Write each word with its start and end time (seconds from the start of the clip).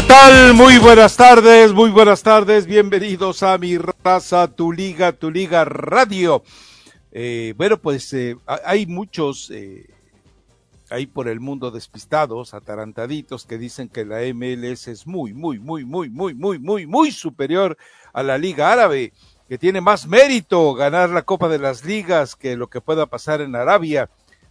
¿Qué 0.00 0.06
tal? 0.06 0.54
Muy 0.54 0.78
buenas 0.78 1.14
tardes, 1.14 1.74
muy 1.74 1.90
buenas 1.90 2.22
tardes. 2.22 2.64
Bienvenidos 2.64 3.42
a 3.42 3.58
mi 3.58 3.76
raza, 3.76 4.48
tu 4.48 4.72
liga, 4.72 5.12
tu 5.12 5.30
liga 5.30 5.66
radio. 5.66 6.42
Eh, 7.12 7.52
bueno, 7.58 7.76
pues 7.76 8.10
eh, 8.14 8.34
hay 8.46 8.86
muchos 8.86 9.50
eh, 9.50 9.90
ahí 10.88 11.04
por 11.04 11.28
el 11.28 11.38
mundo 11.38 11.70
despistados, 11.70 12.54
atarantaditos, 12.54 13.44
que 13.44 13.58
dicen 13.58 13.90
que 13.90 14.06
la 14.06 14.20
MLS 14.32 14.88
es 14.88 15.06
muy, 15.06 15.34
muy, 15.34 15.58
muy, 15.58 15.84
muy, 15.84 16.08
muy, 16.08 16.32
muy, 16.32 16.58
muy, 16.58 16.86
muy 16.86 17.10
superior 17.10 17.76
a 18.14 18.22
la 18.22 18.38
Liga 18.38 18.72
Árabe, 18.72 19.12
que 19.50 19.58
tiene 19.58 19.82
más 19.82 20.06
mérito 20.06 20.72
ganar 20.72 21.10
la 21.10 21.22
Copa 21.22 21.50
de 21.50 21.58
las 21.58 21.84
Ligas 21.84 22.36
que 22.36 22.56
lo 22.56 22.70
que 22.70 22.80
pueda 22.80 23.04
pasar 23.04 23.42
en 23.42 23.54
Arabia. 23.54 24.08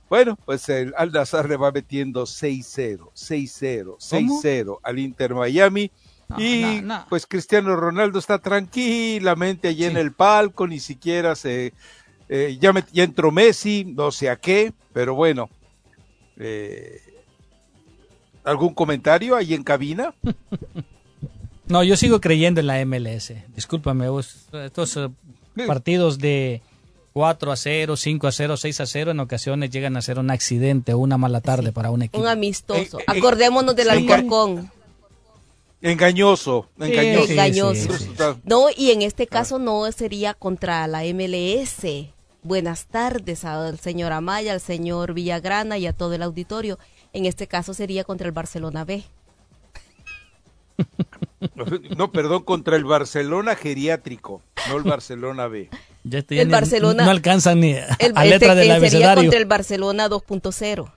Bueno, 0.09 0.37
pues 0.45 0.67
el 0.69 0.93
Al 0.97 1.11
Nazar 1.11 1.47
le 1.47 1.55
va 1.57 1.71
metiendo 1.71 2.23
6-0, 2.23 3.11
6-0, 3.13 3.97
6-0 3.99 4.79
al 4.81 4.99
Inter 4.99 5.35
Miami. 5.35 5.91
No, 6.27 6.39
y 6.41 6.61
no, 6.61 6.81
no. 6.81 7.05
pues 7.09 7.25
Cristiano 7.25 7.75
Ronaldo 7.75 8.19
está 8.19 8.39
tranquilamente 8.39 9.67
allí 9.67 9.85
en 9.85 9.97
el 9.97 10.11
palco, 10.11 10.67
ni 10.67 10.79
siquiera 10.79 11.35
se... 11.35 11.73
eh, 12.27 12.57
ya, 12.59 12.73
ya 12.91 13.03
entró 13.03 13.31
Messi, 13.31 13.85
no 13.85 14.11
sé 14.11 14.29
a 14.29 14.35
qué, 14.35 14.73
pero 14.93 15.15
bueno. 15.15 15.49
eh, 16.37 17.01
¿Algún 18.43 18.73
comentario 18.73 19.35
ahí 19.35 19.53
en 19.53 19.63
cabina? 19.63 20.13
No, 21.67 21.83
yo 21.83 21.95
sigo 21.95 22.19
creyendo 22.19 22.61
en 22.61 22.65
la 22.65 22.83
MLS. 22.83 23.31
Discúlpame, 23.55 24.09
vos, 24.09 24.47
estos 24.51 24.97
eh, 24.97 25.07
partidos 25.67 26.17
de 26.17 26.63
4 27.13 27.51
a 27.51 27.55
0, 27.55 27.97
5 27.97 28.27
a 28.27 28.31
0, 28.31 28.57
6 28.57 28.81
a 28.81 28.85
0 28.85 29.11
en 29.11 29.19
ocasiones 29.19 29.69
llegan 29.71 29.97
a 29.97 30.01
ser 30.01 30.19
un 30.19 30.29
accidente 30.31 30.93
o 30.93 30.99
una 30.99 31.17
mala 31.17 31.41
tarde 31.41 31.71
para 31.71 31.91
un 31.91 32.03
equipo. 32.03 32.19
Un 32.21 32.27
amistoso. 32.27 32.99
Eh, 32.99 33.03
eh, 33.07 33.17
Acordémonos 33.17 33.75
del. 33.75 33.89
Alcorcón. 33.89 34.71
Engañoso, 35.81 36.67
engañoso. 36.77 37.25
sí, 37.27 37.31
Engañoso. 37.31 37.97
sí, 37.97 38.03
sí. 38.05 38.23
No, 38.43 38.65
y 38.75 38.91
en 38.91 39.01
este 39.01 39.27
caso 39.27 39.59
no 39.59 39.89
sería 39.93 40.33
contra 40.33 40.85
la 40.87 41.03
MLS. 41.03 42.09
Buenas 42.43 42.85
tardes 42.85 43.45
al 43.45 43.79
señor 43.79 44.11
Amaya, 44.11 44.51
al 44.53 44.59
señor 44.61 45.13
Villagrana 45.13 45.77
y 45.77 45.87
a 45.87 45.93
todo 45.93 46.13
el 46.13 46.21
auditorio. 46.21 46.79
En 47.13 47.25
este 47.25 47.47
caso 47.47 47.73
sería 47.73 48.03
contra 48.03 48.27
el 48.27 48.33
Barcelona 48.33 48.83
B. 48.83 49.03
No, 51.97 52.11
perdón, 52.11 52.43
contra 52.43 52.75
el 52.75 52.83
Barcelona 52.85 53.55
geriátrico, 53.55 54.41
no 54.69 54.77
el 54.77 54.83
Barcelona 54.83 55.47
B. 55.47 55.69
Ya 56.03 56.19
estoy- 56.19 56.39
el 56.39 56.47
ni- 56.47 56.51
Barcelona- 56.53 57.05
No 57.05 57.11
alcanzan 57.11 57.59
ni 57.59 57.73
a 57.73 57.87
El, 57.99 58.13
a 58.15 58.25
letra 58.25 58.53
este- 58.53 58.55
del 58.55 58.59
eh, 58.59 58.65
sería 58.65 58.75
abecedario. 58.75 59.23
contra 59.23 59.39
el 59.39 59.45
Barcelona 59.45 60.09
2.0. 60.09 60.93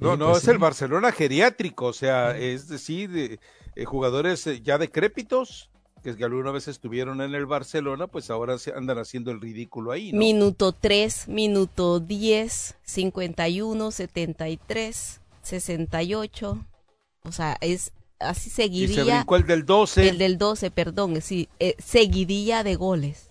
No, 0.00 0.16
no, 0.16 0.26
pues 0.26 0.38
es 0.38 0.44
sí. 0.44 0.50
el 0.50 0.58
Barcelona 0.58 1.10
geriátrico, 1.12 1.86
o 1.86 1.92
sea, 1.92 2.36
es 2.36 2.68
decir, 2.68 3.10
de, 3.10 3.40
eh, 3.76 3.84
jugadores 3.86 4.46
eh, 4.46 4.60
ya 4.62 4.76
decrépitos, 4.76 5.70
que 6.02 6.10
es 6.10 6.16
que 6.16 6.24
alguna 6.24 6.50
vez 6.50 6.68
estuvieron 6.68 7.22
en 7.22 7.34
el 7.34 7.46
Barcelona, 7.46 8.06
pues 8.06 8.28
ahora 8.30 8.58
se 8.58 8.72
andan 8.74 8.98
haciendo 8.98 9.30
el 9.30 9.40
ridículo 9.40 9.92
ahí, 9.92 10.12
¿no? 10.12 10.18
Minuto 10.18 10.72
3, 10.72 11.28
minuto 11.28 11.98
10, 12.00 12.76
51, 12.82 13.90
73, 13.90 15.20
68. 15.42 16.64
O 17.22 17.32
sea, 17.32 17.56
es 17.62 17.92
así 18.18 18.48
y 18.70 18.88
se 18.88 19.04
brincó 19.04 19.36
el 19.36 19.46
del 19.46 19.64
12. 19.66 20.08
El 20.08 20.18
del 20.18 20.38
12, 20.38 20.70
perdón, 20.70 21.20
sí, 21.22 21.48
eh, 21.60 21.74
seguidilla 21.78 22.62
de 22.64 22.76
goles. 22.76 23.30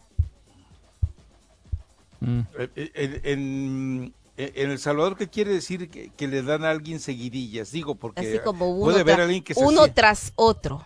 Mm. 2.19 2.39
Eh, 2.57 2.69
eh, 2.75 3.21
En, 3.23 4.13
en- 4.37 4.53
en 4.55 4.71
El 4.71 4.79
Salvador, 4.79 5.15
¿qué 5.17 5.29
quiere 5.29 5.51
decir 5.53 5.89
que, 5.89 6.09
que 6.09 6.27
le 6.27 6.41
dan 6.43 6.65
a 6.65 6.69
alguien 6.71 6.99
seguidillas? 6.99 7.71
Digo, 7.71 7.95
porque 7.95 8.19
Así 8.21 8.39
como 8.43 8.69
uno, 8.69 8.83
puede 8.83 8.99
haber 9.01 9.17
tra- 9.19 9.23
alguien 9.23 9.43
que 9.43 9.53
se 9.53 9.63
uno 9.63 9.91
tras 9.93 10.33
otro. 10.35 10.85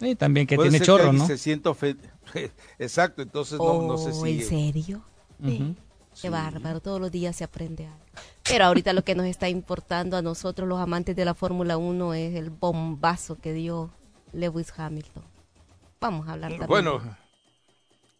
Y 0.00 0.14
también 0.14 0.46
que 0.46 0.56
puede 0.56 0.70
tiene 0.70 0.84
chorro, 0.84 1.04
alguien 1.04 1.18
¿no? 1.18 1.26
se 1.26 1.36
sienta 1.36 1.70
ofen- 1.70 1.98
Exacto, 2.78 3.20
entonces 3.22 3.58
no, 3.58 3.82
no 3.82 3.98
sé 3.98 4.10
Oh, 4.10 4.24
si... 4.24 4.30
¿En 4.40 4.48
serio? 4.48 5.02
Sí. 5.44 5.62
Ujú. 5.62 5.74
Qué 6.22 6.30
bárbaro, 6.30 6.80
todos 6.80 7.00
los 7.00 7.12
días 7.12 7.36
se 7.36 7.44
aprende 7.44 7.86
algo. 7.86 7.98
Pero 8.48 8.64
ahorita 8.64 8.92
lo 8.92 9.02
que 9.02 9.14
nos 9.14 9.26
está 9.26 9.48
importando 9.48 10.16
a 10.16 10.22
nosotros, 10.22 10.68
los 10.68 10.80
amantes 10.80 11.14
de 11.16 11.24
la 11.24 11.34
Fórmula 11.34 11.76
1, 11.76 12.14
es 12.14 12.34
el 12.34 12.50
bombazo 12.50 13.36
que 13.36 13.52
dio 13.52 13.90
Lewis 14.32 14.72
Hamilton. 14.76 15.22
Vamos 16.00 16.28
a 16.28 16.32
hablar 16.32 16.50
también. 16.50 16.68
Bueno, 16.68 17.00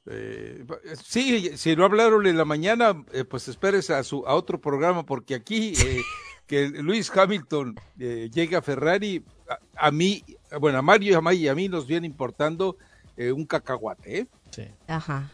eh, 0.06 0.64
sí, 1.02 1.56
si 1.56 1.76
no 1.76 1.84
hablaron 1.84 2.26
en 2.26 2.36
la 2.36 2.44
mañana, 2.44 3.04
eh, 3.12 3.24
pues 3.24 3.48
espérese 3.48 3.94
a, 3.94 4.02
su, 4.02 4.26
a 4.26 4.34
otro 4.34 4.60
programa, 4.60 5.04
porque 5.04 5.34
aquí 5.34 5.74
eh, 5.84 6.02
que 6.46 6.68
Luis 6.68 7.10
Hamilton 7.14 7.74
eh, 7.98 8.30
llegue 8.32 8.56
a 8.56 8.62
Ferrari, 8.62 9.24
a, 9.48 9.86
a 9.86 9.90
mí, 9.90 10.24
bueno, 10.60 10.78
a 10.78 10.82
Mario 10.82 11.12
y 11.12 11.14
a, 11.14 11.20
May 11.20 11.38
y 11.38 11.48
a 11.48 11.54
mí 11.54 11.68
nos 11.68 11.86
viene 11.86 12.06
importando 12.06 12.76
eh, 13.18 13.32
un 13.32 13.44
cacahuate, 13.44 14.20
¿eh? 14.20 14.26
Sí. 14.50 14.62
Ajá. 14.86 15.30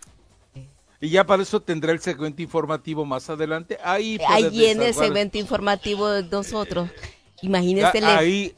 Y 1.04 1.10
ya 1.10 1.24
para 1.26 1.42
eso 1.42 1.60
tendrá 1.60 1.92
el 1.92 2.00
segmento 2.00 2.40
informativo 2.40 3.04
más 3.04 3.28
adelante. 3.28 3.76
Ahí, 3.84 4.18
Ahí 4.26 4.48
viene 4.48 4.86
el 4.88 4.94
segmento 4.94 5.36
informativo 5.36 6.08
de 6.08 6.22
nosotros. 6.22 6.88
Imagínese, 7.42 8.00
le- 8.00 8.06
ahí, 8.06 8.54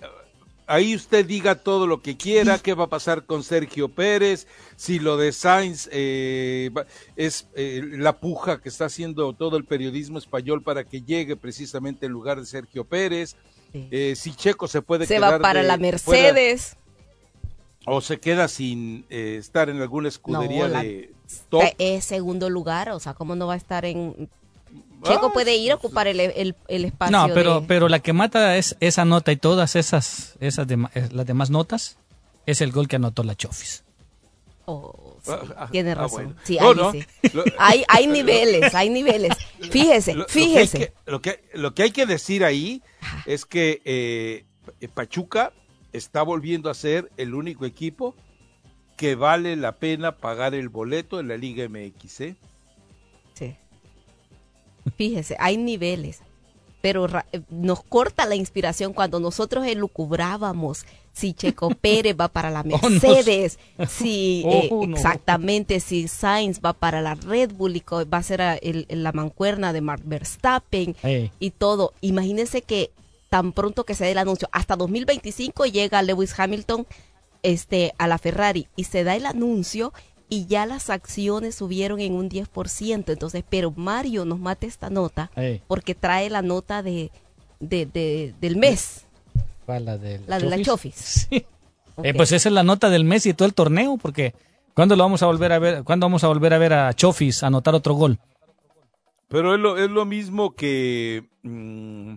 ahí 0.69 0.95
usted 0.95 1.27
diga 1.27 1.57
todo 1.57 1.89
lo 1.89 2.03
que 2.03 2.17
quiera, 2.17 2.59
qué 2.61 2.75
va 2.75 2.85
a 2.85 2.89
pasar 2.89 3.25
con 3.27 3.43
Sergio 3.43 3.89
Pérez, 3.89 4.47
si 4.77 5.01
lo 5.01 5.17
de 5.17 5.33
Sainz 5.33 5.89
eh, 5.91 6.71
es 7.17 7.49
eh, 7.57 7.81
la 7.85 8.21
puja 8.21 8.61
que 8.61 8.69
está 8.69 8.85
haciendo 8.85 9.33
todo 9.33 9.57
el 9.57 9.65
periodismo 9.65 10.19
español 10.19 10.63
para 10.63 10.85
que 10.85 11.03
llegue 11.03 11.35
precisamente 11.35 12.07
en 12.07 12.13
lugar 12.13 12.39
de 12.39 12.47
Sergio 12.47 12.85
Pérez, 12.85 13.35
Sí. 13.73 13.89
eh, 13.91 14.15
si 14.17 14.33
Checo 14.37 14.69
se 14.69 14.83
puede 14.83 15.07
se 15.07 15.17
quedar 15.17 15.35
va 15.35 15.39
para 15.41 15.63
de- 15.63 15.67
la 15.67 15.75
fuera, 15.99 16.33
Mercedes. 16.33 16.77
o 17.87 18.01
se 18.01 18.21
queda 18.21 18.47
sin 18.47 19.05
eh, 19.11 19.37
estar 19.41 19.69
en 19.69 19.83
alguna 19.83 20.07
escudería 20.09 20.69
No, 20.69 20.75
la- 20.75 20.83
de 20.85 21.11
top. 21.49 21.63
Es 21.79 22.05
segundo 22.05 22.51
lugar, 22.51 22.91
o 22.91 23.01
sea, 23.01 23.15
¿cómo 23.15 23.35
no 23.37 23.47
va 23.47 23.55
a 23.55 23.57
estar 23.57 23.85
en... 23.85 24.29
Checo 25.03 25.27
Ah, 25.27 25.33
puede 25.33 25.57
ir 25.57 25.73
a 25.73 25.75
ocupar 25.77 26.07
el, 26.09 26.19
el, 26.21 26.57
el 26.69 26.85
espacio 26.87 27.17
No, 27.17 27.33
pero, 27.33 27.61
de- 27.61 27.67
pero 27.67 27.89
la 27.89 28.01
que 28.01 28.13
mata 28.13 28.57
es 28.57 28.77
esa 28.81 29.05
nota 29.05 29.31
y 29.31 29.37
todas 29.37 29.77
esas, 29.77 30.35
esas 30.41 30.67
las 31.13 31.27
demás 31.27 31.51
notas 31.51 31.97
es 32.47 32.61
el 32.61 32.73
gol 32.73 32.89
que 32.89 32.97
anotó 32.97 33.23
la 33.23 33.35
Chofis. 33.37 33.85
Oh, 34.65 35.17
sí, 35.23 35.31
Ah, 35.33 35.55
ah, 35.59 35.69
tiene 35.71 35.93
ah, 35.93 35.95
razón. 35.97 36.25
bueno. 36.25 36.41
Sí, 36.45 36.59
ahí 36.59 36.75
no. 36.75 36.93
sí. 36.93 37.05
Lo- 37.35 37.45
Hay, 37.59 37.85
hay 37.89 38.07
niveles, 38.09 38.75
hay 38.75 38.89
niveles. 38.91 39.33
Fíjese, 39.71 40.15
Lo- 40.15 40.21
lo 40.21 40.27
que 40.27 40.33
fíjese. 40.33 40.77
hay 41.07 41.19
que, 41.21 41.41
lo 41.55 41.75
que 41.75 41.83
hay 41.85 41.91
que 41.91 42.07
decir 42.07 42.43
ahí 42.45 42.83
es 43.27 43.45
que 43.45 43.83
eh, 43.85 44.45
Pachuca 44.95 45.53
está 45.93 46.23
volviendo 46.23 46.69
a 46.71 46.75
ser 46.75 47.13
el 47.17 47.35
único 47.35 47.65
equipo 47.65 48.15
que 48.97 49.15
vale 49.15 49.57
la 49.57 49.73
pena 49.73 50.13
pagar 50.13 50.55
el 50.55 50.69
boleto 50.69 51.21
en 51.21 51.29
la 51.29 51.37
Liga 51.37 51.69
MX. 51.69 52.21
¿eh? 52.23 52.37
Sí. 53.35 53.57
Fíjese, 54.97 55.37
hay 55.39 55.57
niveles. 55.57 56.21
pero 56.81 57.07
eh, 57.33 57.41
nos 57.51 57.83
corta 57.83 58.27
la 58.27 58.37
inspiración 58.37 58.93
cuando 58.93 59.21
nosotros 59.21 59.67
elucubrábamos 59.67 60.87
si 61.13 61.33
Checo 61.33 61.71
Pérez 61.81 62.15
va 62.19 62.29
para 62.29 62.51
la 62.51 62.61
oh, 62.61 62.65
Mercedes, 62.91 63.59
si 63.89 64.43
oh, 64.47 64.85
eh, 64.85 64.91
exactamente 64.93 65.81
si 65.81 66.09
Sainz 66.09 66.61
va 66.65 66.75
para 66.75 67.01
la 67.01 67.15
Red 67.15 67.53
Bull 67.53 67.77
y 67.77 67.83
va 67.91 68.19
a 68.19 68.23
ser 68.23 68.61
la 68.89 69.13
mancuerna 69.13 69.73
de 69.73 69.81
Mark 69.81 70.03
Verstappen 70.05 70.95
y 71.41 71.51
todo. 71.51 71.93
Imagínense 72.03 72.63
que 72.63 72.91
tan 73.29 73.53
pronto 73.53 73.85
que 73.85 73.95
se 73.95 74.05
dé 74.05 74.13
el 74.13 74.19
anuncio, 74.19 74.49
hasta 74.53 74.77
2025 74.77 75.67
llega 75.67 76.03
Lewis 76.03 76.39
Hamilton 76.39 76.87
este, 77.47 77.93
a 77.99 78.09
la 78.09 78.19
Ferrari 78.19 78.67
y 78.75 78.85
se 78.85 79.05
da 79.05 79.15
el 79.15 79.25
anuncio 79.25 79.93
y 80.29 80.47
ya 80.47 80.67
las 80.67 80.91
acciones 80.91 81.55
subieron 81.55 82.01
en 82.01 82.15
un 82.15 82.29
10%. 82.29 83.13
Entonces, 83.13 83.45
pero 83.49 83.71
Mario 83.71 84.25
nos 84.25 84.41
mata 84.41 84.67
esta 84.67 84.91
nota 84.91 85.31
porque 85.69 85.95
trae 85.95 86.29
la 86.29 86.43
nota 86.43 86.83
de, 86.83 87.13
de, 87.61 88.35
del 88.41 88.57
mes. 88.57 89.07
La, 89.69 89.97
de 89.97 90.21
la, 90.27 90.39
la 90.41 90.63
Chofis. 90.63 91.29
Eh, 92.03 92.13
pues 92.13 92.31
esa 92.31 92.51
es 92.51 92.53
la 92.53 92.63
nota 92.63 92.91
del 92.91 93.05
mes 93.05 93.25
y 93.25 93.33
todo 93.33 93.49
el 93.49 93.55
torneo, 93.55 93.97
porque 93.97 94.35
¿cuándo 94.75 94.97
lo 94.97 95.05
vamos 95.05 95.23
a 95.23 95.27
volver 95.29 95.51
a 95.51 95.59
ver? 95.59 95.83
¿Cuándo 95.83 96.05
vamos 96.05 96.23
a 96.25 96.29
volver 96.29 96.53
a 96.53 96.59
ver 96.59 96.75
a 96.75 96.93
Chofis 96.93 97.43
anotar 97.43 97.75
otro 97.75 97.95
gol? 97.95 98.19
Pero 99.29 99.55
es 99.55 99.61
lo, 99.61 99.79
es 99.79 99.89
lo 99.89 100.05
mismo 100.05 100.55
que, 100.55 101.25
mm, 101.43 102.13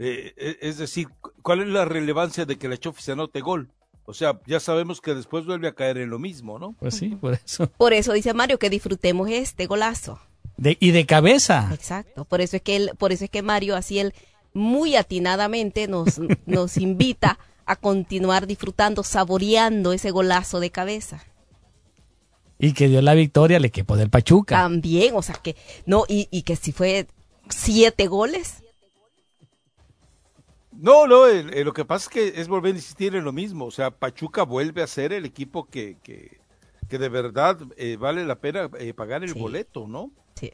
eh, 0.00 0.34
eh, 0.36 0.58
es 0.60 0.76
decir, 0.76 1.08
¿cuál 1.40 1.62
es 1.62 1.68
la 1.68 1.86
relevancia 1.86 2.44
de 2.44 2.58
que 2.58 2.68
la 2.68 2.76
Chofis 2.76 3.08
anote 3.08 3.40
gol? 3.40 3.70
O 4.06 4.14
sea, 4.14 4.40
ya 4.46 4.60
sabemos 4.60 5.00
que 5.00 5.14
después 5.14 5.44
vuelve 5.44 5.68
a 5.68 5.74
caer 5.74 5.98
en 5.98 6.10
lo 6.10 6.18
mismo, 6.18 6.58
¿no? 6.58 6.74
Pues 6.78 6.94
sí, 6.94 7.08
por 7.08 7.34
eso. 7.34 7.66
Por 7.76 7.92
eso 7.92 8.12
dice 8.12 8.32
Mario 8.34 8.58
que 8.58 8.70
disfrutemos 8.70 9.28
este 9.28 9.66
golazo. 9.66 10.20
De, 10.56 10.76
y 10.80 10.92
de 10.92 11.04
cabeza. 11.04 11.68
Exacto. 11.72 12.24
Por 12.24 12.40
eso 12.40 12.56
es 12.56 12.62
que 12.62 12.76
él, 12.76 12.90
por 12.96 13.12
eso 13.12 13.24
es 13.24 13.30
que 13.30 13.42
Mario 13.42 13.76
así 13.76 13.98
él 13.98 14.14
muy 14.54 14.96
atinadamente 14.96 15.88
nos, 15.88 16.20
nos 16.46 16.76
invita 16.78 17.38
a 17.66 17.76
continuar 17.76 18.46
disfrutando, 18.46 19.02
saboreando 19.02 19.92
ese 19.92 20.12
golazo 20.12 20.60
de 20.60 20.70
cabeza. 20.70 21.24
Y 22.58 22.72
que 22.72 22.88
dio 22.88 23.02
la 23.02 23.14
victoria 23.14 23.58
al 23.58 23.64
equipo 23.64 23.96
del 23.96 24.08
Pachuca. 24.08 24.56
También, 24.56 25.14
o 25.14 25.20
sea 25.20 25.34
que, 25.34 25.56
no, 25.84 26.04
y, 26.08 26.28
y 26.30 26.42
que 26.42 26.56
si 26.56 26.72
fue 26.72 27.06
siete 27.50 28.06
goles. 28.06 28.62
No, 30.78 31.06
no, 31.06 31.26
lo 31.26 31.72
que 31.72 31.84
pasa 31.84 32.04
es 32.04 32.08
que 32.08 32.40
es 32.40 32.48
volver 32.48 32.74
a 32.74 32.76
insistir 32.76 33.14
en 33.14 33.24
lo 33.24 33.32
mismo. 33.32 33.66
O 33.66 33.70
sea, 33.70 33.90
Pachuca 33.90 34.42
vuelve 34.42 34.82
a 34.82 34.86
ser 34.86 35.12
el 35.12 35.24
equipo 35.24 35.66
que, 35.66 35.98
que, 36.02 36.38
que 36.88 36.98
de 36.98 37.08
verdad 37.08 37.58
eh, 37.76 37.96
vale 37.96 38.24
la 38.24 38.40
pena 38.40 38.70
eh, 38.78 38.92
pagar 38.94 39.24
el 39.24 39.34
boleto, 39.34 39.86
¿no? 39.86 40.10
Sí. 40.34 40.52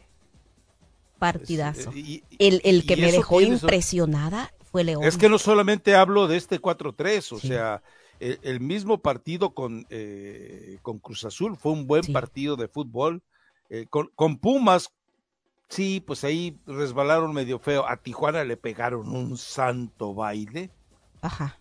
Partidazo. 1.19 1.92
Eh, 1.94 2.22
el, 2.38 2.60
el 2.64 2.86
que 2.86 2.96
me 2.96 3.12
dejó 3.12 3.40
impresionada 3.40 4.52
fue 4.70 4.84
León. 4.84 5.04
Es 5.04 5.16
que 5.16 5.28
no 5.28 5.38
solamente 5.38 5.94
hablo 5.94 6.28
de 6.28 6.36
este 6.36 6.60
4-3, 6.60 7.32
o 7.32 7.38
sea, 7.38 7.82
el, 8.20 8.60
mismo 8.60 8.98
partido 8.98 9.52
con, 9.52 9.86
con 10.82 10.98
Cruz 11.00 11.25
Azul 11.25 11.56
fue 11.56 11.72
un 11.72 11.86
buen 11.86 12.12
partido 12.12 12.56
de 12.56 12.68
fútbol. 12.68 13.22
con, 13.90 14.10
con 14.14 14.38
Pumas 14.38 14.90
Sí, 15.72 16.04
pues 16.06 16.22
ahí 16.22 16.58
resbalaron 16.66 17.32
medio 17.32 17.58
feo. 17.58 17.88
A 17.88 17.96
Tijuana 17.96 18.44
le 18.44 18.58
pegaron 18.58 19.08
un 19.08 19.38
santo 19.38 20.12
baile. 20.12 20.70
Ajá. 21.22 21.58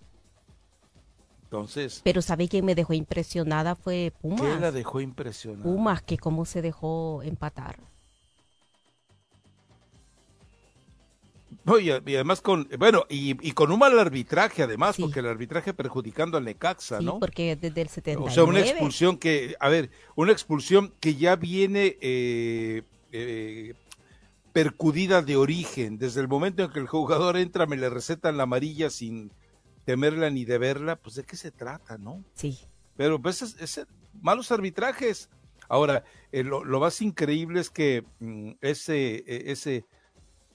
Entonces. 1.44 2.02
Pero 2.04 2.22
¿sabe 2.22 2.50
quién 2.50 2.66
me 2.66 2.76
dejó 2.76 2.92
impresionada? 2.92 3.78
Fue 3.78 4.12
Pumas. 4.22 4.42
¿Quién 4.42 4.60
la 4.60 4.74
dejó 4.74 5.00
impresionada? 5.00 5.64
Pumas, 5.64 6.02
que 6.02 6.18
cómo 6.18 6.44
se 6.44 6.62
dejó 6.62 7.24
empatar. 7.24 7.80
No, 11.64 11.80
y, 11.80 11.92
además 11.92 12.42
con, 12.42 12.68
bueno, 12.80 13.06
y, 13.08 13.52
con 13.54 13.72
un 13.72 13.80
mal 13.80 13.98
arbitraje 13.98 14.64
además, 14.64 14.98
porque 15.00 15.22
el 15.22 15.28
arbitraje 15.28 15.74
perjudicando 15.74 16.38
al 16.38 16.44
Necaxa, 16.44 16.98
sí, 16.98 17.06
¿no? 17.06 17.18
porque 17.18 17.56
desde 17.56 17.82
el 17.82 17.88
79. 17.88 18.30
O 18.30 18.34
sea, 18.34 18.44
una 18.44 18.60
expulsión 18.60 19.18
que, 19.18 19.56
a 19.58 19.70
ver, 19.70 19.90
una 20.16 20.34
expulsión 20.34 20.94
que 21.00 21.16
ya 21.16 21.38
viene 21.38 21.98
eh, 22.02 22.84
eh, 23.14 23.74
percudida 24.54 25.22
de 25.22 25.38
origen. 25.38 25.98
Desde 25.98 26.22
el 26.22 26.28
momento 26.28 26.64
en 26.64 26.72
que 26.72 26.80
el 26.80 26.88
jugador 26.88 27.38
entra, 27.38 27.66
me 27.66 27.78
le 27.78 27.90
recetan 27.90 28.38
la 28.38 28.44
amarilla 28.44 28.90
sin 28.90 29.32
temerla 29.86 30.30
ni 30.30 30.46
de 30.46 30.58
verla, 30.58 30.96
pues 30.96 31.16
de 31.16 31.24
qué 31.24 31.36
se 31.36 31.52
trata, 31.52 31.98
¿no? 31.98 32.24
Sí. 32.34 32.60
Pero 32.98 33.22
pues 33.22 33.42
es, 33.42 33.86
malos 34.22 34.52
arbitrajes. 34.52 35.30
Ahora, 35.68 36.04
eh, 36.32 36.44
lo, 36.44 36.80
más 36.80 37.02
increíble 37.02 37.62
es 37.62 37.70
que 37.70 38.04
mm, 38.20 38.52
ese, 38.62 39.24
e, 39.26 39.52
ese 39.52 39.86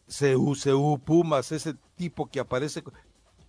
CU, 0.06 0.54
CU, 0.62 0.98
Pumas, 0.98 1.52
ese 1.52 1.74
tipo 1.96 2.26
que 2.26 2.40
aparece, 2.40 2.82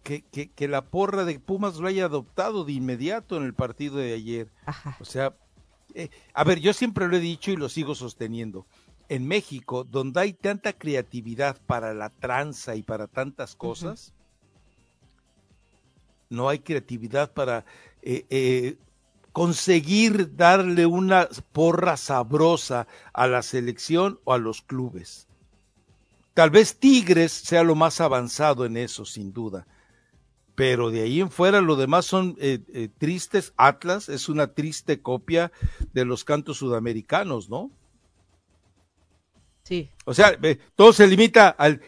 que, 0.04 0.22
que, 0.24 0.50
que, 0.50 0.68
la 0.68 0.86
porra 0.86 1.26
de 1.26 1.40
Pumas 1.40 1.76
lo 1.78 1.88
haya 1.88 2.06
adoptado 2.06 2.64
de 2.64 2.72
inmediato 2.72 3.36
en 3.36 3.44
el 3.44 3.54
partido 3.54 3.98
de 3.98 4.14
ayer. 4.14 4.50
Ajá. 4.66 4.96
O 5.02 5.06
sea, 5.06 5.36
eh, 5.94 6.10
a 6.34 6.44
ver, 6.46 6.60
yo 6.60 6.74
siempre 6.74 7.08
lo 7.08 7.18
he 7.18 7.20
dicho 7.20 7.52
y 7.52 7.58
lo 7.58 7.68
sigo 7.68 7.96
sosteniendo 7.96 8.66
en 9.09 9.27
México, 9.27 9.83
donde 9.83 10.21
hay 10.21 10.33
tanta 10.33 10.74
creatividad 10.74 11.57
para 11.65 11.94
la 11.94 12.09
tranza 12.09 12.75
y 12.75 12.83
para 12.83 13.07
tantas 13.07 13.56
cosas, 13.56 14.13
no 16.30 16.50
hay 16.50 16.59
creatividad 16.59 17.31
para 17.31 17.65
eh, 18.01 18.25
eh, 18.30 18.77
conseguir 19.31 20.36
darle 20.36 20.86
una 20.86 21.30
porra 21.54 21.95
sabrosa 21.95 22.88
a 23.13 23.27
la 23.27 23.42
selección 23.42 24.19
o 24.25 24.33
a 24.33 24.38
los 24.38 24.62
clubes. 24.62 25.27
Tal 26.33 26.50
vez 26.50 26.77
Tigres 26.77 27.31
sea 27.31 27.63
lo 27.63 27.75
más 27.75 28.01
avanzado 28.01 28.65
en 28.65 28.77
eso, 28.77 29.06
sin 29.06 29.33
duda. 29.33 29.65
Pero 30.53 30.89
de 30.89 31.01
ahí 31.01 31.21
en 31.21 31.31
fuera 31.31 31.62
lo 31.62 31.75
demás 31.75 32.06
son 32.06 32.36
eh, 32.39 32.89
tristes. 32.98 33.53
Atlas 33.57 34.10
es 34.10 34.27
una 34.27 34.48
triste 34.53 35.01
copia 35.01 35.51
de 35.94 36.03
los 36.03 36.24
cantos 36.24 36.57
sudamericanos, 36.57 37.50
¿no? 37.50 37.71
O 40.06 40.14
sea, 40.14 40.38
todo 40.75 40.94
se 40.94 41.08
limita 41.08 41.50
al 41.50 41.81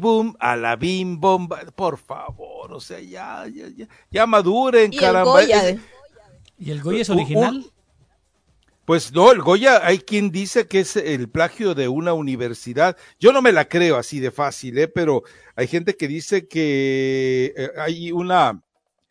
boom, 0.00 0.36
a 0.38 0.56
la 0.56 0.76
bim 0.76 1.18
bomba. 1.18 1.60
Por 1.74 1.98
favor, 1.98 2.72
o 2.72 2.80
sea, 2.80 3.00
ya, 3.00 3.46
ya, 3.48 3.68
ya, 3.68 3.88
ya 4.10 4.26
maduren, 4.26 4.92
¿Y 4.92 4.96
caramba. 4.96 5.40
El 5.40 5.46
Goya, 5.46 5.80
¿Y 6.58 6.70
el 6.70 6.82
Goya 6.82 7.02
es 7.02 7.10
original? 7.10 7.72
pues 8.84 9.12
no, 9.12 9.32
el 9.32 9.42
Goya, 9.42 9.84
hay 9.84 9.98
quien 9.98 10.30
dice 10.30 10.68
que 10.68 10.80
es 10.80 10.94
el 10.94 11.28
plagio 11.28 11.74
de 11.74 11.88
una 11.88 12.12
universidad. 12.12 12.96
Yo 13.18 13.32
no 13.32 13.42
me 13.42 13.50
la 13.50 13.68
creo 13.68 13.96
así 13.96 14.20
de 14.20 14.30
fácil, 14.30 14.78
¿eh? 14.78 14.86
pero 14.86 15.24
hay 15.56 15.66
gente 15.66 15.96
que 15.96 16.06
dice 16.06 16.46
que 16.46 17.52
eh, 17.56 17.70
hay 17.78 18.12
una, 18.12 18.62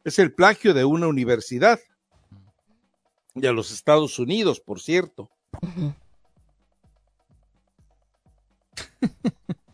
es 0.05 0.17
el 0.17 0.33
plagio 0.33 0.73
de 0.73 0.85
una 0.85 1.07
universidad. 1.07 1.79
De 3.33 3.51
los 3.51 3.69
Estados 3.69 4.17
Unidos, 4.17 4.61
por 4.61 4.79
cierto. 4.79 5.29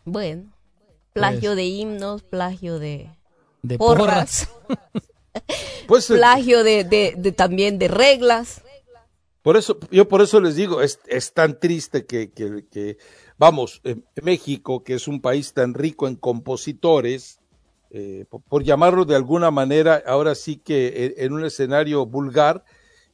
Bueno, 0.04 0.52
plagio 1.12 1.50
pues. 1.50 1.56
de 1.56 1.64
himnos, 1.64 2.22
plagio 2.22 2.78
de, 2.78 3.10
de 3.62 3.78
porras, 3.78 4.48
pues, 5.86 6.10
eh, 6.10 6.14
plagio 6.14 6.64
de, 6.64 6.84
de, 6.84 7.32
también 7.32 7.78
de 7.78 7.88
reglas. 7.88 8.62
Por 9.42 9.56
eso, 9.56 9.78
yo 9.90 10.06
por 10.06 10.22
eso 10.22 10.40
les 10.40 10.54
digo, 10.54 10.82
es, 10.82 11.00
es 11.08 11.32
tan 11.32 11.58
triste 11.58 12.06
que, 12.06 12.30
que, 12.30 12.96
vamos, 13.38 13.80
en 13.82 14.04
México, 14.22 14.84
que 14.84 14.94
es 14.94 15.08
un 15.08 15.20
país 15.20 15.52
tan 15.52 15.74
rico 15.74 16.06
en 16.06 16.14
compositores, 16.14 17.40
eh, 17.90 18.24
por, 18.48 18.62
llamarlo 18.62 19.04
de 19.04 19.16
alguna 19.16 19.50
manera, 19.50 20.02
ahora 20.06 20.36
sí 20.36 20.56
que 20.56 21.14
en, 21.18 21.32
un 21.32 21.44
escenario 21.44 22.06
vulgar, 22.06 22.64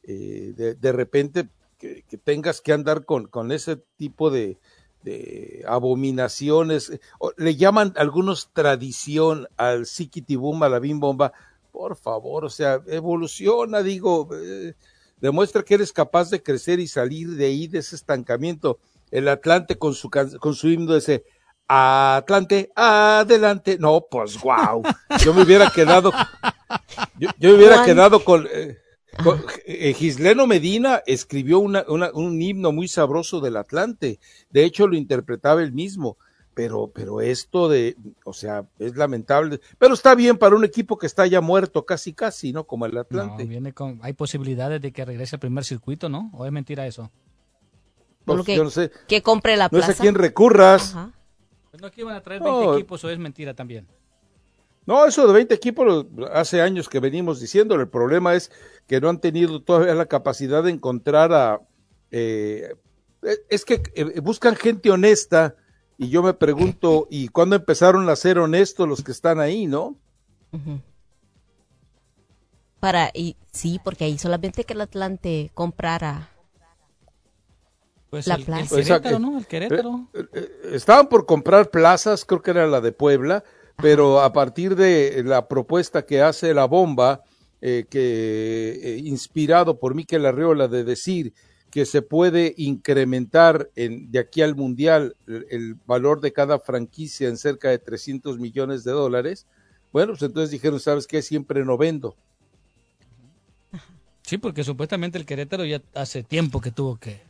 eh, 0.03 0.53
de, 0.55 0.75
de, 0.75 0.91
repente 0.91 1.49
que, 1.79 2.03
tengas 2.23 2.61
que 2.61 2.73
andar 2.73 3.05
con, 3.05 3.25
con 3.25 3.51
ese 3.51 3.77
tipo 3.97 4.29
de, 4.29 4.59
de 5.03 5.63
abominaciones, 5.67 6.91
le 7.37 7.55
llaman 7.55 7.93
algunos 7.95 8.49
tradición 8.53 9.47
al 9.57 9.85
Sikitibum, 9.85 10.61
a 10.63 10.69
la 10.69 10.79
bim 10.79 10.99
bomba, 10.99 11.33
por 11.71 11.95
favor, 11.95 12.45
o 12.45 12.49
sea, 12.49 12.81
evoluciona, 12.87 13.81
digo, 13.81 14.29
eh, 14.33 14.73
demuestra 15.21 15.63
que 15.63 15.75
eres 15.75 15.93
capaz 15.93 16.29
de 16.29 16.43
crecer 16.43 16.79
y 16.79 16.87
salir 16.87 17.29
de 17.29 17.45
ahí, 17.45 17.67
de 17.67 17.79
ese 17.79 17.95
estancamiento. 17.95 18.79
El 19.11 19.27
Atlante 19.27 19.77
con 19.77 19.93
su, 19.93 20.09
con 20.09 20.53
su 20.53 20.67
himno 20.67 20.95
ese, 20.95 21.23
Atlante, 21.71 22.71
adelante. 22.75 23.77
No, 23.79 24.05
pues 24.09 24.41
wow. 24.41 24.81
Yo 25.23 25.33
me 25.35 25.43
hubiera 25.43 25.69
quedado, 25.69 26.11
yo, 27.19 27.29
me 27.39 27.53
hubiera 27.53 27.85
quedado 27.85 28.23
con, 28.23 28.47
eh, 28.47 28.49
eh, 28.51 28.77
Gisleno 29.95 30.47
Medina 30.47 31.01
escribió 31.05 31.59
un 31.59 32.41
himno 32.41 32.71
muy 32.71 32.87
sabroso 32.87 33.39
del 33.41 33.57
Atlante. 33.57 34.19
De 34.49 34.63
hecho, 34.63 34.87
lo 34.87 34.95
interpretaba 34.95 35.61
él 35.61 35.71
mismo. 35.71 36.17
Pero, 36.53 36.91
pero 36.93 37.21
esto 37.21 37.69
de, 37.69 37.95
o 38.25 38.33
sea, 38.33 38.65
es 38.79 38.97
lamentable. 38.97 39.61
Pero 39.77 39.93
está 39.93 40.13
bien 40.13 40.37
para 40.37 40.57
un 40.57 40.65
equipo 40.65 40.97
que 40.97 41.05
está 41.05 41.25
ya 41.25 41.39
muerto 41.39 41.85
casi, 41.85 42.11
casi, 42.11 42.51
¿no? 42.51 42.65
Como 42.65 42.85
el 42.85 42.97
Atlante. 42.97 43.45
viene 43.45 43.71
con, 43.71 43.99
hay 44.01 44.11
posibilidades 44.11 44.81
de 44.81 44.91
que 44.91 45.05
regrese 45.05 45.37
al 45.37 45.39
primer 45.39 45.63
circuito, 45.63 46.09
¿no? 46.09 46.29
¿O 46.33 46.45
es 46.45 46.51
mentira 46.51 46.85
eso? 46.85 47.11
Pues, 48.25 48.43
que, 48.43 48.57
yo 48.57 48.65
no 48.65 48.71
sé. 48.71 48.91
Que 49.07 49.21
compre 49.21 49.55
la 49.55 49.69
plaza. 49.69 49.87
No 49.87 49.93
sé 49.93 49.99
a 49.99 50.01
quién 50.01 50.15
recurras. 50.15 50.97
¿No 51.79 51.91
que 51.91 52.01
iban 52.01 52.15
a 52.15 52.21
traer 52.21 52.41
20 52.41 52.73
equipos 52.73 53.03
o 53.05 53.09
es 53.09 53.19
mentira 53.19 53.53
también? 53.53 53.87
No, 54.85 55.05
eso 55.05 55.27
de 55.27 55.33
20 55.33 55.53
equipos 55.53 56.07
hace 56.33 56.61
años 56.61 56.89
que 56.89 56.99
venimos 56.99 57.39
diciéndolo. 57.39 57.81
El 57.83 57.89
problema 57.89 58.33
es 58.35 58.51
que 58.87 58.99
no 58.99 59.09
han 59.09 59.19
tenido 59.19 59.61
todavía 59.61 59.93
la 59.93 60.07
capacidad 60.07 60.63
de 60.63 60.71
encontrar 60.71 61.31
a... 61.33 61.61
Eh, 62.11 62.73
es 63.49 63.65
que 63.65 63.83
eh, 63.93 64.19
buscan 64.21 64.55
gente 64.55 64.89
honesta 64.89 65.55
y 65.97 66.09
yo 66.09 66.23
me 66.23 66.33
pregunto, 66.33 67.07
¿y 67.11 67.27
cuándo 67.27 67.57
empezaron 67.57 68.09
a 68.09 68.15
ser 68.15 68.39
honestos 68.39 68.87
los 68.87 69.03
que 69.03 69.11
están 69.11 69.39
ahí, 69.39 69.67
no? 69.67 69.97
Para, 72.79 73.11
y 73.13 73.35
sí, 73.51 73.81
porque 73.83 74.05
ahí 74.05 74.17
solamente 74.17 74.63
que 74.63 74.73
el 74.73 74.81
Atlante 74.81 75.51
comprara 75.53 76.29
pues 78.09 78.27
la 78.27 78.35
el, 78.35 78.45
plaza. 78.45 78.75
Querétaro, 78.75 79.19
¿no? 79.19 79.37
El 79.37 79.45
Querétaro. 79.45 80.07
Eh, 80.13 80.25
eh, 80.33 80.49
estaban 80.71 81.07
por 81.07 81.25
comprar 81.25 81.69
plazas, 81.69 82.25
creo 82.25 82.41
que 82.41 82.51
era 82.51 82.65
la 82.67 82.81
de 82.81 82.91
Puebla, 82.91 83.43
pero 83.81 84.21
a 84.21 84.33
partir 84.33 84.75
de 84.75 85.23
la 85.23 85.47
propuesta 85.47 86.05
que 86.05 86.21
hace 86.21 86.53
la 86.53 86.65
bomba, 86.65 87.23
eh, 87.61 87.85
que 87.89 89.01
inspirado 89.03 89.79
por 89.79 89.95
Miquel 89.95 90.25
Arriola 90.25 90.67
de 90.67 90.83
decir 90.83 91.33
que 91.71 91.85
se 91.85 92.01
puede 92.01 92.53
incrementar 92.57 93.69
en, 93.75 94.11
de 94.11 94.19
aquí 94.19 94.41
al 94.41 94.55
Mundial 94.55 95.15
el, 95.27 95.75
valor 95.85 96.19
de 96.21 96.33
cada 96.33 96.59
franquicia 96.59 97.27
en 97.27 97.37
cerca 97.37 97.69
de 97.69 97.77
300 97.77 98.39
millones 98.39 98.83
de 98.83 98.91
dólares, 98.91 99.45
bueno, 99.91 100.13
pues 100.13 100.23
entonces 100.23 100.51
dijeron, 100.51 100.79
¿sabes 100.79 101.05
qué? 101.05 101.21
Siempre 101.21 101.63
no 101.65 101.77
vendo. 101.77 102.15
Sí, 104.23 104.37
porque 104.37 104.63
supuestamente 104.63 105.17
el 105.17 105.25
Querétaro 105.25 105.65
ya 105.65 105.81
hace 105.95 106.23
tiempo 106.23 106.61
que 106.61 106.71
tuvo 106.71 106.97
que, 106.97 107.21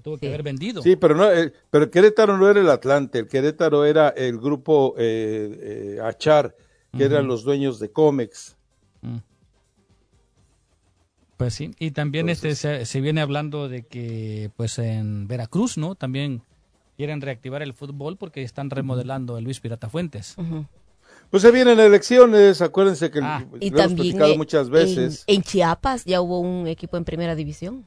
tuvo 0.00 0.18
que 0.18 0.28
haber 0.28 0.42
vendido. 0.42 0.82
Sí, 0.82 0.96
pero 0.96 1.14
no, 1.14 1.30
eh, 1.30 1.52
pero 1.70 1.84
el 1.84 1.90
Querétaro 1.90 2.36
no 2.36 2.48
era 2.48 2.60
el 2.60 2.70
Atlante, 2.70 3.20
el 3.20 3.28
Querétaro 3.28 3.84
era 3.84 4.08
el 4.08 4.38
grupo 4.38 4.94
eh, 4.98 5.96
eh 5.96 6.00
Achar, 6.02 6.56
que 6.96 7.04
eran 7.04 7.26
los 7.26 7.44
dueños 7.44 7.78
de 7.78 7.90
Comex. 7.90 8.56
Mm. 9.02 9.18
Pues 11.36 11.54
sí, 11.54 11.72
y 11.78 11.90
también 11.90 12.28
este 12.28 12.54
se, 12.54 13.00
viene 13.00 13.20
hablando 13.20 13.68
de 13.68 13.82
que 13.82 14.50
pues 14.56 14.78
en 14.78 15.26
Veracruz, 15.26 15.76
¿no? 15.76 15.96
También 15.96 16.42
quieren 16.96 17.20
reactivar 17.20 17.62
el 17.62 17.74
fútbol 17.74 18.16
porque 18.16 18.42
están 18.42 18.70
remodelando 18.70 19.36
el 19.36 19.44
Luis 19.44 19.58
Pirata 19.60 19.88
Fuentes. 19.88 20.36
Pues 21.30 21.42
se 21.42 21.50
vienen 21.50 21.80
elecciones, 21.80 22.62
acuérdense 22.62 23.10
que 23.10 23.18
ah. 23.20 23.44
lo 23.50 23.58
hemos 23.60 23.94
platicado 23.94 24.36
muchas 24.36 24.70
veces. 24.70 25.24
En, 25.26 25.42
Chiapas 25.42 26.04
ya 26.04 26.20
hubo 26.20 26.38
un 26.38 26.68
equipo 26.68 26.96
en 26.96 27.04
primera 27.04 27.34
división. 27.34 27.84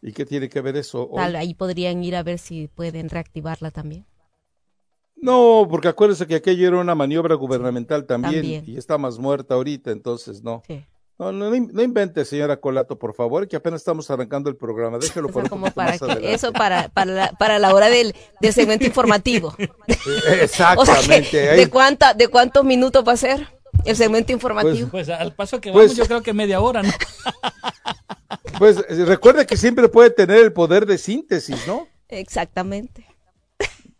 ¿Y 0.00 0.12
qué 0.12 0.24
tiene 0.24 0.48
que 0.48 0.60
ver 0.60 0.76
eso? 0.76 1.10
ahí 1.18 1.54
podrían 1.54 2.02
ir 2.04 2.16
a 2.16 2.22
ver 2.22 2.38
si 2.38 2.68
pueden 2.68 3.08
reactivarla 3.08 3.70
también. 3.70 4.06
No, 5.16 5.66
porque 5.68 5.88
acuérdense 5.88 6.26
que 6.26 6.36
aquello 6.36 6.68
era 6.68 6.78
una 6.78 6.94
maniobra 6.94 7.34
gubernamental 7.34 8.06
también, 8.06 8.64
y 8.66 8.76
está 8.76 8.98
más 8.98 9.18
muerta 9.18 9.54
ahorita, 9.54 9.90
entonces 9.90 10.42
no. 10.42 10.62
Sí. 10.66 10.84
No, 11.18 11.32
no, 11.32 11.50
no, 11.50 11.82
invente, 11.82 12.24
señora 12.24 12.60
Colato, 12.60 12.96
por 12.96 13.12
favor, 13.12 13.48
que 13.48 13.56
apenas 13.56 13.80
estamos 13.80 14.08
arrancando 14.08 14.48
el 14.48 14.56
programa. 14.56 14.98
Déjelo 15.00 15.28
por 15.28 15.48
como 15.48 15.68
para 15.72 15.96
Eso 16.22 16.52
para, 16.52 16.88
para, 16.90 17.10
la, 17.10 17.32
para 17.32 17.58
la 17.58 17.74
hora 17.74 17.90
del, 17.90 18.14
del 18.40 18.52
segmento 18.52 18.86
informativo. 18.86 19.52
Exactamente. 20.40 21.36
¿de, 21.56 21.68
cuánta, 21.68 22.14
¿De 22.14 22.28
cuántos 22.28 22.64
minutos 22.64 23.02
va 23.06 23.14
a 23.14 23.16
ser 23.16 23.48
el 23.84 23.96
segmento 23.96 24.30
informativo? 24.30 24.90
Pues, 24.90 25.08
pues 25.08 25.18
al 25.18 25.34
paso 25.34 25.60
que 25.60 25.70
vamos, 25.70 25.86
pues 25.86 25.96
yo 25.96 26.06
creo 26.06 26.22
que 26.22 26.32
media 26.32 26.60
hora, 26.60 26.84
¿no? 26.84 26.90
Pues 28.58 28.76
recuerde 29.06 29.46
que 29.46 29.56
siempre 29.56 29.88
puede 29.88 30.10
tener 30.10 30.38
el 30.38 30.52
poder 30.52 30.86
de 30.86 30.98
síntesis, 30.98 31.66
¿no? 31.66 31.86
Exactamente. 32.08 33.06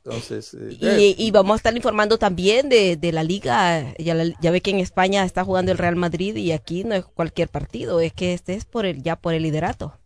Entonces, 0.05 0.55
eh, 0.55 1.15
y, 1.19 1.31
vamos 1.33 1.53
a 1.53 1.57
estar 1.57 1.77
informando 1.77 2.19
también 2.19 2.71
de, 2.71 2.97
de 2.97 3.13
la 3.13 3.23
liga. 3.23 3.95
Ya, 3.99 4.17
ya, 4.41 4.51
ve 4.51 4.63
que 4.63 4.71
en 4.71 4.79
España 4.79 5.23
está 5.25 5.45
jugando 5.45 5.71
el 5.71 5.77
Real 5.77 5.97
Madrid 5.97 6.35
y 6.37 6.53
aquí 6.53 6.85
no 6.85 6.95
es 6.95 7.05
cualquier 7.05 7.49
partido, 7.49 8.01
es 8.01 8.15
que 8.15 8.33
este 8.33 8.55
es 8.55 8.65
por 8.65 8.87
el 8.87 9.03
ya 9.03 9.17
por 9.17 9.35
el 9.35 9.43
liderato. 9.43 9.99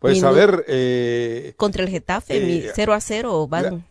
Pues 0.00 0.22
a 0.22 0.32
ver. 0.32 0.64
Eh, 0.68 1.54
contra 1.56 1.82
el 1.82 1.88
Getafe, 1.88 2.72
0 2.74 2.92
eh, 2.92 2.96
a 2.96 3.00
0 3.00 3.48
van. 3.48 3.86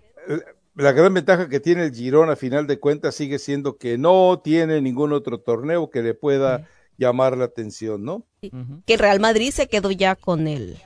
La, 0.76 0.92
gran 0.92 1.14
ventaja 1.14 1.50
que 1.50 1.60
tiene 1.60 1.86
el 1.86 1.94
Girón 1.94 2.30
a 2.30 2.36
final 2.36 2.68
de 2.68 2.80
cuentas 2.80 3.16
sigue 3.16 3.40
siendo 3.40 3.78
que 3.78 3.98
no 3.98 4.42
tiene 4.44 4.82
ningún 4.82 5.14
otro 5.14 5.40
torneo 5.40 5.90
que 5.90 6.04
le 6.04 6.14
pueda 6.14 6.68
llamar 7.04 7.38
la 7.38 7.46
atención, 7.46 8.04
¿no? 8.04 8.26
Que 8.42 8.94
el 8.94 9.00
Real 9.00 9.20
Madrid 9.20 9.52
se 9.52 9.68
quedó 9.68 9.92
ya 9.92 10.16
con 10.16 10.48
el. 10.48 10.78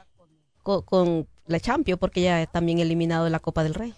con 0.64 1.28
la 1.46 1.60
Champions, 1.60 2.00
porque 2.00 2.22
ya 2.22 2.42
es 2.42 2.52
también 2.52 2.80
eliminado 2.80 3.24
de 3.24 3.30
la 3.30 3.40
Copa 3.40 3.64
del 3.64 3.74
Rey. 3.74 3.94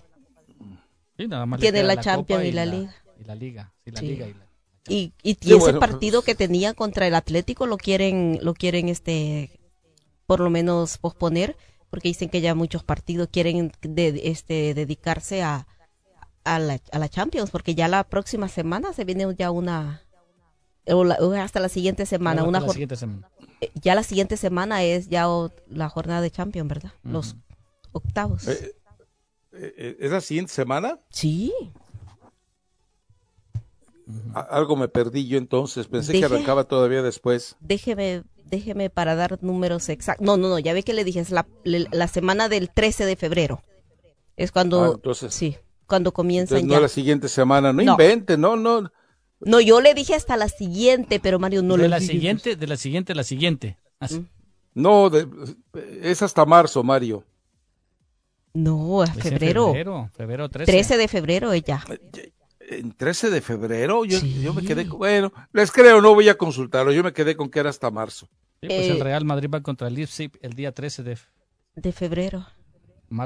Tiene 1.16 1.84
la, 1.84 2.00
Champions 2.00 2.46
y 2.46 2.52
la, 2.52 2.66
Liga. 2.66 2.96
Y 3.20 3.24
la 3.26 3.36
Liga, 3.36 3.74
sí, 3.84 3.92
la 3.92 4.02
Liga 4.02 4.28
y 4.28 5.14
y, 5.24 5.38
ese 5.54 5.74
partido 5.74 6.22
que 6.22 6.36
tenía 6.36 6.74
contra 6.74 7.08
el 7.08 7.16
Atlético 7.16 7.68
lo 7.68 7.78
quieren, 7.78 8.40
lo 8.42 8.54
quieren 8.54 8.90
este, 8.90 9.60
por 10.26 10.40
lo 10.40 10.50
menos 10.50 10.98
posponer, 10.98 11.56
porque 11.90 12.10
dicen 12.10 12.30
que 12.30 12.42
ya 12.42 12.56
muchos 12.56 12.84
partidos 12.84 13.30
quieren 13.32 13.72
de, 13.82 14.22
este, 14.26 14.74
dedicarse 14.74 15.44
a, 15.44 15.68
a, 16.44 16.60
la, 16.60 16.80
a 16.92 17.00
la 17.00 17.10
Champions, 17.10 17.52
porque 17.52 17.76
ya 17.76 17.88
la 17.88 18.04
próxima 18.04 18.48
semana 18.48 18.94
se 18.94 19.06
viene 19.06 19.26
ya 19.38 19.52
una, 19.52 20.04
hasta 21.38 21.60
la 21.60 21.70
siguiente 21.70 22.06
semana, 22.06 22.44
una 22.44 22.60
la 22.60 22.70
siguiente 22.70 22.96
semana. 22.96 23.30
Eh, 23.62 23.72
ya 23.76 23.96
la 23.96 24.04
siguiente 24.04 24.38
semana 24.38 24.84
es 24.84 25.10
ya 25.10 25.28
la 25.68 25.90
jornada 25.90 26.22
de 26.22 26.32
Champions, 26.32 26.70
¿verdad? 26.70 26.92
Los 27.04 27.36
octavos. 27.92 28.48
Eh, 28.48 28.76
eh, 29.54 29.98
¿Es 30.00 30.12
la 30.12 30.22
siguiente 30.22 30.54
semana? 30.54 31.00
Sí. 31.10 31.54
Algo 34.34 34.76
me 34.76 34.88
perdí 34.88 35.28
yo 35.28 35.38
entonces, 35.38 35.88
pensé 35.88 36.14
que 36.14 36.26
arrancaba 36.26 36.64
todavía 36.64 37.04
después. 37.04 37.56
Déjeme, 37.60 38.24
déjeme 38.46 38.90
para 38.90 39.16
dar 39.16 39.38
números 39.44 39.88
exactos. 39.90 40.26
No, 40.26 40.38
no, 40.38 40.50
no, 40.50 40.58
ya 40.58 40.74
ve 40.74 40.84
que 40.84 40.94
le 40.94 41.04
dije, 41.04 41.20
es 41.20 41.30
la, 41.30 41.48
la 41.64 42.08
semana 42.08 42.50
del 42.50 42.72
13 42.72 43.06
de 43.06 43.16
febrero. 43.16 43.62
Es 44.36 44.52
cuando, 44.52 44.84
ah, 44.84 44.92
entonces, 44.96 45.34
sí, 45.34 45.58
cuando 45.86 46.14
comienzan 46.14 46.68
ya. 46.68 46.76
No 46.76 46.82
la 46.82 46.88
siguiente 46.88 47.28
semana, 47.28 47.74
no, 47.74 47.84
no. 47.84 47.92
invente, 47.92 48.38
no, 48.38 48.56
no. 48.56 48.90
No, 49.42 49.62
yo 49.62 49.82
le 49.82 49.94
dije 49.94 50.16
hasta 50.16 50.38
la 50.38 50.50
siguiente, 50.50 51.20
pero 51.20 51.40
Mario 51.40 51.64
no 51.64 51.76
de 51.76 51.84
le 51.84 51.90
la 51.90 52.00
siguiente, 52.00 52.56
de 52.56 52.68
la 52.68 52.78
siguiente, 52.78 53.16
la 53.16 53.24
siguiente. 53.24 53.78
Mm. 54.02 54.20
No, 54.76 55.10
es 56.02 56.22
hasta 56.22 56.46
marzo, 56.46 56.84
Mario. 56.84 57.24
No, 58.54 59.04
es 59.04 59.12
febrero. 59.14 59.68
febrero. 59.68 60.12
Febrero 60.16 60.50
13. 60.50 60.72
13 60.72 60.98
de 60.98 61.08
febrero 61.08 61.54
ella. 61.54 61.84
¿En 62.60 62.92
13 62.92 63.30
de 63.30 63.42
febrero? 63.42 64.06
Yo, 64.06 64.20
yo 64.20 64.54
me 64.54 64.62
quedé, 64.62 64.84
bueno, 64.86 65.32
les 65.54 65.72
creo, 65.72 66.02
no 66.02 66.14
voy 66.14 66.30
a 66.30 66.38
consultarlo, 66.38 66.92
yo 66.92 67.04
me 67.04 67.14
quedé 67.14 67.36
con 67.36 67.50
que 67.50 67.60
era 67.60 67.70
hasta 67.70 67.90
marzo. 67.90 68.28
Sí, 68.62 68.68
pues 68.68 68.90
el 68.90 68.98
eh, 68.98 69.04
Real 69.04 69.26
Madrid 69.26 69.50
va 69.54 69.62
contra 69.62 69.88
el 69.88 69.96
Leipzig 69.96 70.32
el 70.42 70.54
día 70.54 70.72
13 70.72 71.04
de... 71.04 71.18
De 71.76 71.92
febrero 71.94 72.46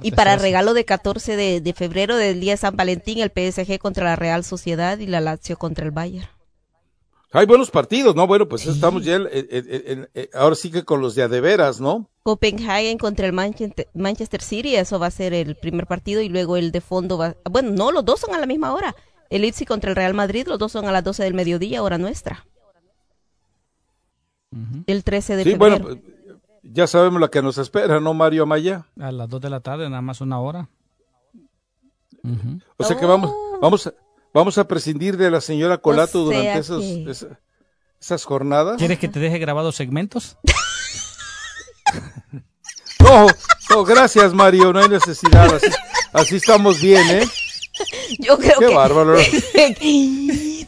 y 0.02 0.12
para 0.12 0.38
regalo 0.38 0.74
de 0.74 0.86
14 0.86 1.36
de, 1.36 1.74
febrero 1.74 2.16
del 2.16 2.40
día 2.40 2.54
de 2.54 2.58
San 2.58 2.76
Valentín, 2.76 3.20
el 3.20 3.32
PSG 3.32 3.80
contra 3.80 4.06
la 4.06 4.16
Real 4.16 4.44
Sociedad 4.44 4.98
y 5.00 5.08
la 5.08 5.22
Lazio 5.22 5.58
contra 5.58 5.86
el 5.86 5.92
Bayern. 5.92 6.28
Hay 7.32 7.48
buenos 7.48 7.72
partidos, 7.72 8.16
¿no? 8.16 8.28
Bueno, 8.28 8.48
pues 8.48 8.68
estamos 8.68 9.04
ya, 9.04 9.20
ahora 10.36 10.56
sí 10.56 10.70
que 10.70 10.84
con 10.84 11.02
los 11.02 11.16
de 11.16 11.24
adeveras, 11.24 11.82
¿no? 11.82 12.10
Copenhagen 12.22 13.00
contra 13.00 13.26
el 13.26 13.34
Manchester, 13.34 14.42
City, 14.42 14.76
eso 14.76 15.00
va 15.00 15.08
a 15.08 15.12
ser 15.12 15.34
el 15.34 15.56
primer 15.56 15.88
partido 15.88 16.22
y 16.22 16.30
luego 16.30 16.58
el 16.58 16.72
de 16.72 16.80
fondo 16.80 17.18
va, 17.18 17.36
bueno, 17.50 17.72
no, 17.72 17.92
los 17.92 18.06
dos 18.06 18.20
son 18.20 18.36
a 18.36 18.40
la 18.40 18.46
misma 18.46 18.74
hora. 18.74 18.96
El 19.32 19.42
Leipzig 19.42 19.68
contra 19.68 19.90
el 19.90 19.96
Real 19.96 20.14
Madrid, 20.14 20.48
los 20.48 20.60
dos 20.60 20.72
son 20.72 20.86
a 20.86 20.92
las 20.92 21.04
12 21.04 21.24
del 21.24 21.34
mediodía, 21.34 21.82
hora 21.82 21.98
nuestra. 21.98 22.46
El 24.86 25.04
13 25.04 25.36
de 25.36 25.44
febrero. 25.44 25.80
Bueno, 25.80 26.02
ya 26.64 26.88
sabemos 26.88 27.20
la 27.20 27.28
que 27.28 27.42
nos 27.42 27.58
espera, 27.58 28.00
¿no, 28.00 28.14
Mario 28.14 28.44
Amaya? 28.44 28.86
A 29.00 29.12
las 29.12 29.30
2 29.30 29.42
de 29.42 29.50
la 29.50 29.60
tarde, 29.60 29.90
nada 29.90 30.02
más 30.02 30.22
una 30.22 30.40
hora. 30.40 30.70
O 32.78 32.86
sea 32.86 32.98
que 32.98 33.06
vamos, 33.06 33.32
oh. 33.34 33.60
vamos, 33.62 33.94
vamos 34.34 34.58
a 34.58 34.66
prescindir 34.66 35.18
de 35.18 35.30
la 35.30 35.42
señora 35.42 35.78
Colato 35.78 36.24
durante 36.24 36.58
esos, 36.58 36.82
esas, 38.00 38.24
jornadas. 38.24 38.78
¿Quieres 38.78 38.98
que 38.98 39.10
te 39.10 39.20
deje 39.20 39.40
grabados 39.40 39.76
segmentos? 39.76 40.38
no, 43.00 43.28
no, 43.70 43.84
gracias 43.84 44.34
Mario, 44.34 44.72
no 44.72 44.80
hay 44.80 44.88
necesidad, 44.88 45.50
así, 46.14 46.38
estamos 46.38 46.82
bien, 46.82 47.06
¿eh? 47.10 47.28
Yo 48.20 48.38
creo 48.38 48.60
Qué 48.60 48.68
que... 48.68 48.74
bárbaro. 48.76 49.18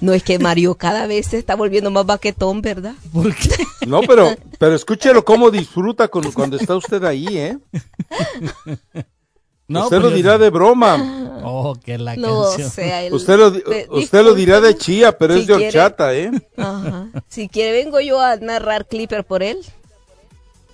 No 0.02 0.14
es 0.14 0.24
que 0.24 0.40
Mario 0.40 0.76
cada 0.76 1.08
vez 1.08 1.28
se 1.28 1.38
está 1.38 1.56
volviendo 1.56 1.90
más 1.90 2.06
baquetón, 2.06 2.62
¿verdad? 2.62 2.94
No, 3.88 4.02
pero, 4.02 4.36
pero 4.60 4.76
escúchelo 4.76 5.24
cómo 5.24 5.50
disfruta 5.50 6.10
cuando 6.10 6.58
está 6.58 6.76
usted 6.76 7.04
ahí, 7.06 7.26
¿eh? 7.32 7.58
No, 9.68 9.86
usted 9.86 10.00
lo 10.00 10.12
dirá 10.12 10.38
de 10.38 10.50
broma. 10.50 11.42
Oh, 11.44 11.76
que 11.76 11.98
la 11.98 12.16
canción. 12.16 13.14
usted 13.14 13.38
lo, 13.38 13.98
usted 13.98 14.24
lo 14.24 14.34
dirá 14.36 14.62
de 14.62 14.78
chía, 14.78 15.18
pero 15.18 15.34
es 15.34 15.48
de 15.48 15.54
horchata, 15.54 16.14
¿eh? 16.14 16.32
Ajá. 16.58 17.08
Si 17.28 17.48
quiere, 17.50 17.72
vengo 17.72 18.00
yo 18.00 18.20
a 18.20 18.36
narrar 18.36 18.88
Clipper 18.88 19.24
por 19.24 19.42
él. 19.42 19.60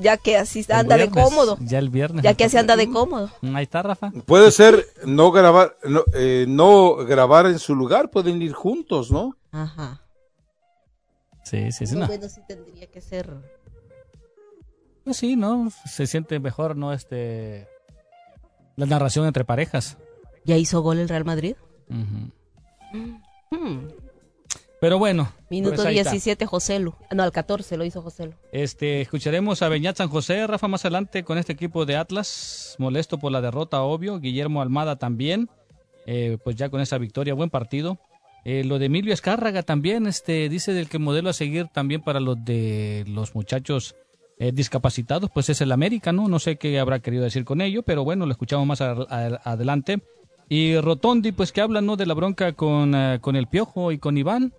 Ya 0.02 0.18
que 0.18 0.38
así 0.38 0.66
anda 0.70 0.98
de 0.98 1.10
cómodo. 1.10 1.58
Ya 1.62 1.80
el 1.80 1.90
viernes. 1.90 2.24
Ya 2.24 2.34
que 2.34 2.46
así 2.46 2.58
anda 2.58 2.76
de 2.76 2.90
cómodo. 2.90 3.30
Mm, 3.42 3.56
ahí 3.56 3.64
está, 3.64 3.82
Rafa. 3.84 4.12
Puede 4.26 4.52
ser 4.52 4.86
no 5.06 5.32
grabar, 5.32 5.78
no, 5.84 6.04
eh, 6.14 6.46
no 6.48 6.96
grabar 6.98 7.46
en 7.46 7.60
su 7.60 7.76
lugar, 7.76 8.10
pueden 8.10 8.42
ir 8.42 8.54
juntos, 8.54 9.12
¿no? 9.12 9.38
Ajá. 9.52 10.02
Sí, 11.44 11.72
sí, 11.72 11.86
sí. 11.86 11.96
No, 11.96 12.08
Bueno, 12.08 12.28
sí 12.30 12.42
tendría 12.48 12.88
que 12.88 13.02
ser. 13.02 13.34
Pues 15.04 15.18
sí, 15.18 15.36
¿no? 15.36 15.70
Se 15.86 16.08
siente 16.08 16.40
mejor, 16.40 16.76
¿no? 16.76 16.94
Este. 16.94 17.68
La 18.76 18.86
narración 18.86 19.26
entre 19.26 19.44
parejas. 19.46 19.98
¿Ya 20.46 20.58
hizo 20.58 20.82
gol 20.82 21.00
el 21.00 21.10
Real 21.10 21.26
Madrid? 21.26 21.56
Pero 24.82 24.98
bueno. 24.98 25.32
Minuto 25.52 25.84
17, 25.86 26.44
Joselu. 26.48 26.96
No, 27.12 27.22
al 27.22 27.32
14 27.32 27.78
lo 27.78 27.86
hizo 27.86 28.02
Joselu. 28.02 28.34
Este, 28.52 29.02
escucharemos 29.02 29.62
a 29.62 29.70
Beñat 29.70 29.98
San 29.98 30.10
José, 30.10 30.48
Rafa, 30.48 30.68
más 30.68 30.84
adelante 30.84 31.24
con 31.24 31.38
este 31.38 31.54
equipo 31.54 31.86
de 31.86 31.98
Atlas. 31.98 32.76
Molesto 32.80 33.20
por 33.20 33.32
la 33.32 33.42
derrota, 33.42 33.84
obvio. 33.84 34.20
Guillermo 34.20 34.60
Almada 34.60 34.96
también. 34.96 35.50
Eh, 36.08 36.40
pues 36.44 36.56
ya 36.56 36.70
con 36.70 36.82
esa 36.82 36.98
victoria, 36.98 37.36
buen 37.36 37.52
partido. 37.52 38.00
Eh, 38.44 38.64
lo 38.64 38.80
de 38.80 38.88
Emilio 38.88 39.14
Escárraga 39.14 39.62
también, 39.62 40.08
este, 40.08 40.50
dice 40.50 40.74
del 40.74 40.90
que 40.90 40.98
modelo 40.98 41.30
a 41.30 41.34
seguir 41.34 41.68
también 41.68 42.02
para 42.02 42.20
los 42.20 42.44
de 42.44 43.06
los 43.08 43.36
muchachos 43.36 43.96
eh, 44.40 44.52
discapacitados, 44.52 45.30
pues 45.32 45.48
es 45.50 45.62
el 45.62 45.72
América, 45.72 46.12
¿no? 46.12 46.28
No 46.28 46.40
sé 46.40 46.56
qué 46.56 46.80
habrá 46.80 47.02
querido 47.02 47.24
decir 47.24 47.46
con 47.46 47.62
ello, 47.62 47.84
pero 47.84 48.04
bueno, 48.04 48.26
lo 48.26 48.32
escuchamos 48.32 48.66
más 48.66 48.82
adelante. 48.82 50.02
Y 50.50 50.76
Rotondi, 50.80 51.34
pues 51.34 51.52
que 51.52 51.62
habla, 51.62 51.82
¿no? 51.82 51.98
De 51.98 52.08
la 52.08 52.16
bronca 52.16 52.54
con, 52.54 52.96
con 53.22 53.36
el 53.36 53.46
Piojo 53.46 53.92
y 53.92 54.00
con 54.00 54.18
Iván. 54.18 54.52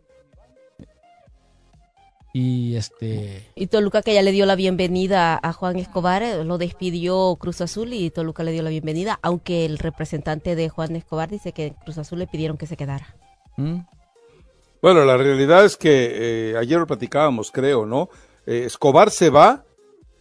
Y 2.33 2.77
este. 2.77 3.47
Y 3.55 3.67
Toluca 3.67 4.01
que 4.01 4.15
ya 4.15 4.23
le 4.23 4.33
dio 4.33 4.47
la 4.47 4.57
bienvenida 4.57 5.39
a 5.43 5.53
Juan 5.53 5.79
Escobar, 5.79 6.23
eh, 6.23 6.45
lo 6.45 6.57
despidió 6.57 7.37
Cruz 7.37 7.61
Azul 7.61 7.93
y 7.93 8.11
Toluca 8.11 8.43
le 8.43 8.53
dio 8.53 8.63
la 8.63 8.71
bienvenida, 8.71 9.19
aunque 9.23 9.67
el 9.67 9.79
representante 9.79 10.57
de 10.57 10.71
Juan 10.71 10.97
Escobar 10.97 11.29
dice 11.29 11.53
que 11.53 11.75
Cruz 11.85 11.99
Azul 11.99 12.19
le 12.19 12.27
pidieron 12.27 12.57
que 12.57 12.67
se 12.67 12.77
quedara. 12.77 13.15
¿Mm? 13.57 13.81
Bueno, 14.81 15.05
la 15.05 15.19
realidad 15.19 15.65
es 15.65 15.77
que 15.77 16.53
eh, 16.53 16.57
ayer 16.57 16.79
lo 16.79 16.87
platicábamos, 16.87 17.51
creo, 17.51 17.85
¿no? 17.85 18.09
Eh, 18.47 18.65
Escobar 18.67 19.11
se 19.11 19.29
va 19.29 19.65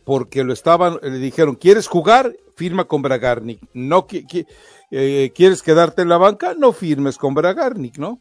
porque 0.03 0.43
lo 0.43 0.51
estaban, 0.51 0.99
le 1.01 1.17
dijeron, 1.17 1.55
¿quieres 1.55 1.87
jugar? 1.87 2.35
Firma 2.55 2.83
con 2.83 3.01
Bragarnik. 3.01 3.61
No, 3.73 4.05
¿Quieres 4.05 5.63
quedarte 5.63 6.01
en 6.01 6.09
la 6.09 6.17
banca? 6.17 6.53
No 6.53 6.73
firmes 6.73 7.17
con 7.17 7.33
Bragarnik, 7.33 7.97
¿no? 7.97 8.19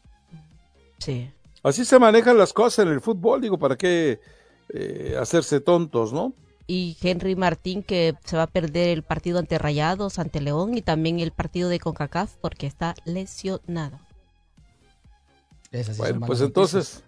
Sí. 0.99 1.29
Así 1.63 1.85
se 1.85 1.99
manejan 1.99 2.37
las 2.37 2.53
cosas 2.53 2.85
en 2.85 2.91
el 2.91 3.01
fútbol, 3.01 3.41
digo, 3.41 3.59
¿para 3.59 3.75
qué 3.75 4.19
eh, 4.73 5.15
hacerse 5.19 5.59
tontos, 5.59 6.11
no? 6.11 6.33
Y 6.65 6.97
Henry 7.01 7.35
Martín 7.35 7.83
que 7.83 8.15
se 8.23 8.37
va 8.37 8.43
a 8.43 8.47
perder 8.47 8.89
el 8.89 9.03
partido 9.03 9.39
ante 9.39 9.57
Rayados, 9.57 10.17
ante 10.17 10.41
León 10.41 10.75
y 10.75 10.81
también 10.81 11.19
el 11.19 11.31
partido 11.31 11.69
de 11.69 11.79
CONCACAF 11.79 12.35
porque 12.41 12.65
está 12.65 12.95
lesionado. 13.05 13.99
bueno, 15.97 16.25
pues 16.25 16.41
entonces... 16.41 17.03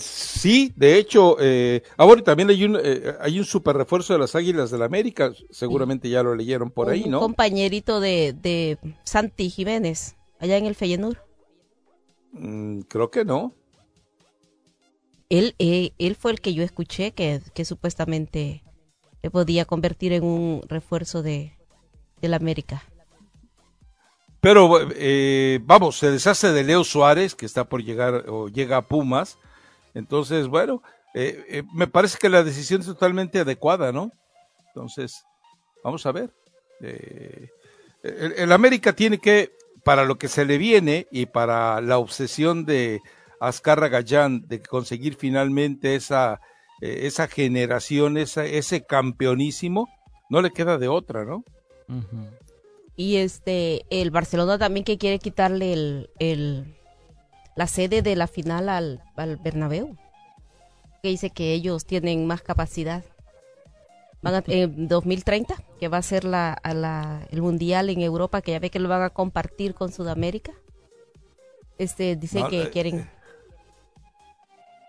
sí, 0.00 0.72
de 0.74 0.98
hecho, 0.98 1.36
eh, 1.40 1.82
ahora 1.96 2.22
también 2.24 2.48
hay 2.48 2.64
un, 2.64 2.78
eh, 2.82 3.14
hay 3.20 3.38
un 3.38 3.44
super 3.44 3.76
refuerzo 3.76 4.14
de 4.14 4.18
las 4.18 4.34
Águilas 4.34 4.70
del 4.70 4.80
la 4.80 4.86
América, 4.86 5.32
seguramente 5.50 6.08
ya 6.08 6.22
lo 6.24 6.34
leyeron 6.34 6.70
por 6.70 6.88
ahí, 6.88 7.04
¿no? 7.06 7.18
Un 7.18 7.26
compañerito 7.26 8.00
de, 8.00 8.32
de 8.32 8.78
Santi 9.04 9.50
Jiménez, 9.50 10.16
allá 10.40 10.56
en 10.56 10.66
el 10.66 10.74
Feyenoord. 10.74 11.27
Mm, 12.32 12.80
creo 12.80 13.10
que 13.10 13.24
no. 13.24 13.54
Él, 15.28 15.54
eh, 15.58 15.92
él 15.98 16.16
fue 16.16 16.32
el 16.32 16.40
que 16.40 16.54
yo 16.54 16.62
escuché 16.62 17.12
que, 17.12 17.42
que 17.54 17.64
supuestamente 17.64 18.62
se 19.20 19.30
podía 19.30 19.64
convertir 19.64 20.12
en 20.12 20.24
un 20.24 20.62
refuerzo 20.68 21.22
de, 21.22 21.52
la 22.20 22.36
América. 22.36 22.82
Pero 24.40 24.88
eh, 24.94 25.60
vamos, 25.64 25.98
se 25.98 26.10
deshace 26.10 26.52
de 26.52 26.64
Leo 26.64 26.84
Suárez, 26.84 27.34
que 27.34 27.46
está 27.46 27.64
por 27.64 27.82
llegar 27.82 28.24
o 28.28 28.48
llega 28.48 28.78
a 28.78 28.82
Pumas. 28.82 29.38
Entonces, 29.94 30.46
bueno, 30.46 30.82
eh, 31.14 31.62
me 31.74 31.86
parece 31.86 32.18
que 32.18 32.28
la 32.28 32.44
decisión 32.44 32.80
es 32.80 32.86
totalmente 32.86 33.40
adecuada, 33.40 33.92
¿no? 33.92 34.12
Entonces, 34.68 35.24
vamos 35.82 36.06
a 36.06 36.12
ver. 36.12 36.32
el, 38.02 38.52
América 38.52 38.92
tiene 38.92 39.18
que 39.18 39.57
para 39.88 40.04
lo 40.04 40.18
que 40.18 40.28
se 40.28 40.44
le 40.44 40.58
viene 40.58 41.06
y 41.10 41.24
para 41.24 41.80
la 41.80 41.96
obsesión 41.96 42.66
de 42.66 43.00
Azcarra 43.40 43.88
Gallán 43.88 44.46
de 44.46 44.60
conseguir 44.60 45.14
finalmente 45.14 45.94
esa, 45.94 46.42
eh, 46.82 47.06
esa 47.06 47.26
generación, 47.26 48.18
esa, 48.18 48.44
ese 48.44 48.84
campeonísimo, 48.84 49.88
no 50.28 50.42
le 50.42 50.50
queda 50.50 50.76
de 50.76 50.88
otra, 50.88 51.24
¿no? 51.24 51.42
Y 52.96 53.16
este, 53.16 53.86
el 53.88 54.10
Barcelona 54.10 54.58
también 54.58 54.84
que 54.84 54.98
quiere 54.98 55.18
quitarle 55.18 55.72
el, 55.72 56.10
el 56.18 56.76
la 57.56 57.66
sede 57.66 58.02
de 58.02 58.14
la 58.14 58.26
final 58.26 58.68
al, 58.68 59.02
al 59.16 59.38
Bernabéu, 59.38 59.96
que 61.02 61.08
dice 61.08 61.30
que 61.30 61.54
ellos 61.54 61.86
tienen 61.86 62.26
más 62.26 62.42
capacidad 62.42 63.04
en 64.22 64.88
2030, 64.88 65.54
que 65.78 65.88
va 65.88 65.98
a 65.98 66.02
ser 66.02 66.24
la, 66.24 66.60
el 67.30 67.42
mundial 67.42 67.90
en 67.90 68.00
Europa, 68.00 68.42
que 68.42 68.52
ya 68.52 68.58
ve 68.58 68.70
que 68.70 68.78
lo 68.78 68.88
van 68.88 69.02
a 69.02 69.10
compartir 69.10 69.74
con 69.74 69.92
Sudamérica. 69.92 70.52
Este, 71.78 72.16
dice 72.16 72.42
que 72.50 72.62
eh, 72.62 72.70
quieren 72.70 72.98
eh. 72.98 73.08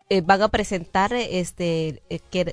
Eh, 0.09 0.21
van 0.21 0.41
a 0.41 0.47
presentar 0.47 1.13
este 1.13 2.01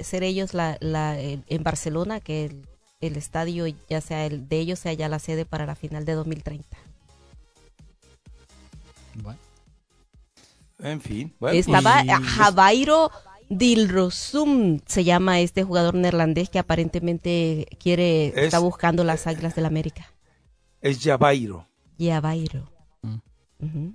ser 0.03 0.25
ellos 0.25 0.53
la, 0.53 0.77
la 0.81 1.19
en 1.19 1.63
Barcelona 1.63 2.21
que 2.21 2.55
el, 3.01 3.17
estadio 3.17 3.65
ya 3.89 4.03
sea 4.03 4.27
el 4.27 4.47
de 4.47 4.59
ellos 4.59 4.79
sea 4.79 4.93
ya 4.93 5.09
la 5.09 5.19
sede 5.19 5.47
para 5.47 5.65
la 5.65 5.75
final 5.75 6.05
de 6.05 6.13
2030. 6.13 6.77
Bueno. 9.15 9.39
En 10.81 11.01
fin. 11.01 11.35
Estaba 11.41 12.05
Javairo 12.21 13.11
Dilrosum 13.49 14.81
se 14.87 15.05
llama 15.05 15.41
este 15.41 15.63
jugador 15.63 15.95
neerlandés 15.95 16.51
que 16.51 16.59
aparentemente 16.59 17.67
quiere, 17.79 18.33
está 18.45 18.59
buscando 18.59 19.05
las 19.05 19.27
Águilas 19.27 19.55
del 19.55 19.67
América. 19.67 20.07
Es 20.81 21.01
Yabairo. 21.01 21.67
Yabairo. 21.99 22.71
Mm. 23.03 23.91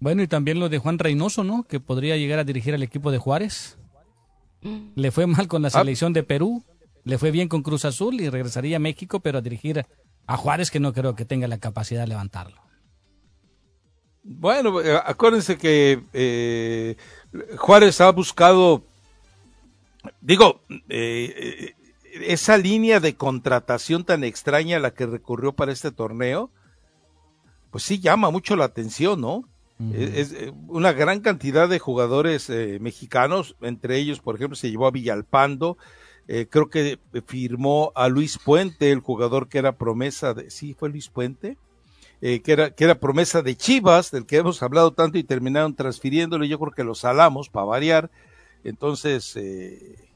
Bueno, 0.00 0.22
y 0.22 0.28
también 0.28 0.60
lo 0.60 0.68
de 0.68 0.78
Juan 0.78 0.98
Reynoso, 0.98 1.44
¿no? 1.44 1.62
Que 1.62 1.80
podría 1.80 2.16
llegar 2.16 2.38
a 2.38 2.44
dirigir 2.44 2.74
al 2.74 2.82
equipo 2.82 3.10
de 3.10 3.18
Juárez. 3.18 3.78
Mm. 4.62 4.88
Le 4.96 5.10
fue 5.10 5.26
mal 5.26 5.48
con 5.48 5.62
la 5.62 5.68
ah. 5.68 5.70
selección 5.70 6.12
de 6.12 6.22
Perú, 6.22 6.64
le 7.04 7.18
fue 7.18 7.30
bien 7.30 7.48
con 7.48 7.62
Cruz 7.62 7.84
Azul 7.84 8.20
y 8.20 8.28
regresaría 8.28 8.76
a 8.76 8.80
México, 8.80 9.20
pero 9.20 9.38
a 9.38 9.42
dirigir 9.42 9.86
a 10.26 10.36
Juárez 10.36 10.70
que 10.70 10.80
no 10.80 10.92
creo 10.92 11.14
que 11.14 11.24
tenga 11.24 11.48
la 11.48 11.58
capacidad 11.58 12.00
de 12.02 12.08
levantarlo. 12.08 12.64
Bueno, 14.22 14.80
eh, 14.80 14.98
acuérdense 15.04 15.58
que 15.58 16.02
eh, 16.14 16.96
Juárez 17.56 18.00
ha 18.00 18.10
buscado, 18.10 18.84
digo, 20.20 20.60
eh, 20.88 21.74
esa 22.22 22.56
línea 22.56 23.00
de 23.00 23.16
contratación 23.16 24.04
tan 24.04 24.24
extraña 24.24 24.76
a 24.76 24.80
la 24.80 24.94
que 24.94 25.06
recurrió 25.06 25.52
para 25.52 25.72
este 25.72 25.90
torneo, 25.90 26.50
pues 27.70 27.84
sí 27.84 27.98
llama 27.98 28.30
mucho 28.30 28.54
la 28.56 28.64
atención, 28.64 29.20
¿no? 29.20 29.48
es, 29.92 30.32
una 30.68 30.92
gran 30.92 31.20
cantidad 31.20 31.68
de 31.68 31.80
jugadores 31.80 32.48
mexicanos, 32.80 33.56
entre 33.60 33.98
ellos, 33.98 34.20
por 34.20 34.36
ejemplo, 34.36 34.54
se 34.54 34.70
llevó 34.70 34.86
a 34.86 34.92
Villalpando, 34.92 35.76
creo 36.26 36.70
que 36.70 37.00
firmó 37.26 37.90
a 37.96 38.08
Luis 38.08 38.38
Puente, 38.38 38.92
el 38.92 39.00
jugador 39.00 39.48
que 39.48 39.58
era 39.58 39.76
promesa 39.76 40.32
de, 40.32 40.50
sí, 40.50 40.74
fue 40.74 40.90
Luis 40.90 41.08
Puente, 41.08 41.58
eh, 42.26 42.40
que, 42.40 42.52
era, 42.52 42.70
que 42.70 42.84
era 42.84 42.94
promesa 42.94 43.42
de 43.42 43.54
Chivas, 43.54 44.10
del 44.10 44.24
que 44.24 44.38
hemos 44.38 44.62
hablado 44.62 44.94
tanto 44.94 45.18
y 45.18 45.24
terminaron 45.24 45.74
transfiriéndolo, 45.74 46.46
yo 46.46 46.58
creo 46.58 46.72
que 46.72 46.82
lo 46.82 46.94
salamos 46.94 47.50
para 47.50 47.66
variar, 47.66 48.10
entonces 48.64 49.36
eh, 49.36 50.08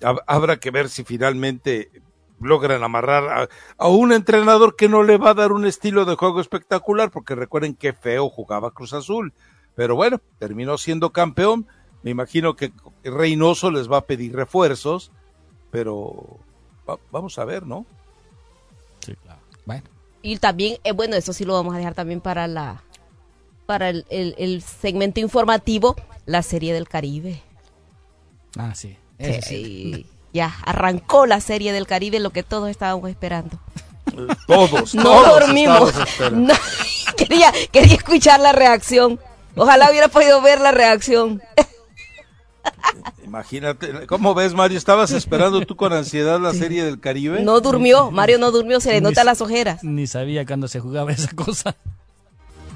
habrá 0.00 0.60
que 0.60 0.70
ver 0.70 0.88
si 0.88 1.02
finalmente 1.02 1.90
logran 2.38 2.84
amarrar 2.84 3.48
a, 3.76 3.88
un 3.88 4.12
entrenador 4.12 4.76
que 4.76 4.88
no 4.88 5.02
le 5.02 5.18
va 5.18 5.30
a 5.30 5.34
dar 5.34 5.50
un 5.50 5.66
estilo 5.66 6.04
de 6.04 6.14
juego 6.14 6.40
espectacular, 6.40 7.10
porque 7.10 7.34
recuerden 7.34 7.74
qué 7.74 7.92
feo 7.92 8.30
jugaba 8.30 8.70
Cruz 8.70 8.92
Azul, 8.92 9.32
pero 9.74 9.96
bueno, 9.96 10.20
terminó 10.38 10.78
siendo 10.78 11.10
campeón, 11.10 11.66
me 12.04 12.12
imagino 12.12 12.54
que 12.54 12.72
Reynoso 13.02 13.72
les 13.72 13.90
va 13.90 13.96
a 13.96 14.06
pedir 14.06 14.36
refuerzos, 14.36 15.10
pero 15.72 16.38
vamos 17.10 17.36
a 17.40 17.44
ver, 17.44 17.66
¿no? 17.66 17.84
Sí, 19.04 19.16
claro. 19.16 19.40
Bueno. 19.66 19.99
Y 20.22 20.36
también, 20.36 20.78
eh, 20.84 20.92
bueno, 20.92 21.16
eso 21.16 21.32
sí 21.32 21.44
lo 21.44 21.54
vamos 21.54 21.74
a 21.74 21.78
dejar 21.78 21.94
también 21.94 22.20
para 22.20 22.46
la 22.46 22.82
para 23.66 23.88
el, 23.88 24.62
segmento 24.62 25.20
informativo, 25.20 25.94
la 26.26 26.42
serie 26.42 26.74
del 26.74 26.88
Caribe. 26.88 27.40
Ah, 28.58 28.74
sí. 28.74 28.96
Ya, 30.32 30.52
arrancó 30.64 31.24
la 31.26 31.40
serie 31.40 31.72
del 31.72 31.86
Caribe, 31.86 32.18
lo 32.18 32.30
que 32.30 32.42
todos 32.42 32.68
estábamos 32.68 33.08
esperando. 33.08 33.60
Todos, 34.48 34.94
no 34.96 35.22
dormimos. 35.22 35.92
quería, 37.16 37.52
quería 37.70 37.94
escuchar 37.94 38.40
la 38.40 38.50
reacción. 38.50 39.20
Ojalá 39.54 39.88
hubiera 39.88 40.08
podido 40.08 40.42
ver 40.42 40.60
la 40.60 40.72
reacción. 40.72 41.40
Imagínate, 43.30 44.08
¿cómo 44.08 44.34
ves, 44.34 44.54
Mario? 44.54 44.76
¿Estabas 44.76 45.12
esperando 45.12 45.64
tú 45.64 45.76
con 45.76 45.92
ansiedad 45.92 46.40
la 46.40 46.52
serie 46.52 46.82
del 46.82 46.98
Caribe? 46.98 47.44
No 47.44 47.60
durmió, 47.60 48.10
Mario 48.10 48.38
no 48.38 48.50
durmió, 48.50 48.80
se 48.80 48.90
le 48.90 49.00
nota 49.00 49.22
las 49.22 49.40
ojeras. 49.40 49.84
Ni 49.84 50.08
sabía 50.08 50.44
cuándo 50.44 50.66
se 50.66 50.80
jugaba 50.80 51.12
esa 51.12 51.30
cosa. 51.30 51.76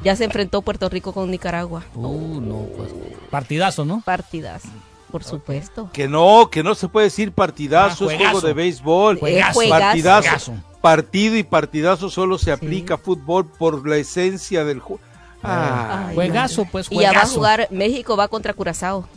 Ya 0.05 0.15
se 0.15 0.23
enfrentó 0.23 0.63
Puerto 0.63 0.89
Rico 0.89 1.13
con 1.13 1.29
Nicaragua. 1.29 1.83
Uh, 1.97 2.41
no, 2.41 2.69
pues. 2.77 2.93
Partidazo, 3.31 3.85
¿no? 3.85 4.01
Partidazo, 4.05 4.69
por 5.11 5.25
supuesto. 5.25 5.91
Que 5.93 6.07
no, 6.07 6.49
que 6.53 6.63
no 6.63 6.77
se 6.77 6.87
puede 6.87 7.07
decir 7.07 7.33
partidazo, 7.33 8.09
es 8.09 8.17
juego 8.17 8.41
de 8.41 8.53
béisbol. 8.53 9.19
Juegazo. 9.19 9.61
Partidazo. 9.69 10.55
Partido 10.81 11.37
y 11.37 11.43
partidazo 11.43 12.11
solo 12.11 12.39
se 12.39 12.53
aplica 12.53 12.95
a 12.95 12.99
fútbol 12.99 13.45
por 13.45 13.89
la 13.89 13.97
esencia 13.97 14.65
del 14.65 14.79
juego. 14.79 15.03
Ah, 15.43 16.11
juegazo, 16.15 16.65
pues 16.71 16.87
Y 16.91 17.01
ya 17.01 17.13
va 17.13 17.23
a 17.23 17.27
jugar, 17.27 17.67
México 17.73 18.17
va 18.17 18.29
contra 18.29 18.53
Curazao. 18.53 19.09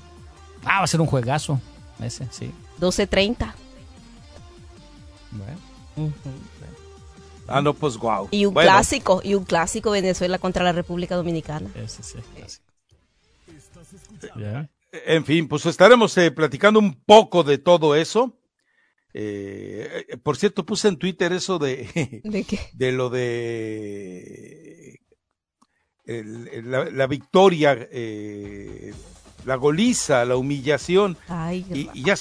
Ah, 0.68 0.80
va 0.80 0.84
a 0.84 0.88
ser 0.88 1.02
un 1.02 1.08
juegazo. 1.08 1.60
Ese, 2.02 2.28
sí. 2.32 2.52
12.30. 2.80 3.54
Bueno. 5.32 6.14
Ah, 7.48 7.62
no, 7.62 7.74
pues 7.74 7.98
guau. 7.98 8.28
Y 8.32 8.46
un 8.46 8.54
clásico, 8.54 9.22
y 9.24 9.34
un 9.34 9.46
clásico 9.46 9.92
Venezuela 9.92 10.38
contra 10.38 10.64
la 10.64 10.74
República 10.74 11.16
Dominicana. 11.16 11.70
Ese 11.76 12.04
sí, 12.04 12.18
clásico. 12.36 12.66
En 14.92 15.26
fin, 15.26 15.48
pues 15.48 15.66
estaremos 15.66 16.18
eh, 16.18 16.32
platicando 16.32 16.80
un 16.80 16.96
poco 17.04 17.44
de 17.44 17.58
todo 17.58 17.96
eso. 17.96 18.38
Eh, 19.14 20.06
eh, 20.10 20.18
por 20.18 20.38
cierto, 20.38 20.66
puse 20.66 20.90
en 20.90 20.98
Twitter 20.98 21.32
eso 21.34 21.58
de, 21.60 22.22
¿De, 22.24 22.44
qué? 22.44 22.60
de 22.74 22.92
lo 22.92 23.10
de 23.10 25.00
el, 26.06 26.70
la, 26.70 26.86
la, 26.86 27.08
victoria, 27.08 27.78
eh, 27.92 28.94
la 29.46 29.56
goliza, 29.56 30.26
la 30.26 30.36
humillación. 30.36 31.18
Ay, 31.28 31.66
y, 31.74 31.90
y, 31.94 32.04
ya, 32.04 32.16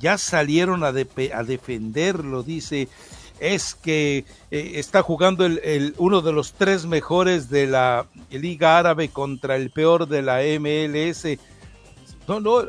ya 0.00 0.18
salieron 0.18 0.84
a, 0.84 0.92
de, 0.92 1.06
a 1.34 1.42
defenderlo, 1.42 2.42
dice. 2.42 2.88
Es 3.40 3.76
que 3.76 4.24
eh, 4.50 4.72
está 4.74 5.02
jugando 5.02 5.46
el, 5.46 5.60
el, 5.62 5.94
uno 5.98 6.22
de 6.22 6.32
los 6.32 6.54
tres 6.54 6.86
mejores 6.86 7.48
de 7.48 7.68
la 7.68 8.06
Liga 8.30 8.78
Árabe 8.78 9.10
contra 9.10 9.54
el 9.54 9.70
peor 9.70 10.08
de 10.08 10.22
la 10.22 10.40
MLS. 10.58 11.38
No, 12.26 12.40
no, 12.40 12.64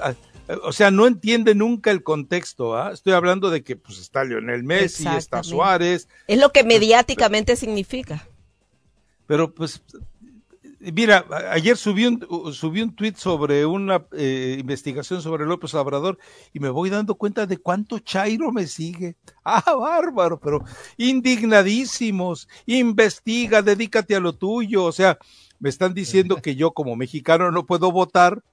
o 0.64 0.72
sea, 0.72 0.90
no 0.90 1.06
entiende 1.06 1.54
nunca 1.54 1.92
el 1.92 2.04
contexto. 2.04 2.76
¿ah? 2.76 2.92
Estoy 2.92 3.14
hablando 3.14 3.50
de 3.50 3.64
que 3.64 3.76
pues 3.76 4.00
está 4.00 4.24
Lionel 4.24 4.64
Messi, 4.64 5.08
está 5.08 5.44
Suárez. 5.44 6.08
Es 6.28 6.40
lo 6.40 6.52
que 6.52 6.64
mediáticamente 6.64 7.56
significa. 7.56 8.28
Pero 9.28 9.54
pues, 9.54 9.84
mira, 10.80 11.26
ayer 11.52 11.78
subí 11.78 12.06
un, 12.06 12.54
subí 12.54 12.82
un 12.82 12.96
tweet 12.96 13.16
sobre 13.16 13.66
una 13.66 14.06
eh, 14.14 14.58
investigación 14.60 15.22
sobre 15.22 15.46
López 15.46 15.74
Obrador 15.74 16.18
y 16.54 16.60
me 16.60 16.70
voy 16.70 16.90
dando 16.90 17.16
cuenta 17.16 17.46
de 17.46 17.58
cuánto 17.58 18.00
Chairo 18.00 18.52
me 18.52 18.68
sigue. 18.68 19.16
Ah, 19.52 19.74
bárbaro, 19.74 20.40
pero 20.40 20.64
indignadísimos. 20.96 22.48
Investiga, 22.68 23.64
dedícate 23.64 24.16
a 24.16 24.20
lo 24.20 24.34
tuyo. 24.34 24.84
O 24.84 24.92
sea, 24.92 25.18
me 25.60 25.70
están 25.70 25.96
diciendo 25.96 26.36
que 26.36 26.56
yo 26.56 26.72
como 26.72 26.96
mexicano 26.96 27.50
no 27.50 27.66
puedo 27.66 27.92
votar 27.92 28.44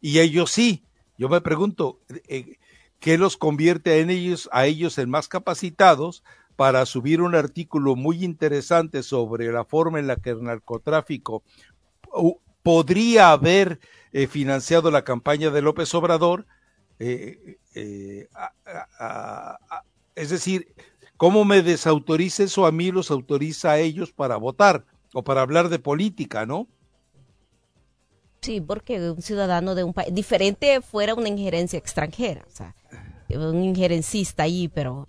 y 0.00 0.20
ellos 0.20 0.52
sí. 0.52 0.84
Yo 1.18 1.28
me 1.28 1.40
pregunto, 1.40 1.98
eh, 2.28 2.58
¿qué 3.00 3.18
los 3.18 3.36
convierte 3.36 3.98
en 3.98 4.10
ellos, 4.10 4.48
a 4.52 4.66
ellos 4.66 4.96
en 4.98 5.10
más 5.10 5.26
capacitados 5.26 6.22
para 6.56 6.86
subir 6.86 7.20
un 7.20 7.34
artículo 7.34 7.96
muy 7.96 8.24
interesante 8.24 9.02
sobre 9.02 9.50
la 9.52 9.64
forma 9.64 9.98
en 9.98 10.06
la 10.06 10.16
que 10.16 10.30
el 10.30 10.42
narcotráfico 10.42 11.42
podría 12.62 13.32
haber 13.32 13.80
eh, 14.12 14.26
financiado 14.26 14.90
la 14.90 15.04
campaña 15.04 15.50
de 15.50 15.62
López 15.62 15.94
Obrador? 15.94 16.46
Eh, 16.98 17.58
eh, 17.74 18.28
es 20.14 20.30
decir, 20.30 20.74
¿cómo 21.16 21.44
me 21.44 21.62
desautoriza 21.62 22.44
eso 22.44 22.66
a 22.66 22.72
mí, 22.72 22.90
los 22.90 23.10
autoriza 23.10 23.72
a 23.72 23.78
ellos 23.78 24.12
para 24.12 24.36
votar 24.36 24.84
o 25.12 25.22
para 25.22 25.42
hablar 25.42 25.68
de 25.68 25.78
política, 25.78 26.46
no? 26.46 26.68
Sí, 28.42 28.60
porque 28.60 29.10
un 29.10 29.22
ciudadano 29.22 29.74
de 29.74 29.84
un 29.84 29.92
país 29.92 30.12
diferente 30.12 30.80
fuera 30.80 31.14
una 31.14 31.28
injerencia 31.28 31.78
extranjera, 31.78 32.44
un 33.30 33.62
injerencista 33.62 34.42
ahí, 34.42 34.68
pero, 34.68 35.06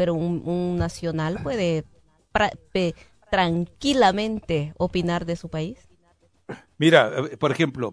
pero 0.00 0.14
un, 0.14 0.40
un 0.46 0.78
nacional 0.78 1.42
puede 1.42 1.84
pra, 2.32 2.50
pe, 2.72 2.94
tranquilamente 3.30 4.72
opinar 4.78 5.26
de 5.26 5.36
su 5.36 5.50
país. 5.50 5.76
Mira, 6.78 7.12
por 7.38 7.52
ejemplo, 7.52 7.92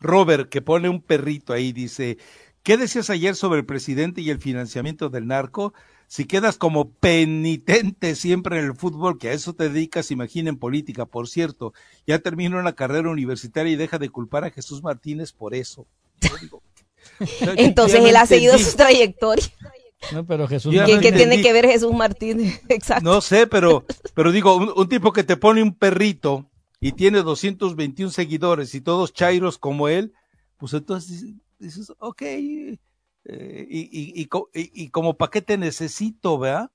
Robert, 0.00 0.48
que 0.48 0.62
pone 0.62 0.88
un 0.88 1.00
perrito 1.00 1.52
ahí, 1.52 1.70
dice, 1.70 2.18
¿qué 2.64 2.76
decías 2.76 3.08
ayer 3.08 3.36
sobre 3.36 3.60
el 3.60 3.66
presidente 3.66 4.20
y 4.20 4.30
el 4.30 4.40
financiamiento 4.40 5.10
del 5.10 5.28
narco? 5.28 5.74
Si 6.08 6.24
quedas 6.24 6.58
como 6.58 6.90
penitente 6.90 8.16
siempre 8.16 8.58
en 8.58 8.64
el 8.64 8.74
fútbol, 8.74 9.16
que 9.16 9.28
a 9.28 9.32
eso 9.32 9.52
te 9.52 9.68
dedicas, 9.68 10.10
imagina 10.10 10.48
en 10.48 10.58
política. 10.58 11.06
Por 11.06 11.28
cierto, 11.28 11.72
ya 12.04 12.18
termino 12.18 12.58
una 12.58 12.72
carrera 12.72 13.10
universitaria 13.10 13.72
y 13.72 13.76
deja 13.76 14.00
de 14.00 14.08
culpar 14.08 14.42
a 14.42 14.50
Jesús 14.50 14.82
Martínez 14.82 15.32
por 15.32 15.54
eso. 15.54 15.86
Digo, 16.40 16.64
Entonces 17.56 18.00
él 18.04 18.16
ha 18.16 18.26
seguido 18.26 18.58
su 18.58 18.76
trayectoria. 18.76 19.44
No, 20.12 20.26
pero 20.26 20.46
Jesús 20.48 20.74
¿Qué, 20.86 21.00
¿Qué, 21.00 21.12
tiene 21.12 21.40
que 21.42 21.52
ver 21.52 21.66
Jesús 21.66 21.92
Martínez? 21.92 22.62
Exacto. 22.68 23.04
No 23.04 23.20
sé, 23.20 23.46
pero, 23.46 23.84
pero 24.14 24.32
digo, 24.32 24.56
un, 24.56 24.72
un, 24.74 24.88
tipo 24.88 25.12
que 25.12 25.24
te 25.24 25.36
pone 25.36 25.62
un 25.62 25.74
perrito 25.74 26.50
y 26.80 26.92
tiene 26.92 27.22
221 27.22 28.10
seguidores 28.10 28.74
y 28.74 28.80
todos 28.80 29.12
chairos 29.12 29.58
como 29.58 29.88
él, 29.88 30.12
pues 30.58 30.74
entonces 30.74 31.24
dices, 31.58 31.92
ok, 31.98 32.22
eh, 32.22 32.78
y, 33.24 33.80
y, 33.80 34.22
y, 34.22 34.28
y, 34.52 34.88
como 34.90 35.16
para 35.16 35.30
qué 35.30 35.40
te 35.40 35.56
necesito, 35.56 36.38
¿verdad? 36.38 36.70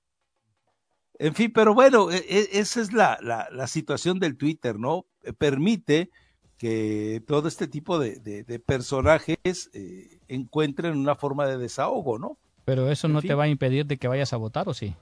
En 1.19 1.35
fin, 1.35 1.51
pero 1.53 1.73
bueno, 1.73 2.09
e, 2.11 2.49
esa 2.53 2.81
es 2.81 2.93
la, 2.93 3.19
la, 3.21 3.49
la, 3.51 3.67
situación 3.67 4.19
del 4.19 4.37
Twitter, 4.37 4.79
¿no? 4.79 5.05
Permite 5.37 6.09
que 6.57 7.23
todo 7.27 7.47
este 7.47 7.67
tipo 7.67 7.99
de, 7.99 8.19
de, 8.19 8.43
de 8.43 8.59
personajes 8.59 9.69
eh, 9.73 10.19
encuentren 10.27 10.97
una 10.97 11.15
forma 11.15 11.45
de 11.45 11.57
desahogo, 11.57 12.17
¿no? 12.17 12.37
Pero 12.65 12.89
eso 12.91 13.07
no 13.07 13.21
te 13.21 13.33
va 13.33 13.45
a 13.45 13.47
impedir 13.47 13.85
de 13.85 13.97
que 13.97 14.07
vayas 14.07 14.33
a 14.33 14.37
votar, 14.37 14.69
¿o 14.69 14.73
sí? 14.73 14.95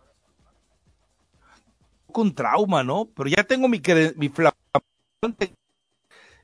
Con 2.11 2.33
trauma, 2.33 2.83
¿no? 2.83 3.09
Pero 3.15 3.29
ya 3.29 3.43
tengo 3.43 3.67
mi, 3.67 3.81
mi 4.15 4.29
flamante 4.29 5.53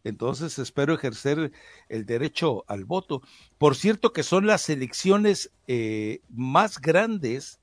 entonces 0.03 0.59
espero 0.59 0.93
ejercer 0.93 1.51
el 1.89 2.05
derecho 2.05 2.65
al 2.67 2.85
voto. 2.85 3.21
Por 3.57 3.75
cierto 3.75 4.11
que 4.11 4.23
son 4.23 4.45
las 4.45 4.69
elecciones 4.69 5.51
eh, 5.67 6.19
más 6.29 6.79
grandes 6.79 7.59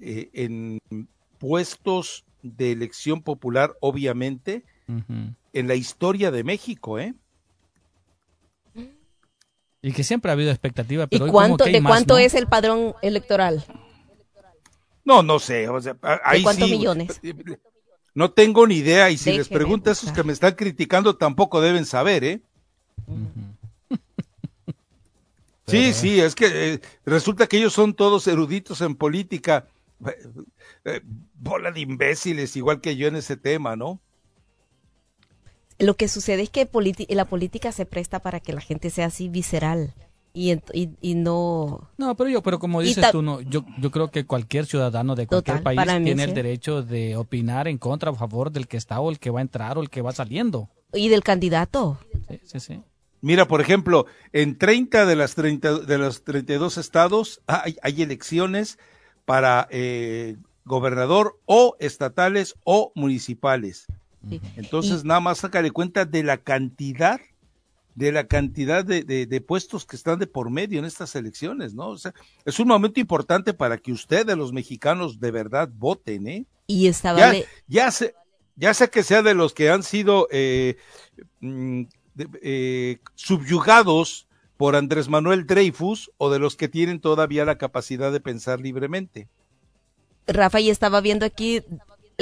eh, 0.00 0.30
en 0.32 0.78
puestos 1.38 2.24
de 2.42 2.72
elección 2.72 3.22
popular, 3.22 3.76
obviamente, 3.80 4.64
uh 4.88 4.92
-huh. 4.92 5.34
en 5.52 5.68
la 5.68 5.74
historia 5.74 6.30
de 6.30 6.44
México, 6.44 6.98
¿eh? 6.98 7.14
Y 9.82 9.92
que 9.92 10.04
siempre 10.04 10.30
ha 10.30 10.34
habido 10.34 10.50
expectativa, 10.50 11.08
pero 11.08 11.26
¿Y 11.26 11.30
cuánto, 11.30 11.64
¿De 11.64 11.80
más, 11.80 11.90
cuánto 11.90 12.14
¿no? 12.14 12.18
es 12.20 12.34
el 12.34 12.46
padrón 12.46 12.94
electoral? 13.02 13.64
No, 15.04 15.22
no 15.24 15.40
sé. 15.40 15.68
O 15.68 15.80
sea, 15.80 15.96
ahí 16.24 16.38
¿De 16.38 16.44
cuántos 16.44 16.68
sí, 16.68 16.76
millones? 16.76 17.20
No 18.14 18.30
tengo 18.30 18.66
ni 18.66 18.76
idea 18.76 19.10
y 19.10 19.16
si 19.16 19.24
Déjeme 19.30 19.38
les 19.38 19.48
pregunto 19.48 19.90
a 19.90 19.94
esos 19.94 20.12
que 20.12 20.22
me 20.22 20.32
están 20.32 20.54
criticando 20.54 21.16
tampoco 21.16 21.60
deben 21.60 21.84
saber, 21.84 22.24
¿eh? 22.24 22.42
Sí, 25.66 25.94
sí, 25.94 26.20
es 26.20 26.34
que 26.34 26.74
eh, 26.74 26.80
resulta 27.06 27.46
que 27.46 27.56
ellos 27.56 27.72
son 27.72 27.94
todos 27.94 28.26
eruditos 28.26 28.82
en 28.82 28.94
política, 28.94 29.68
eh, 30.06 30.18
eh, 30.84 31.00
bola 31.34 31.70
de 31.70 31.80
imbéciles, 31.80 32.56
igual 32.56 32.82
que 32.82 32.96
yo 32.96 33.08
en 33.08 33.16
ese 33.16 33.38
tema, 33.38 33.74
¿no? 33.74 33.98
Lo 35.78 35.94
que 35.94 36.08
sucede 36.08 36.42
es 36.42 36.50
que 36.50 36.68
la 37.08 37.24
política 37.24 37.72
se 37.72 37.86
presta 37.86 38.20
para 38.20 38.40
que 38.40 38.52
la 38.52 38.60
gente 38.60 38.90
sea 38.90 39.06
así 39.06 39.28
visceral 39.28 39.94
y, 40.34 40.52
y, 40.72 40.90
y 41.00 41.14
no... 41.14 41.90
No, 41.98 42.16
pero 42.16 42.30
yo, 42.30 42.42
pero 42.42 42.58
como 42.58 42.80
dices 42.80 43.10
tú, 43.10 43.22
no, 43.22 43.40
yo, 43.42 43.64
yo 43.78 43.90
creo 43.90 44.10
que 44.10 44.24
cualquier 44.24 44.66
ciudadano 44.66 45.14
de 45.14 45.26
cualquier 45.26 45.58
Total, 45.58 45.74
país 45.76 45.98
mí 45.98 46.04
tiene 46.04 46.24
sí. 46.24 46.28
el 46.28 46.34
derecho 46.34 46.82
de 46.82 47.16
opinar 47.16 47.68
en 47.68 47.78
contra 47.78 48.10
o 48.10 48.14
a 48.14 48.18
favor 48.18 48.50
del 48.50 48.66
que 48.66 48.76
está 48.76 49.00
o 49.00 49.10
el 49.10 49.18
que 49.18 49.30
va 49.30 49.40
a 49.40 49.42
entrar 49.42 49.76
o 49.78 49.82
el 49.82 49.90
que 49.90 50.02
va 50.02 50.12
saliendo. 50.12 50.70
Y 50.92 51.08
del 51.08 51.22
candidato. 51.22 51.98
Sí, 52.28 52.40
sí, 52.44 52.60
sí. 52.60 52.82
Mira, 53.20 53.46
por 53.46 53.60
ejemplo, 53.60 54.06
en 54.32 54.58
30 54.58 55.06
de 55.06 55.16
las 55.16 55.34
30 55.34 55.80
de 55.80 55.98
los 55.98 56.24
32 56.24 56.76
estados 56.76 57.40
hay, 57.46 57.76
hay 57.82 58.02
elecciones 58.02 58.78
para 59.24 59.68
eh, 59.70 60.36
gobernador 60.64 61.38
o 61.46 61.76
estatales 61.78 62.56
o 62.64 62.90
municipales. 62.94 63.86
Sí. 64.28 64.40
Entonces, 64.56 65.04
nada 65.04 65.20
más 65.20 65.38
sácale 65.38 65.70
cuenta 65.70 66.04
de 66.04 66.22
la 66.22 66.38
cantidad, 66.38 67.20
de 67.94 68.12
la 68.12 68.26
cantidad 68.26 68.84
de, 68.84 69.02
de, 69.02 69.26
de, 69.26 69.40
puestos 69.40 69.84
que 69.84 69.96
están 69.96 70.18
de 70.18 70.26
por 70.26 70.48
medio 70.50 70.78
en 70.78 70.84
estas 70.84 71.14
elecciones, 71.16 71.74
¿no? 71.74 71.88
O 71.88 71.98
sea, 71.98 72.14
es 72.44 72.58
un 72.60 72.68
momento 72.68 73.00
importante 73.00 73.52
para 73.52 73.78
que 73.78 73.92
ustedes, 73.92 74.36
los 74.36 74.52
mexicanos, 74.52 75.20
de 75.20 75.30
verdad 75.30 75.68
voten, 75.72 76.26
¿eh? 76.28 76.46
Y 76.66 76.86
estaba... 76.86 77.18
Ya, 77.18 77.32
le- 77.32 77.46
ya 77.66 77.90
sé, 77.90 78.14
ya 78.56 78.72
sé 78.74 78.88
que 78.90 79.02
sea 79.02 79.22
de 79.22 79.34
los 79.34 79.52
que 79.54 79.70
han 79.70 79.82
sido 79.82 80.28
eh, 80.30 80.76
mm, 81.40 81.82
eh, 82.42 82.98
subyugados 83.14 84.26
por 84.56 84.76
Andrés 84.76 85.08
Manuel 85.08 85.46
Dreyfus 85.46 86.12
o 86.18 86.30
de 86.30 86.38
los 86.38 86.56
que 86.56 86.68
tienen 86.68 87.00
todavía 87.00 87.44
la 87.44 87.58
capacidad 87.58 88.12
de 88.12 88.20
pensar 88.20 88.60
libremente. 88.60 89.28
Rafa, 90.26 90.60
y 90.60 90.70
estaba 90.70 91.00
viendo 91.00 91.26
aquí 91.26 91.62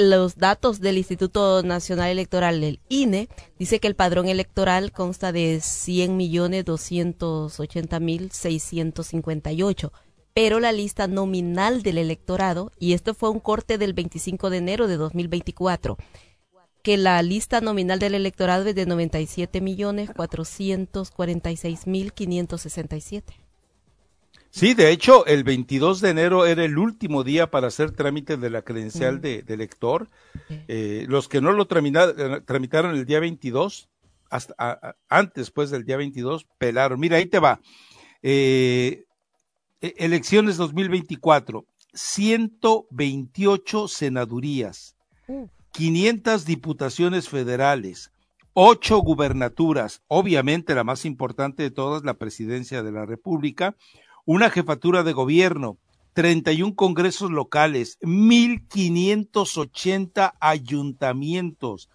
los 0.09 0.37
datos 0.37 0.79
del 0.79 0.97
Instituto 0.97 1.63
Nacional 1.63 2.09
Electoral, 2.09 2.63
el 2.63 2.79
INE, 2.89 3.29
dice 3.59 3.79
que 3.79 3.87
el 3.87 3.95
padrón 3.95 4.27
electoral 4.27 4.91
consta 4.91 5.31
de 5.31 5.59
100 5.61 6.17
millones 6.17 6.65
280 6.65 7.99
mil 7.99 8.31
658, 8.31 9.93
pero 10.33 10.59
la 10.59 10.71
lista 10.71 11.07
nominal 11.07 11.83
del 11.83 11.97
electorado, 11.97 12.71
y 12.79 12.93
esto 12.93 13.13
fue 13.13 13.29
un 13.29 13.39
corte 13.39 13.77
del 13.77 13.93
25 13.93 14.49
de 14.49 14.57
enero 14.57 14.87
de 14.87 14.97
2024, 14.97 15.97
que 16.83 16.97
la 16.97 17.21
lista 17.21 17.61
nominal 17.61 17.99
del 17.99 18.15
electorado 18.15 18.65
es 18.65 18.75
de 18.75 18.85
97 18.85 19.61
millones 19.61 20.09
446 20.15 21.87
mil 21.87 22.13
567. 22.13 23.40
Sí, 24.51 24.73
de 24.73 24.91
hecho, 24.91 25.25
el 25.25 25.45
22 25.45 26.01
de 26.01 26.09
enero 26.09 26.45
era 26.45 26.65
el 26.65 26.77
último 26.77 27.23
día 27.23 27.49
para 27.49 27.67
hacer 27.67 27.91
trámite 27.91 28.35
de 28.35 28.49
la 28.49 28.63
credencial 28.63 29.17
mm. 29.17 29.21
de, 29.21 29.45
elector. 29.47 30.09
Eh, 30.67 31.05
los 31.07 31.29
que 31.29 31.39
no 31.39 31.53
lo 31.53 31.63
eh, 31.63 32.41
tramitaron 32.45 32.95
el 32.95 33.05
día 33.05 33.21
22, 33.21 33.87
hasta 34.29 34.97
antes 35.07 35.51
pues 35.51 35.69
del 35.69 35.85
día 35.85 35.95
22, 35.95 36.45
pelaron. 36.57 36.99
Mira, 36.99 37.15
ahí 37.17 37.27
te 37.27 37.39
va. 37.39 37.61
Eh, 38.21 39.05
e, 39.79 39.93
elecciones 39.97 40.57
2024, 40.57 41.65
128 41.93 43.87
senadurías, 43.87 44.97
500 45.71 46.43
diputaciones 46.45 47.29
federales, 47.29 48.11
8 48.53 48.97
gubernaturas, 48.99 50.01
obviamente 50.07 50.75
la 50.75 50.83
más 50.83 51.05
importante 51.05 51.63
de 51.63 51.71
todas, 51.71 52.03
la 52.03 52.15
presidencia 52.15 52.83
de 52.83 52.91
la 52.91 53.05
República, 53.05 53.77
una 54.25 54.49
jefatura 54.49 55.03
de 55.03 55.13
gobierno, 55.13 55.77
31 56.13 56.75
congresos 56.75 57.29
locales, 57.31 57.97
1.580 58.01 60.33
ayuntamientos, 60.39 61.89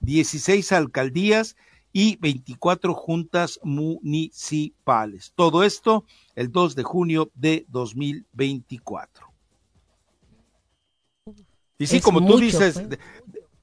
16 0.00 0.72
alcaldías 0.72 1.56
y 1.92 2.16
24 2.16 2.94
juntas 2.94 3.60
municipales. 3.62 5.32
Todo 5.34 5.64
esto 5.64 6.04
el 6.34 6.50
2 6.50 6.74
de 6.74 6.82
junio 6.82 7.30
de 7.34 7.66
2024. 7.68 9.30
Y 11.78 11.86
sí, 11.86 12.00
como 12.00 12.24
tú 12.24 12.38
dices, 12.38 12.74
pues. 12.74 12.88
de, 12.90 12.98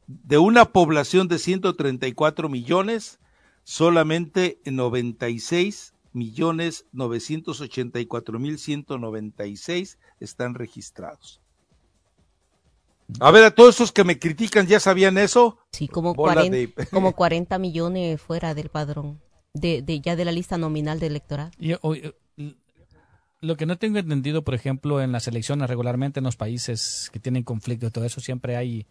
de, 0.08 0.38
una 0.38 0.66
población 0.66 1.28
de 1.28 1.40
134 1.40 2.50
millones, 2.50 3.20
solamente 3.64 4.60
96 4.66 5.94
millones 6.14 6.86
novecientos 6.92 7.62
ochenta 7.62 8.00
y 8.00 8.06
cuatro 8.06 8.40
mil 8.40 8.58
ciento 8.58 8.98
noventa 8.98 9.46
y 9.46 9.58
seis 9.58 10.00
están 10.20 10.56
registrados. 10.56 11.42
A 13.20 13.32
ver, 13.32 13.44
a 13.44 13.52
todos 13.52 13.76
esos 13.76 13.92
que 13.92 14.04
me 14.04 14.20
critican, 14.20 14.68
¿ya 14.68 14.80
sabían 14.80 15.18
eso? 15.18 15.58
Sí, 15.72 15.88
como 15.88 16.14
40, 16.14 16.84
como 16.92 17.14
40 17.14 17.58
millones 17.58 18.22
fuera 18.22 18.54
del 18.54 18.70
padrón, 18.70 19.20
de, 19.54 19.82
de, 19.82 20.00
ya 20.00 20.16
de 20.16 20.26
la 20.26 20.32
lista 20.32 20.58
nominal 20.58 21.00
de 21.00 21.08
electoral. 21.08 21.52
lo 23.42 23.58
que 23.58 23.66
no 23.66 23.78
tengo 23.78 23.98
entendido, 23.98 24.44
por 24.44 24.54
ejemplo, 24.54 25.02
en 25.02 25.12
las 25.12 25.28
elecciones 25.28 25.70
regularmente 25.70 26.20
en 26.20 26.26
los 26.26 26.36
países 26.36 27.10
que 27.12 27.20
tienen 27.20 27.44
conflicto 27.44 27.88
y 27.88 27.92
todo 27.92 28.06
eso, 28.06 28.22
siempre 28.22 28.56
hay 28.56 28.86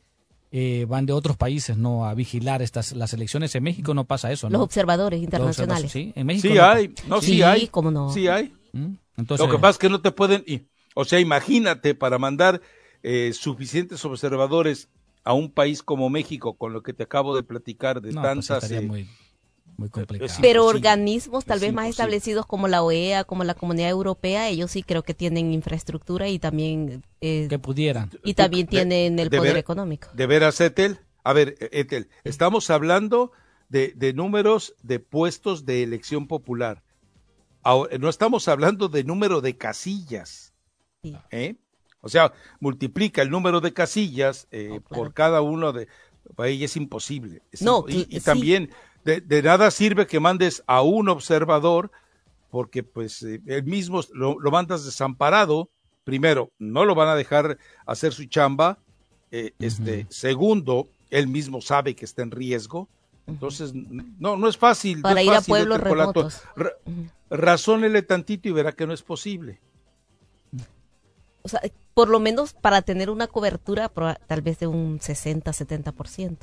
eh, 0.50 0.86
van 0.88 1.06
de 1.06 1.12
otros 1.12 1.36
países 1.36 1.76
no 1.76 2.06
a 2.06 2.14
vigilar 2.14 2.62
estas 2.62 2.92
las 2.92 3.12
elecciones. 3.12 3.54
En 3.54 3.62
México 3.62 3.94
no 3.94 4.04
pasa 4.04 4.32
eso 4.32 4.48
los 4.48 4.62
observadores 4.62 5.22
internacionales. 5.22 5.90
sí 5.92 6.12
en 6.16 6.26
México 6.26 6.48
sí 6.48 6.58
hay 6.58 6.94
no 7.06 7.20
sí, 7.20 7.42
hay 7.42 7.70
no. 7.74 8.12
sí 8.12 8.28
hay. 8.28 8.52
Mm, 8.72 8.94
Entonces, 9.16 9.46
lo 9.46 9.52
que 9.52 9.58
pasa 9.58 9.72
es 9.72 9.78
que 9.78 9.88
no 9.88 10.00
te 10.00 10.10
pueden 10.10 10.44
o 10.94 11.04
sea 11.04 11.20
imagínate 11.20 11.94
para 11.94 12.18
mandar 12.18 12.60
eh, 13.02 13.32
suficientes 13.32 14.04
observadores 14.04 14.88
a 15.24 15.34
un 15.34 15.50
país 15.50 15.82
como 15.82 16.08
México 16.08 16.54
con 16.54 16.72
lo 16.72 16.82
que 16.82 16.92
te 16.92 17.02
acabo 17.02 17.36
de 17.36 17.42
platicar 17.42 18.00
de 18.00 18.12
pues 18.12 18.22
tantas 18.22 18.70
muy 19.78 19.88
complicado. 19.88 20.30
Pero 20.42 20.66
organismos 20.66 21.44
tal 21.44 21.60
vez 21.60 21.72
más 21.72 21.88
establecidos 21.88 22.44
como 22.44 22.68
la 22.68 22.82
OEA, 22.82 23.24
como 23.24 23.44
la 23.44 23.54
Comunidad 23.54 23.88
Europea, 23.88 24.48
ellos 24.48 24.72
sí 24.72 24.82
creo 24.82 25.04
que 25.04 25.14
tienen 25.14 25.52
infraestructura 25.52 26.28
y 26.28 26.38
también... 26.38 27.04
Eh, 27.20 27.46
que 27.48 27.58
pudieran. 27.58 28.10
Y 28.24 28.34
también 28.34 28.66
tienen 28.66 29.18
el 29.18 29.30
poder 29.30 29.56
económico. 29.56 30.08
¿De 30.12 30.26
veras, 30.26 30.60
Etel? 30.60 30.98
A 31.22 31.32
ver, 31.32 31.56
Etel, 31.72 32.08
estamos 32.24 32.70
hablando 32.70 33.32
de, 33.68 33.92
de 33.96 34.12
números 34.12 34.74
de 34.82 34.98
puestos 34.98 35.64
de 35.64 35.84
elección 35.84 36.26
popular. 36.26 36.82
no 37.64 38.08
estamos 38.08 38.48
hablando 38.48 38.88
de 38.88 39.04
número 39.04 39.40
de 39.40 39.56
casillas. 39.56 40.52
¿eh? 41.30 41.56
O 42.00 42.08
sea, 42.08 42.32
multiplica 42.58 43.22
el 43.22 43.30
número 43.30 43.60
de 43.60 43.72
casillas 43.72 44.48
eh, 44.50 44.80
por 44.88 45.14
cada 45.14 45.40
uno 45.40 45.72
de... 45.72 45.86
Ahí 46.36 46.62
es 46.62 46.76
imposible. 46.76 47.42
no, 47.60 47.86
y, 47.88 48.20
también 48.20 48.70
de, 49.04 49.42
nada 49.42 49.70
sirve 49.70 50.06
que 50.06 50.20
mandes 50.20 50.62
a 50.66 50.82
un 50.82 51.08
observador, 51.08 51.90
porque 52.50 52.82
pues 52.82 53.22
el 53.22 53.42
eh, 53.46 53.62
mismo 53.62 54.00
lo, 54.12 54.36
mandas 54.50 54.84
desamparado, 54.84 55.70
primero, 56.04 56.50
no 56.58 56.84
lo 56.84 56.94
van 56.94 57.08
a 57.08 57.14
dejar 57.14 57.58
hacer 57.86 58.12
su 58.12 58.24
chamba, 58.26 58.78
eh, 59.30 59.52
este, 59.58 60.06
segundo, 60.10 60.88
él 61.10 61.28
mismo 61.28 61.60
sabe 61.60 61.94
que 61.94 62.04
está 62.04 62.22
en 62.22 62.30
riesgo, 62.30 62.88
entonces, 63.28 63.72
no, 63.74 64.36
no 64.38 64.48
es 64.48 64.56
fácil. 64.56 65.02
Para 65.02 65.22
ir 65.22 65.30
a 65.30 65.42
pueblos 65.42 65.78
remotos. 65.80 66.42
razónele 67.28 68.00
tantito 68.00 68.48
y 68.48 68.52
verá 68.52 68.72
que 68.72 68.86
no 68.86 68.94
es 68.94 69.02
posible. 69.02 69.60
O 71.42 71.48
sea, 71.48 71.60
por 71.92 72.08
lo 72.08 72.20
menos 72.20 72.54
para 72.54 72.82
tener 72.82 73.10
una 73.10 73.26
cobertura 73.26 73.90
tal 74.26 74.40
vez 74.40 74.58
de 74.58 74.66
un 74.66 74.98
60-70%. 74.98 76.38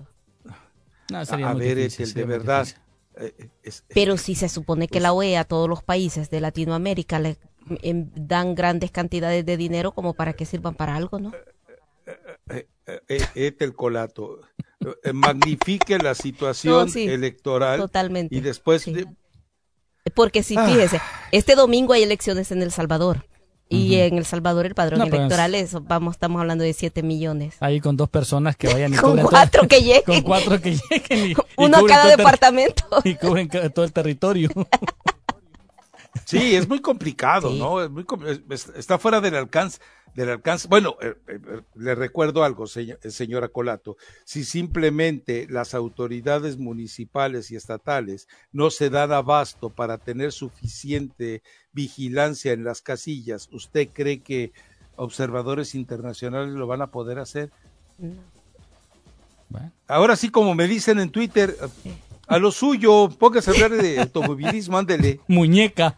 No, 1.09 1.19
a 1.19 1.53
ver, 1.53 1.77
es 1.77 1.99
el 1.99 2.13
de 2.13 2.25
verdad. 2.25 2.67
Eh, 3.17 3.49
Pero 3.93 4.17
si 4.17 4.35
se 4.35 4.49
supone 4.49 4.87
que 4.87 4.99
la 4.99 5.09
pues 5.09 5.27
OEA, 5.27 5.43
todos 5.45 5.69
los 5.69 5.83
países 5.83 6.29
de 6.29 6.41
Latinoamérica 6.41 7.19
le 7.19 7.37
dan 8.15 8.55
grandes 8.55 8.91
cantidades 8.91 9.45
de 9.45 9.57
dinero 9.57 9.93
como 9.93 10.13
para 10.13 10.33
que 10.33 10.45
sirvan 10.45 10.75
para 10.75 10.95
algo, 10.95 11.19
¿no? 11.19 11.31
Eh, 12.49 12.67
eh, 13.35 13.55
el 13.59 13.73
colato. 13.73 14.41
magnifique 15.13 15.97
la 15.97 16.13
situación 16.13 16.89
electoral. 16.95 17.79
Totalmente. 17.79 18.35
Y 18.35 18.41
después. 18.41 18.85
Porque 20.13 20.43
si, 20.43 20.55
ah. 20.57 20.67
fíjese, 20.67 20.99
este 21.31 21.55
domingo 21.55 21.93
hay 21.93 22.03
elecciones 22.03 22.51
en 22.51 22.61
El 22.61 22.71
Salvador. 22.71 23.25
Y 23.67 23.95
en 23.95 24.17
El 24.17 24.25
Salvador 24.25 24.65
el 24.65 24.75
padrón 24.75 25.01
electoral 25.01 25.55
es, 25.55 25.73
vamos, 25.87 26.15
estamos 26.15 26.39
hablando 26.39 26.63
de 26.63 26.73
7 26.73 27.01
millones. 27.01 27.55
Ahí 27.59 27.79
con 27.79 27.97
dos 27.97 28.09
personas 28.09 28.55
que 28.55 28.67
vayan 28.67 28.93
y 28.93 28.97
con 28.97 29.19
cuatro 29.21 29.67
que 29.67 29.81
lleguen. 29.81 30.03
Con 30.05 30.21
cuatro 30.21 30.61
que 30.61 30.77
lleguen. 30.77 31.31
Y, 31.31 31.35
Uno 31.57 31.77
a 31.77 31.85
cada 31.85 32.07
departamento. 32.07 32.85
Y 33.03 33.15
cubren 33.15 33.49
todo 33.49 33.85
el 33.85 33.91
territorio. 33.91 34.49
Sí, 36.25 36.55
es 36.55 36.67
muy 36.67 36.81
complicado, 36.81 37.51
¿no? 37.51 37.81
Es 37.81 37.89
muy, 37.89 38.05
está 38.49 38.97
fuera 38.97 39.21
del 39.21 39.35
alcance 39.35 39.79
del 40.15 40.29
alcance. 40.29 40.67
Bueno, 40.67 40.95
eh, 41.01 41.13
eh, 41.27 41.39
eh, 41.45 41.61
le 41.75 41.93
recuerdo 41.93 42.43
algo, 42.43 42.65
señora 42.67 43.49
Colato. 43.49 43.97
Si 44.23 44.45
simplemente 44.45 45.45
las 45.49 45.73
autoridades 45.73 46.57
municipales 46.57 47.51
y 47.51 47.57
estatales 47.57 48.27
no 48.51 48.71
se 48.71 48.89
dan 48.89 49.11
abasto 49.11 49.69
para 49.69 49.97
tener 49.97 50.31
suficiente 50.31 51.43
vigilancia 51.73 52.53
en 52.53 52.63
las 52.63 52.81
casillas, 52.81 53.49
¿usted 53.51 53.89
cree 53.91 54.21
que 54.21 54.53
observadores 54.95 55.75
internacionales 55.75 56.53
lo 56.53 56.65
van 56.65 56.81
a 56.81 56.91
poder 56.91 57.19
hacer? 57.19 57.51
Ahora 59.87 60.15
sí, 60.15 60.29
como 60.29 60.55
me 60.55 60.67
dicen 60.67 60.99
en 60.99 61.09
Twitter, 61.09 61.55
a 62.27 62.37
lo 62.37 62.51
suyo, 62.51 63.09
póngase 63.09 63.51
a 63.51 63.53
hablar 63.53 63.71
de 63.71 63.99
automovilismo, 64.01 64.77
ándele. 64.77 65.19
Muñeca. 65.27 65.97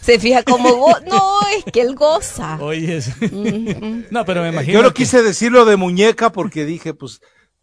se 0.00 0.18
fija 0.18 0.42
como 0.42 0.96
no 1.06 1.40
es 1.56 1.64
que 1.72 1.80
él 1.80 1.94
goza. 1.94 2.58
Oye 2.60 3.00
no 4.10 4.24
pero 4.24 4.42
me 4.42 4.48
imagino 4.50 4.74
yo 4.74 4.82
no 4.82 4.92
quise 4.92 5.22
decirlo 5.22 5.64
de 5.64 5.76
muñeca 5.76 6.30
porque 6.30 6.64
dije 6.64 6.94
pues 6.94 7.20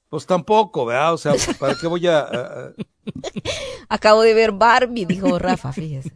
pues 0.09 0.25
tampoco 0.25 0.85
verdad 0.85 1.13
o 1.13 1.17
sea 1.17 1.33
para 1.57 1.75
qué 1.75 1.87
voy 1.87 2.07
a... 2.07 2.73
acabo 3.89 4.21
de 4.21 4.33
ver 4.33 4.51
Barbie 4.51 5.05
dijo 5.05 5.39
Rafa 5.39 5.71
fíjese 5.71 6.11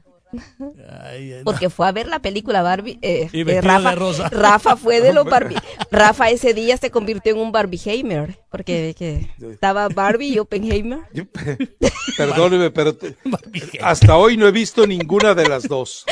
porque 1.43 1.69
fue 1.69 1.87
a 1.87 1.91
ver 1.91 2.07
la 2.07 2.19
película 2.21 2.61
Barbie. 2.61 2.99
Eh, 3.01 3.29
eh, 3.31 3.61
Rafa, 3.61 3.95
Rafa 4.29 4.75
fue 4.75 5.01
de 5.01 5.13
los 5.13 5.25
Barbie. 5.29 5.57
Rafa 5.91 6.29
ese 6.29 6.53
día 6.53 6.77
se 6.77 6.91
convirtió 6.91 7.33
en 7.33 7.39
un 7.39 7.51
Barbieheimer. 7.51 8.39
Porque 8.49 8.95
estaba 9.41 9.87
Barbie 9.89 10.33
y 10.33 10.39
Oppenheimer. 10.39 10.99
Perdóneme, 12.17 12.71
pero 12.71 12.97
hasta 13.81 14.17
hoy 14.17 14.37
no 14.37 14.47
he 14.47 14.51
visto 14.51 14.85
ninguna 14.85 15.33
de 15.33 15.47
las 15.47 15.67
dos. 15.67 16.05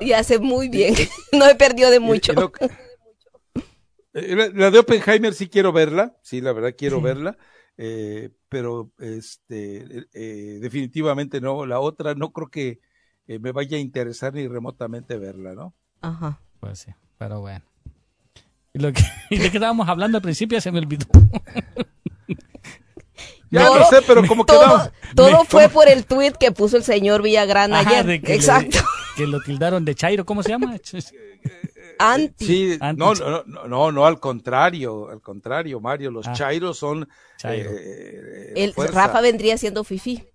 Y 0.00 0.12
hace 0.12 0.38
muy 0.38 0.68
bien. 0.68 0.94
No 1.32 1.46
he 1.48 1.54
perdido 1.54 1.90
de 1.90 2.00
mucho. 2.00 2.32
Eh, 4.12 4.50
la 4.54 4.70
de 4.70 4.78
Oppenheimer 4.78 5.34
sí 5.34 5.48
quiero 5.48 5.72
verla. 5.72 6.16
Sí, 6.22 6.40
la 6.40 6.52
verdad 6.52 6.74
quiero 6.76 7.00
verla. 7.00 7.36
eh, 7.76 8.30
pero 8.48 8.92
este, 9.00 10.06
eh, 10.12 10.58
definitivamente 10.60 11.40
no, 11.40 11.66
la 11.66 11.80
otra 11.80 12.14
no 12.14 12.32
creo 12.32 12.48
que 13.26 13.38
me 13.38 13.52
vaya 13.52 13.76
a 13.76 13.80
interesar 13.80 14.34
ni 14.34 14.46
remotamente 14.46 15.16
verla, 15.16 15.54
¿no? 15.54 15.74
Ajá. 16.00 16.40
Pues 16.60 16.80
sí, 16.80 16.92
pero 17.18 17.40
bueno. 17.40 17.64
Y 18.72 18.78
lo 18.78 18.92
que, 18.92 19.02
y 19.30 19.38
de 19.38 19.50
que 19.50 19.56
estábamos 19.56 19.88
hablando 19.88 20.18
al 20.18 20.22
principio 20.22 20.60
se 20.60 20.72
me 20.72 20.78
olvidó. 20.78 21.06
Ya 23.50 23.68
lo 23.68 23.84
sé, 23.84 24.02
pero 24.04 24.26
como 24.26 24.44
todo, 24.44 24.90
todo 25.14 25.44
fue 25.44 25.68
por 25.68 25.88
el 25.88 26.04
tweet 26.06 26.32
que 26.32 26.50
puso 26.50 26.76
el 26.76 26.82
señor 26.82 27.22
Villagrán 27.22 27.72
ayer. 27.72 28.20
Exacto. 28.24 28.78
que 29.16 29.28
lo 29.28 29.40
tildaron 29.40 29.84
de 29.84 29.94
Chairo, 29.94 30.24
¿cómo 30.24 30.42
se 30.42 30.48
llama? 30.48 30.76
Anti. 32.00 32.44
Sí, 32.44 32.78
No, 32.96 33.14
no, 33.14 33.44
no, 33.44 33.92
no, 33.92 34.06
al 34.06 34.18
contrario, 34.18 35.08
al 35.08 35.20
contrario, 35.20 35.80
Mario, 35.80 36.10
los 36.10 36.26
ah. 36.26 36.32
Chairos 36.32 36.78
son... 36.78 37.08
Eh, 37.44 38.54
el, 38.56 38.74
Rafa 38.74 39.20
vendría 39.20 39.56
siendo 39.56 39.84
Fifi. 39.84 40.26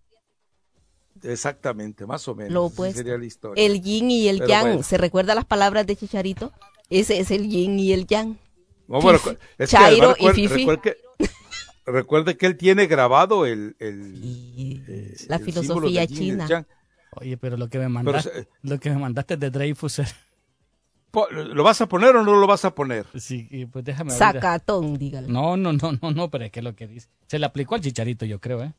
Exactamente, 1.24 2.06
más 2.06 2.28
o 2.28 2.36
menos. 2.36 2.52
Lo 2.52 2.70
Sería 2.92 3.18
la 3.18 3.26
historia. 3.26 3.64
El 3.64 3.82
yin 3.82 4.12
y 4.12 4.28
el 4.28 4.46
yang. 4.46 4.84
¿Se 4.84 4.98
recuerda 4.98 5.36
las 5.36 5.46
palabras 5.46 5.86
de 5.88 5.96
Chicharito? 5.96 6.52
Ese 6.90 7.20
es 7.20 7.32
el 7.32 7.48
yin 7.50 7.80
y 7.80 7.94
el 7.94 8.08
yang. 8.08 8.38
Chairo 9.66 10.16
y 10.20 10.30
Fifi. 10.30 10.68
Recuerde, 11.86 12.38
que 12.38 12.46
él 12.46 12.56
tiene 12.56 12.86
grabado 12.86 13.48
el, 13.48 13.76
el, 13.80 15.18
la 15.28 15.40
filosofía 15.40 16.06
china. 16.06 16.48
Oye, 17.16 17.36
pero 17.38 17.58
lo 17.58 17.68
que 17.68 17.80
me 17.80 17.90
mandaste, 17.90 18.48
lo 18.62 18.80
que 18.80 18.92
me 18.92 18.98
mandaste 18.98 19.38
de 19.38 19.50
Dreyfus. 19.50 20.02
¿Lo 21.32 21.64
vas 21.64 21.82
a 21.82 21.88
poner 21.88 22.16
o 22.16 22.24
no 22.24 22.36
lo 22.36 22.46
vas 22.46 22.66
a 22.66 22.76
poner? 22.76 23.08
Sí, 23.16 23.68
pues 23.72 23.84
déjame 23.84 24.12
ver. 24.12 24.20
Sacatón, 24.20 25.00
dígale. 25.00 25.28
No, 25.28 25.58
no, 25.58 25.74
no, 25.74 25.94
no, 26.00 26.12
no, 26.12 26.30
pero 26.30 26.46
es 26.46 26.52
que 26.52 26.62
lo 26.62 26.76
que 26.76 26.88
dice. 26.88 27.10
Se 27.26 27.40
le 27.40 27.48
aplicó 27.48 27.74
al 27.74 27.82
chicharito, 27.82 28.26
yo 28.26 28.40
creo, 28.40 28.64
¿eh? 28.64 28.74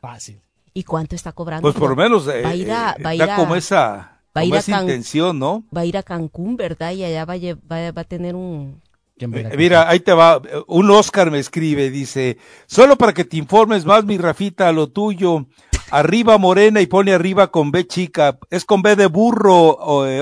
Fácil. 0.00 0.40
¿Y 0.72 0.84
cuánto 0.84 1.14
está 1.16 1.32
cobrando? 1.32 1.62
Pues 1.62 1.74
por 1.74 1.90
lo 1.90 1.96
menos 1.96 2.28
eh, 2.28 2.42
va 2.42 2.50
a 2.50 2.54
ir 2.54 2.70
a, 2.70 2.96
va 3.04 3.10
a 3.10 3.36
como 3.36 3.56
esa, 3.56 4.20
va 4.36 4.42
a 4.42 4.44
ir 4.44 4.54
intención, 4.54 5.38
¿no? 5.38 5.64
Va 5.76 5.82
a 5.82 5.84
ir 5.84 5.96
a 5.96 6.02
Cancún, 6.02 6.56
¿verdad? 6.56 6.92
Y 6.92 7.04
allá 7.04 7.24
va 7.24 7.34
a, 7.34 7.92
va 7.92 8.00
a 8.00 8.04
tener 8.04 8.34
un... 8.34 8.80
Eh, 9.20 9.56
mira, 9.56 9.88
ahí 9.88 10.00
te 10.00 10.12
va. 10.12 10.40
Un 10.66 10.90
Oscar 10.90 11.30
me 11.30 11.38
escribe, 11.38 11.90
dice, 11.90 12.38
solo 12.66 12.96
para 12.96 13.12
que 13.12 13.24
te 13.24 13.36
informes 13.36 13.84
más, 13.84 14.04
mi 14.04 14.16
Rafita, 14.16 14.68
a 14.68 14.72
lo 14.72 14.88
tuyo. 14.88 15.46
Arriba 15.90 16.38
morena 16.38 16.80
y 16.80 16.86
pone 16.86 17.12
arriba 17.12 17.50
con 17.50 17.70
B 17.70 17.86
chica. 17.86 18.38
Es 18.48 18.64
con 18.64 18.80
B 18.80 18.96
de 18.96 19.06
burro, 19.06 19.76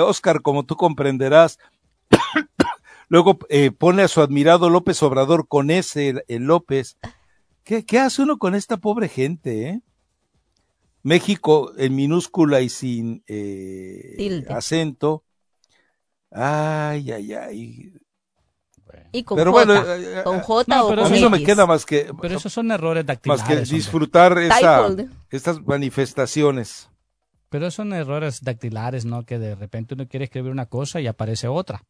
Oscar, 0.06 0.42
como 0.42 0.64
tú 0.64 0.76
comprenderás. 0.76 1.58
Luego 3.08 3.38
eh, 3.48 3.70
pone 3.70 4.02
a 4.02 4.08
su 4.08 4.20
admirado 4.20 4.68
López 4.68 5.02
Obrador 5.02 5.46
con 5.46 5.70
S, 5.70 6.24
el, 6.26 6.42
López. 6.44 6.98
¿Qué, 7.64 7.84
¿Qué, 7.84 7.98
hace 7.98 8.22
uno 8.22 8.38
con 8.38 8.54
esta 8.54 8.78
pobre 8.78 9.08
gente, 9.08 9.68
eh? 9.68 9.80
México 11.08 11.72
en 11.76 11.96
minúscula 11.96 12.60
y 12.60 12.68
sin 12.68 13.24
eh, 13.26 14.44
acento. 14.48 15.24
Ay, 16.30 17.10
ay, 17.10 17.32
ay. 17.32 17.92
Y 19.12 19.22
con 19.22 19.36
pero 19.38 19.52
J, 19.52 19.64
bueno, 19.64 19.94
eh, 19.94 20.22
con 20.22 20.40
J 20.40 20.84
o 20.84 20.92
a 20.92 21.08
mí 21.08 21.20
no 21.20 21.30
me 21.30 21.42
queda 21.42 21.66
más 21.66 21.86
que 21.86 22.10
pero 22.20 22.36
esos 22.36 22.52
son 22.52 22.70
errores 22.70 23.04
dactilares 23.06 23.42
más 23.42 23.48
que 23.48 23.74
disfrutar 23.74 24.38
esa, 24.38 24.88
estas 25.30 25.62
manifestaciones. 25.62 26.90
Pero 27.48 27.70
son 27.70 27.94
errores 27.94 28.42
dactilares 28.42 29.06
no 29.06 29.24
que 29.24 29.38
de 29.38 29.54
repente 29.54 29.94
uno 29.94 30.06
quiere 30.06 30.24
escribir 30.24 30.52
una 30.52 30.66
cosa 30.66 31.00
y 31.00 31.06
aparece 31.06 31.48
otra. 31.48 31.82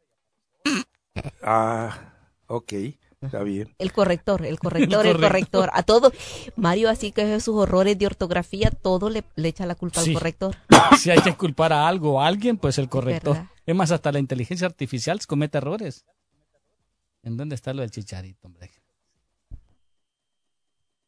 Ah 1.43 2.15
ok 2.47 2.73
Está 3.21 3.43
bien. 3.43 3.75
El 3.79 3.93
corrector, 3.93 4.45
el 4.47 4.59
corrector, 4.61 5.07
el, 5.07 5.21
corrector. 5.21 5.71
A 5.73 5.83
todo. 5.83 6.13
Mario, 6.57 6.89
así 6.89 7.13
que 7.13 7.41
sus 7.41 7.57
horrores 7.57 7.99
de 7.99 8.07
ortografía, 8.07 8.71
todo 8.71 9.11
le, 9.11 9.25
echa 9.37 9.67
la 9.67 9.75
culpa 9.75 10.01
al 10.01 10.13
corrector. 10.13 10.57
Si 10.99 11.11
hay 11.11 11.21
que 11.21 11.35
culpar 11.35 11.73
a 11.73 11.87
algo 11.87 12.15
o 12.15 12.21
a 12.21 12.27
alguien, 12.27 12.57
pues 12.57 12.79
el 12.79 12.89
corrector. 12.89 13.49
Es 13.67 13.75
más, 13.75 13.91
hasta 13.91 14.11
la 14.11 14.19
inteligencia 14.19 14.67
artificial 14.67 15.21
comete 15.27 15.59
errores. 15.59 16.05
¿En 17.23 17.37
dónde 17.37 17.55
está 17.55 17.75
lo 17.75 17.83
del 17.83 17.91
chicharito, 17.91 18.47
hombre? 18.47 18.71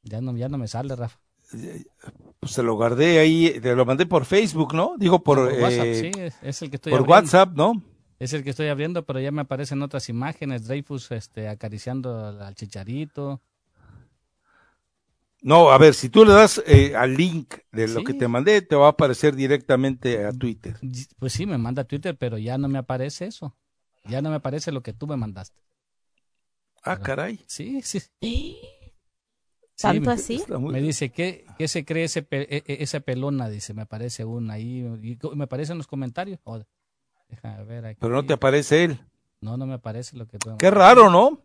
Ya 0.02 0.20
no, 0.20 0.36
ya 0.36 0.48
no 0.48 0.58
me 0.58 0.68
sale, 0.68 0.96
Rafa. 0.96 1.18
Pues 2.40 2.52
se 2.52 2.62
lo 2.62 2.74
guardé 2.74 3.18
ahí, 3.18 3.58
te 3.60 3.74
lo 3.74 3.84
mandé 3.84 4.06
por 4.06 4.24
Facebook, 4.24 4.74
¿no? 4.74 4.94
Digo 4.96 5.22
por, 5.22 5.38
WhatsApp, 5.38 5.86
eh, 5.86 6.12
sí, 6.14 6.20
es, 6.42 6.62
el 6.62 6.70
que 6.70 6.76
estoy 6.76 6.92
Por 6.92 7.02
WhatsApp, 7.02 7.50
¿no? 7.54 7.82
Es 8.20 8.34
el 8.34 8.44
que 8.44 8.50
estoy 8.50 8.68
abriendo, 8.68 9.06
pero 9.06 9.18
ya 9.18 9.32
me 9.32 9.40
aparecen 9.40 9.80
otras 9.80 10.10
imágenes, 10.10 10.66
Dreyfus 10.66 11.10
este, 11.10 11.48
acariciando 11.48 12.38
al 12.38 12.54
chicharito. 12.54 13.40
No, 15.40 15.70
a 15.70 15.78
ver, 15.78 15.94
si 15.94 16.10
tú 16.10 16.26
le 16.26 16.32
das 16.32 16.62
eh, 16.66 16.94
al 16.94 17.16
link 17.16 17.54
de 17.72 17.88
lo 17.88 18.04
que 18.04 18.12
te 18.12 18.28
mandé, 18.28 18.60
te 18.60 18.76
va 18.76 18.86
a 18.86 18.90
aparecer 18.90 19.34
directamente 19.34 20.22
a 20.26 20.32
Twitter. 20.32 20.76
Pues 21.18 21.32
sí, 21.32 21.46
me 21.46 21.56
manda 21.56 21.80
a 21.80 21.86
Twitter, 21.86 22.14
pero 22.14 22.36
ya 22.36 22.58
no 22.58 22.68
me 22.68 22.78
aparece 22.78 23.24
eso. 23.24 23.56
Ya 24.04 24.20
no 24.20 24.28
me 24.28 24.36
aparece 24.36 24.70
lo 24.70 24.82
que 24.82 24.92
tú 24.92 25.06
me 25.06 25.16
mandaste. 25.16 25.58
Ah, 26.82 26.98
caray. 26.98 27.40
Sí, 27.46 27.80
sí. 27.80 28.02
¿Tanto 29.80 30.10
así? 30.10 30.42
Me 30.58 30.82
dice, 30.82 31.08
¿qué, 31.08 31.46
qué 31.56 31.68
se 31.68 31.86
cree 31.86 32.04
ese 32.04 32.26
e, 32.30 32.62
e, 32.66 32.82
esa 32.82 33.00
pelona? 33.00 33.48
Dice, 33.48 33.72
me 33.72 33.82
aparece 33.82 34.26
una 34.26 34.54
ahí. 34.54 34.80
Y 35.02 35.18
me 35.34 35.44
aparece 35.44 35.72
en 35.72 35.78
los 35.78 35.86
comentarios. 35.86 36.38
Ver 37.66 37.96
Pero 37.98 38.14
no 38.14 38.24
te 38.24 38.32
aparece 38.32 38.84
él. 38.84 39.00
No, 39.40 39.56
no 39.56 39.66
me 39.66 39.74
aparece 39.74 40.16
lo 40.16 40.26
que 40.26 40.38
tú 40.38 40.56
Qué 40.58 40.70
raro, 40.70 41.10
¿no? 41.10 41.40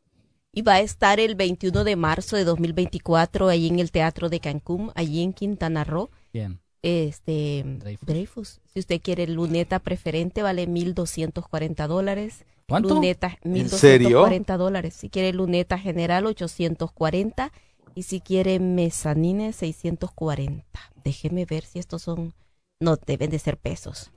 Y 0.51 0.61
va 0.61 0.75
a 0.75 0.79
estar 0.79 1.19
el 1.19 1.35
21 1.35 1.83
de 1.83 1.95
marzo 1.95 2.35
de 2.35 2.45
2024 2.45 3.49
ahí 3.49 3.67
en 3.67 3.79
el 3.79 3.91
Teatro 3.91 4.29
de 4.29 4.39
Cancún, 4.39 4.91
allí 4.95 5.21
en 5.21 5.33
Quintana 5.33 5.83
Roo. 5.83 6.09
Bien. 6.31 6.59
Este, 6.81 7.63
Dreyfus. 8.01 8.61
Si 8.71 8.79
usted 8.79 9.01
quiere 9.01 9.27
luneta 9.27 9.79
preferente, 9.79 10.43
vale 10.43 10.67
1.240 10.67 11.87
dólares. 11.87 12.45
¿Cuánto? 12.67 12.95
Luneta, 12.95 13.37
1.240 13.43 14.57
dólares. 14.57 14.93
Si 14.93 15.09
quiere 15.09 15.33
luneta 15.33 15.77
general, 15.77 16.25
840. 16.25 17.51
Y 17.95 18.03
si 18.03 18.21
quiere 18.21 18.59
mezanine, 18.59 19.51
640. 19.51 20.63
Déjeme 21.03 21.45
ver 21.45 21.63
si 21.63 21.79
estos 21.79 22.01
son... 22.03 22.33
No, 22.79 22.97
deben 22.97 23.29
de 23.29 23.39
ser 23.39 23.57
pesos. 23.57 24.11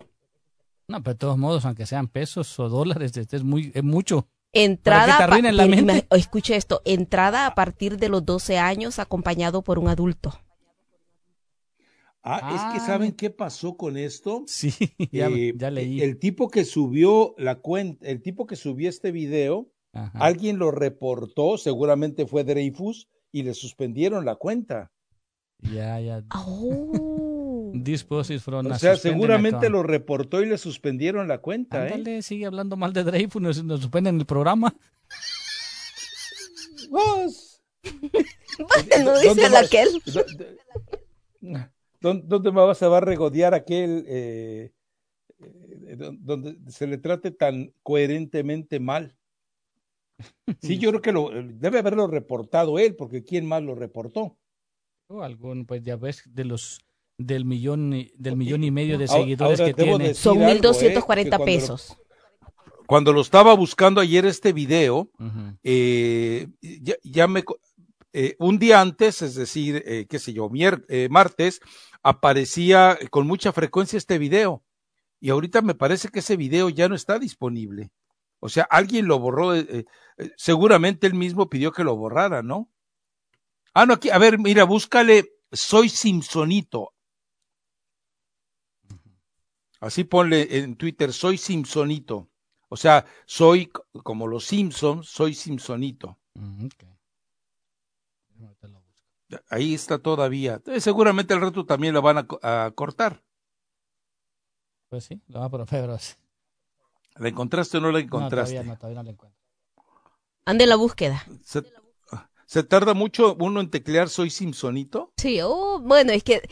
No, 0.88 1.02
pero 1.02 1.14
de 1.14 1.18
todos 1.18 1.36
modos, 1.36 1.66
aunque 1.66 1.84
sean 1.84 2.08
pesos 2.08 2.58
o 2.58 2.70
dólares, 2.70 3.14
este 3.14 3.36
es, 3.36 3.44
muy, 3.44 3.70
es 3.74 3.84
mucho. 3.84 4.26
Entrada, 4.52 5.26
la 5.52 5.66
mente. 5.66 6.06
escuche 6.10 6.56
esto, 6.56 6.80
entrada 6.86 7.46
a 7.46 7.54
partir 7.54 7.98
de 7.98 8.08
los 8.08 8.24
12 8.24 8.56
años 8.56 8.98
acompañado 8.98 9.62
por 9.62 9.78
un 9.78 9.88
adulto. 9.88 10.32
Ah, 12.22 12.54
es 12.54 12.74
que 12.80 12.86
saben 12.86 13.12
qué 13.12 13.28
pasó 13.28 13.76
con 13.76 13.98
esto. 13.98 14.44
Sí, 14.46 14.72
ya, 15.12 15.26
eh, 15.26 15.54
leí. 15.70 16.00
El 16.00 16.18
tipo 16.18 16.48
que 16.48 16.64
subió 16.64 17.34
la 17.36 17.56
cuenta, 17.56 18.08
el 18.08 18.22
tipo 18.22 18.46
que 18.46 18.56
subió 18.56 18.88
este 18.88 19.12
video, 19.12 19.70
alguien 19.92 20.58
lo 20.58 20.70
reportó, 20.70 21.58
seguramente 21.58 22.26
fue 22.26 22.44
Dreyfus, 22.44 23.08
y 23.30 23.42
le 23.42 23.52
suspendieron 23.52 24.24
la 24.24 24.36
cuenta. 24.36 24.90
Ya, 25.60 26.00
ya. 26.00 26.24
Oh. 26.34 27.07
O 27.94 28.78
sea, 28.78 28.96
seguramente 28.96 29.70
lo 29.70 29.82
reportó 29.82 30.42
y 30.42 30.46
le 30.46 30.58
suspendieron 30.58 31.28
la 31.28 31.38
cuenta. 31.38 31.86
¿eh? 31.86 31.92
Ándale, 31.94 32.22
sigue 32.22 32.46
hablando 32.46 32.76
mal 32.76 32.92
de 32.92 33.04
Dreyfus, 33.04 33.40
nos, 33.40 33.64
nos 33.64 33.80
suspenden 33.80 34.18
el 34.18 34.26
programa. 34.26 34.74
¿Vos? 36.90 37.62
no 39.04 39.18
dice 39.18 39.56
aquel. 39.56 39.88
¿Dónde 42.00 42.52
me 42.52 42.60
vas 42.60 42.82
a 42.82 42.88
va 42.88 42.98
a 42.98 43.00
regodear 43.00 43.54
aquel 43.54 44.04
eh, 44.06 44.72
eh, 45.40 45.96
donde 46.20 46.56
se 46.70 46.86
le 46.86 46.98
trate 46.98 47.30
tan 47.30 47.72
coherentemente 47.82 48.80
mal? 48.80 49.16
Sí, 50.62 50.78
yo 50.78 50.90
creo 50.90 51.02
que 51.02 51.12
lo, 51.12 51.30
debe 51.30 51.78
haberlo 51.78 52.06
reportado 52.08 52.78
él, 52.78 52.96
porque 52.96 53.22
¿quién 53.22 53.46
más 53.46 53.62
lo 53.62 53.74
reportó? 53.74 54.36
O 55.06 55.22
algún, 55.22 55.64
pues 55.64 55.82
ya 55.82 55.96
ves, 55.96 56.22
de 56.26 56.44
los 56.44 56.80
del 57.18 57.44
millón 57.44 57.90
del 58.16 58.36
millón 58.36 58.64
y 58.64 58.70
medio 58.70 58.96
de 58.96 59.08
seguidores 59.08 59.60
que 59.60 59.74
tiene. 59.74 60.14
Son 60.14 60.38
1.240 60.38 61.40
eh, 61.40 61.44
pesos. 61.44 61.96
cuando 62.86 63.12
lo 63.12 63.20
estaba 63.20 63.54
buscando 63.54 64.00
ayer 64.00 64.24
este 64.24 64.52
video, 64.52 65.10
ya, 65.62 66.94
ya, 67.02 67.28
me... 67.28 67.44
un 68.38 68.58
día 68.58 68.80
antes, 68.80 69.20
es 69.20 69.34
decir, 69.34 70.06
qué 70.08 70.18
sé 70.18 70.32
yo, 70.32 70.48
martes, 71.10 71.60
aparecía 72.02 72.98
con 73.10 73.26
mucha 73.26 73.52
frecuencia 73.52 73.98
este 73.98 74.18
video. 74.18 74.62
Y 75.20 75.30
ahorita 75.30 75.62
me 75.62 75.74
parece 75.74 76.08
que 76.08 76.20
ese 76.20 76.36
video 76.36 76.68
ya 76.68 76.88
no 76.88 76.94
está 76.94 77.18
disponible. 77.18 77.90
O 78.40 78.48
sea, 78.48 78.66
alguien 78.70 79.06
lo 79.06 79.18
borró. 79.18 79.54
Eh, 79.54 79.86
eh, 80.18 80.30
seguramente 80.36 81.06
él 81.06 81.14
mismo 81.14 81.48
pidió 81.48 81.72
que 81.72 81.84
lo 81.84 81.96
borrara, 81.96 82.42
¿no? 82.42 82.70
Ah, 83.74 83.86
no, 83.86 83.94
aquí, 83.94 84.10
a 84.10 84.18
ver, 84.18 84.38
mira, 84.38 84.64
búscale, 84.64 85.32
soy 85.52 85.88
Simpsonito. 85.88 86.94
Así 89.80 90.04
ponle 90.04 90.58
en 90.58 90.76
Twitter, 90.76 91.12
soy 91.12 91.38
Simpsonito. 91.38 92.28
O 92.68 92.76
sea, 92.76 93.06
soy 93.26 93.70
como 94.02 94.26
los 94.26 94.44
Simpsons, 94.44 95.08
soy 95.08 95.34
Simpsonito. 95.34 96.18
Mm, 96.34 96.66
Ahí 99.50 99.74
está 99.74 99.98
todavía. 99.98 100.60
Eh, 100.66 100.80
seguramente 100.80 101.34
el 101.34 101.40
rato 101.40 101.66
también 101.66 101.94
la 101.94 102.00
van 102.00 102.26
a, 102.42 102.70
cortar. 102.74 103.22
Pues 104.88 105.04
sí, 105.04 105.20
lo 105.28 105.40
va 105.40 105.46
a 105.46 105.66
pero... 105.66 105.98
¿La 107.16 107.28
encontraste 107.28 107.78
o 107.78 107.80
no 107.80 107.90
la 107.90 107.98
encontraste? 107.98 108.54
No, 108.54 108.60
todavía 108.60 108.72
no, 108.72 108.78
todavía 108.78 108.96
no 108.96 109.02
la 109.02 109.10
encuentro. 109.10 109.38
Ande 110.44 110.66
la 110.66 110.76
búsqueda. 110.76 111.26
Se, 112.46 112.62
tarda 112.62 112.94
mucho 112.94 113.36
uno 113.38 113.60
en 113.60 113.70
teclear 113.70 114.08
Soy 114.08 114.30
Simpsonito? 114.30 115.12
Sí, 115.18 115.40
oh, 115.42 115.78
bueno, 115.80 116.12
es 116.12 116.22
que 116.22 116.48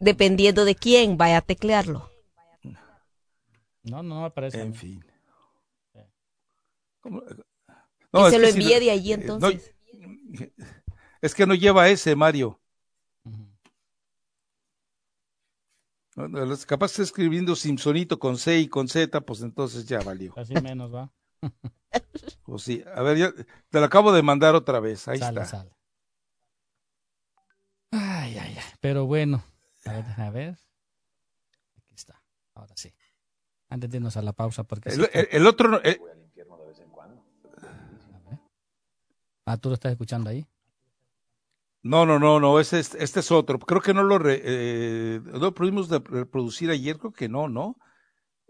dependiendo 0.00 0.64
de 0.64 0.74
quién 0.74 1.18
vaya 1.18 1.38
a 1.38 1.42
teclearlo. 1.42 2.08
No, 3.84 4.02
no 4.02 4.20
me 4.20 4.26
aparece. 4.26 4.60
En 4.60 4.74
fin. 4.74 5.04
No, 8.12 8.30
se 8.30 8.38
lo 8.38 8.46
envíe 8.46 8.80
de 8.80 8.90
allí 8.90 9.12
entonces. 9.12 9.74
es 11.20 11.34
que 11.34 11.46
no 11.46 11.54
lleva 11.54 11.88
ese, 11.88 12.16
Mario. 12.16 12.60
Capaz 16.66 16.92
está 16.92 17.02
escribiendo 17.02 17.56
Simpsonito 17.56 18.18
con 18.18 18.38
C 18.38 18.60
y 18.60 18.68
con 18.68 18.88
Z, 18.88 19.20
pues 19.22 19.42
entonces 19.42 19.84
ya 19.84 19.98
valió. 20.00 20.32
Así 20.36 20.54
menos, 20.54 20.94
va. 20.94 21.12
pues 22.44 22.62
sí, 22.62 22.84
a 22.94 23.02
ver, 23.02 23.18
ya, 23.18 23.32
te 23.68 23.80
lo 23.80 23.84
acabo 23.84 24.12
de 24.12 24.22
mandar 24.22 24.54
otra 24.54 24.78
vez. 24.78 25.08
Ahí 25.08 25.18
está. 25.18 25.44
Sale. 25.44 25.76
Ay, 27.90 28.38
ay, 28.38 28.56
ay. 28.56 28.72
Pero 28.80 29.06
bueno, 29.06 29.44
a 29.84 29.92
ver, 29.92 30.04
a 30.20 30.30
ver. 30.30 30.58
Aquí 31.76 31.94
está. 31.94 32.22
Ahora 32.54 32.74
sí. 32.76 32.92
Antes 33.68 33.90
de 33.90 33.96
irnos 33.96 34.16
a 34.16 34.22
la 34.22 34.32
pausa, 34.32 34.64
porque. 34.64 34.90
El, 35.30 35.46
otro. 35.46 35.80
Ah, 39.46 39.56
¿tú 39.58 39.68
lo 39.68 39.74
estás 39.74 39.92
escuchando 39.92 40.30
ahí? 40.30 40.46
No, 41.82 42.06
no, 42.06 42.18
no, 42.18 42.40
no, 42.40 42.60
este, 42.60 42.78
este 42.78 43.20
es 43.20 43.30
otro. 43.30 43.58
Creo 43.58 43.82
que 43.82 43.92
no 43.92 44.02
lo, 44.02 44.18
eh, 44.26 45.20
lo 45.22 45.54
pudimos 45.54 45.90
reproducir 45.90 46.70
ayer, 46.70 46.96
creo 46.96 47.12
que 47.12 47.28
no, 47.28 47.48
¿no? 47.48 47.76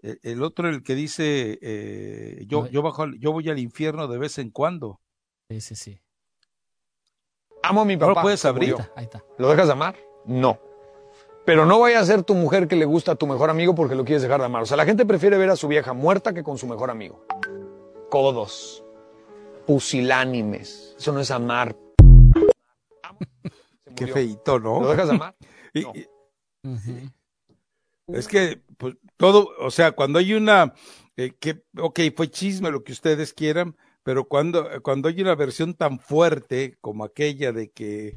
E, 0.03 0.19
el, 0.23 0.43
otro, 0.45 0.69
el 0.69 0.85
que 0.85 0.95
dice, 0.95 1.59
eh, 1.61 2.45
yo, 2.47 2.69
yo, 2.69 2.83
bajo, 2.83 3.07
yo 3.19 3.33
voy 3.33 3.49
al 3.49 3.59
infierno 3.59 4.07
de 4.07 4.19
vez 4.19 4.39
en 4.39 4.51
cuando. 4.51 5.01
Sí, 5.49 5.61
sí, 5.61 5.75
sí. 5.75 6.01
Amo 7.65 7.81
a 7.81 7.85
mi 7.85 7.97
papá. 7.97 8.11
¿No 8.11 8.15
lo 8.15 8.23
puedes 8.23 8.45
abrir? 8.45 8.77
Ahí 8.95 9.05
está, 9.05 9.25
¿Lo 9.37 9.49
dejas 9.49 9.67
de 9.67 9.73
amar? 9.73 9.97
No. 10.27 10.61
Pero 11.45 11.67
no 11.67 11.81
vaya 11.81 12.01
a 12.01 12.05
ser 12.05 12.23
tu 12.23 12.35
mujer 12.35 12.69
que 12.69 12.77
le 12.77 12.87
gusta 12.87 13.13
a 13.13 13.17
tu 13.17 13.27
mejor 13.27 13.51
amigo 13.51 13.75
porque 13.75 13.95
lo 13.95 14.05
quieres 14.05 14.23
dejar 14.23 14.41
de 14.41 14.47
amar. 14.47 14.63
O 14.63 14.67
sea, 14.67 14.77
la 14.77 14.87
gente 14.87 15.05
prefiere 15.05 15.37
ver 15.37 15.51
a 15.51 15.57
su 15.57 15.69
vieja 15.69 15.93
muerta 15.93 16.33
que 16.33 16.43
con 16.43 16.57
su 16.57 16.67
mejor 16.67 16.91
amigo. 16.91 17.25
Codos 18.11 18.85
pusilánimes. 19.67 20.95
Eso 20.99 21.13
no 21.13 21.21
es 21.21 21.31
amar. 21.31 21.77
Qué 23.97 24.07
feito, 24.07 24.59
¿no? 24.59 24.81
¿Lo 24.81 24.89
dejas 24.89 25.11
amar? 25.11 25.37
Es 28.07 28.29
que, 28.29 28.61
pues, 28.77 28.97
todo, 29.17 29.51
o 29.59 29.71
sea, 29.71 29.93
cuando 29.93 30.19
hay 30.19 30.35
una, 30.35 30.75
eh, 31.17 31.33
que, 31.39 31.63
ok, 31.79 32.01
fue 32.15 32.31
chisme 32.31 32.71
lo 32.71 32.85
que 32.85 32.93
ustedes 32.93 33.33
quieran, 33.33 33.77
pero 34.03 34.29
cuando, 34.29 34.69
cuando 34.83 35.09
hay 35.09 35.23
una 35.23 35.35
versión 35.35 35.75
tan 35.75 35.99
fuerte 35.99 36.77
como 36.81 37.05
aquella 37.05 37.53
de 37.53 37.71
que 37.71 38.17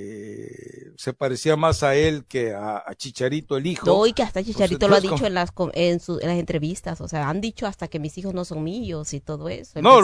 eh, 0.00 0.92
se 0.96 1.12
parecía 1.12 1.56
más 1.56 1.82
a 1.82 1.96
él 1.96 2.24
que 2.24 2.54
a, 2.54 2.84
Chicharito 2.96 3.56
el 3.56 3.66
hijo. 3.66 3.84
No, 3.84 4.06
y 4.06 4.12
que 4.12 4.22
hasta 4.22 4.44
Chicharito 4.44 4.86
lo 4.86 4.94
ha 4.94 5.00
dicho 5.00 5.26
en 5.26 5.34
las 5.34 5.50
en, 5.72 6.00
en, 6.06 6.28
las 6.28 6.38
entrevistas, 6.38 7.00
o 7.00 7.08
sea, 7.08 7.28
han 7.28 7.40
dicho 7.40 7.66
hasta 7.66 7.88
que 7.88 7.98
mis 7.98 8.16
hijos 8.16 8.32
no 8.32 8.44
son 8.44 8.62
míos 8.62 9.12
y 9.12 9.20
todo 9.20 9.48
eso. 9.48 9.82
No, 9.82 10.00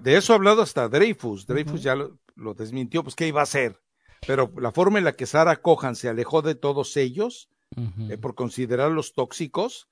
de 0.00 0.16
eso 0.16 0.32
ha 0.32 0.36
hablado 0.36 0.60
hasta 0.60 0.88
Dreyfus, 0.88 1.46
Dreyfus 1.46 1.84
ya 1.84 1.94
lo, 1.94 2.54
desmintió, 2.54 3.04
pues 3.04 3.14
qué 3.14 3.28
iba 3.28 3.38
a 3.38 3.44
hacer. 3.44 3.80
Pero 4.26 4.52
la 4.56 4.72
forma 4.72 4.98
en 4.98 5.04
la 5.04 5.12
que 5.12 5.26
Sara 5.26 5.62
Cohan 5.62 5.94
se 5.94 6.08
alejó 6.08 6.42
de 6.42 6.56
todos 6.56 6.96
ellos, 6.96 7.48
eh, 8.10 8.18
por 8.18 8.34
considerarlos 8.34 9.12
tóxicos, 9.12 9.88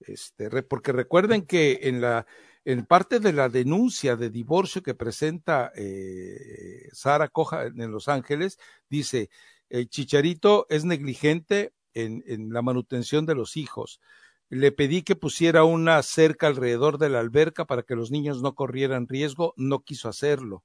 este, 0.00 0.62
porque 0.62 0.92
recuerden 0.92 1.46
que 1.46 1.80
en 1.84 2.02
la 2.02 2.26
en 2.64 2.86
parte 2.86 3.20
de 3.20 3.32
la 3.32 3.48
denuncia 3.48 4.16
de 4.16 4.30
divorcio 4.30 4.82
que 4.82 4.94
presenta 4.94 5.70
eh, 5.76 6.88
Sara 6.92 7.28
Coja 7.28 7.64
en 7.64 7.90
Los 7.90 8.08
Ángeles, 8.08 8.58
dice, 8.88 9.28
el 9.68 9.88
Chicharito 9.88 10.66
es 10.70 10.84
negligente 10.84 11.72
en, 11.92 12.24
en, 12.26 12.52
la 12.52 12.62
manutención 12.62 13.26
de 13.26 13.34
los 13.34 13.56
hijos. 13.56 14.00
Le 14.48 14.72
pedí 14.72 15.02
que 15.02 15.16
pusiera 15.16 15.64
una 15.64 16.02
cerca 16.02 16.46
alrededor 16.46 16.98
de 16.98 17.08
la 17.08 17.20
alberca 17.20 17.66
para 17.66 17.82
que 17.82 17.96
los 17.96 18.10
niños 18.10 18.42
no 18.42 18.54
corrieran 18.54 19.08
riesgo, 19.08 19.52
no 19.56 19.80
quiso 19.80 20.08
hacerlo. 20.08 20.64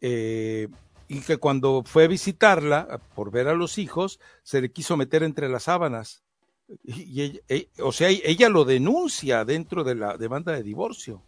Eh, 0.00 0.68
y 1.08 1.20
que 1.20 1.38
cuando 1.38 1.82
fue 1.84 2.04
a 2.04 2.08
visitarla 2.08 3.00
por 3.14 3.30
ver 3.30 3.48
a 3.48 3.54
los 3.54 3.78
hijos, 3.78 4.20
se 4.42 4.60
le 4.60 4.70
quiso 4.70 4.96
meter 4.96 5.22
entre 5.22 5.48
las 5.48 5.64
sábanas 5.64 6.22
y 6.84 7.40
e, 7.48 7.68
o 7.80 7.92
sea, 7.92 8.08
ella 8.08 8.48
lo 8.48 8.64
denuncia 8.64 9.44
dentro 9.44 9.84
de 9.84 9.94
la 9.94 10.16
demanda 10.16 10.52
de 10.52 10.62
divorcio. 10.62 11.22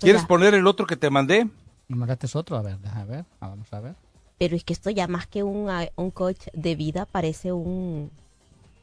¿Quieres 0.00 0.24
poner 0.26 0.54
el 0.54 0.66
otro 0.66 0.86
que 0.86 0.96
te 0.96 1.10
mandé? 1.10 1.48
¿Me 1.88 1.96
mandaste 1.96 2.26
otro? 2.36 2.56
A 2.56 2.62
ver, 2.62 2.78
a 2.92 3.04
ver, 3.04 3.24
vamos 3.40 3.72
a 3.72 3.80
ver. 3.80 3.94
Pero 4.38 4.54
es 4.54 4.64
que 4.64 4.72
esto 4.72 4.90
ya 4.90 5.08
más 5.08 5.26
que 5.26 5.42
un, 5.42 5.70
un 5.96 6.10
coach 6.10 6.48
de 6.52 6.74
vida 6.74 7.06
parece 7.06 7.52
un, 7.52 8.10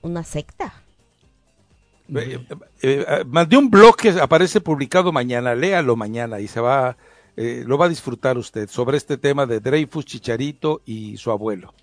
una 0.02 0.24
secta. 0.24 0.74
Eh, 2.10 2.46
eh, 2.82 3.06
eh, 3.08 3.24
mandé 3.26 3.58
un 3.58 3.70
blog 3.70 3.96
que 3.96 4.10
aparece 4.10 4.62
publicado 4.62 5.12
mañana, 5.12 5.56
léalo 5.56 5.96
mañana 5.96 6.40
y 6.40 6.48
se 6.48 6.60
va, 6.60 6.98
lo 7.36 7.78
va 7.78 7.86
a 7.86 7.90
disfrutar 7.90 8.38
usted 8.38 8.70
sobre 8.70 8.98
este 8.98 9.18
tema 9.18 9.46
de 9.46 9.60
Dreyfus, 9.60 10.06
Chicharito 10.06 10.82
y 10.86 11.18
su 11.18 11.32
abuelo. 11.32 11.74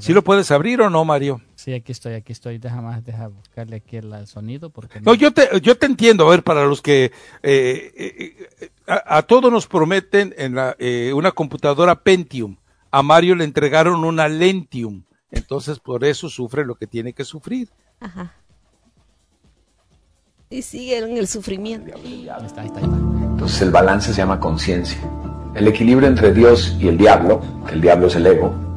¿Sí 0.00 0.12
lo 0.12 0.22
puedes 0.22 0.50
abrir 0.50 0.82
o 0.82 0.90
no, 0.90 1.04
Mario? 1.06 1.40
Sí, 1.54 1.72
aquí 1.72 1.92
estoy, 1.92 2.12
aquí 2.12 2.32
estoy. 2.32 2.58
Deja 2.58 2.82
más, 2.82 3.02
deja 3.02 3.28
buscarle 3.28 3.76
aquí 3.76 3.96
el 3.96 4.26
sonido. 4.26 4.68
porque 4.68 5.00
No, 5.00 5.14
yo, 5.14 5.32
te, 5.32 5.48
yo 5.62 5.76
te 5.78 5.86
entiendo. 5.86 6.26
A 6.26 6.30
ver, 6.30 6.42
para 6.42 6.66
los 6.66 6.82
que 6.82 7.12
eh, 7.42 7.92
eh, 7.96 8.70
a, 8.86 9.22
todos 9.22 9.50
nos 9.50 9.66
prometen 9.66 10.34
en 10.36 10.54
la, 10.54 10.76
eh, 10.78 11.12
una 11.14 11.32
computadora 11.32 12.02
Pentium. 12.02 12.56
A 12.90 13.02
Mario 13.02 13.34
le 13.36 13.44
entregaron 13.44 14.04
una 14.04 14.28
Lentium. 14.28 15.04
Entonces, 15.30 15.78
por 15.78 16.04
eso 16.04 16.28
sufre 16.28 16.66
lo 16.66 16.74
que 16.74 16.86
tiene 16.86 17.14
que 17.14 17.24
sufrir. 17.24 17.70
Ajá. 18.00 18.34
Y 20.50 20.60
sigue 20.60 20.98
en 20.98 21.16
el 21.16 21.26
sufrimiento. 21.26 21.94
Ahí 21.96 22.28
está, 22.44 22.60
ahí 22.62 22.66
está, 22.66 22.80
Entonces, 22.80 23.62
el 23.62 23.70
balance 23.70 24.12
se 24.12 24.18
llama 24.18 24.40
conciencia. 24.40 25.00
El 25.54 25.68
equilibrio 25.68 26.08
entre 26.08 26.34
Dios 26.34 26.76
y 26.78 26.88
el 26.88 26.98
diablo, 26.98 27.40
que 27.66 27.74
el 27.74 27.80
diablo 27.80 28.08
es 28.08 28.16
el 28.16 28.26
ego, 28.26 28.69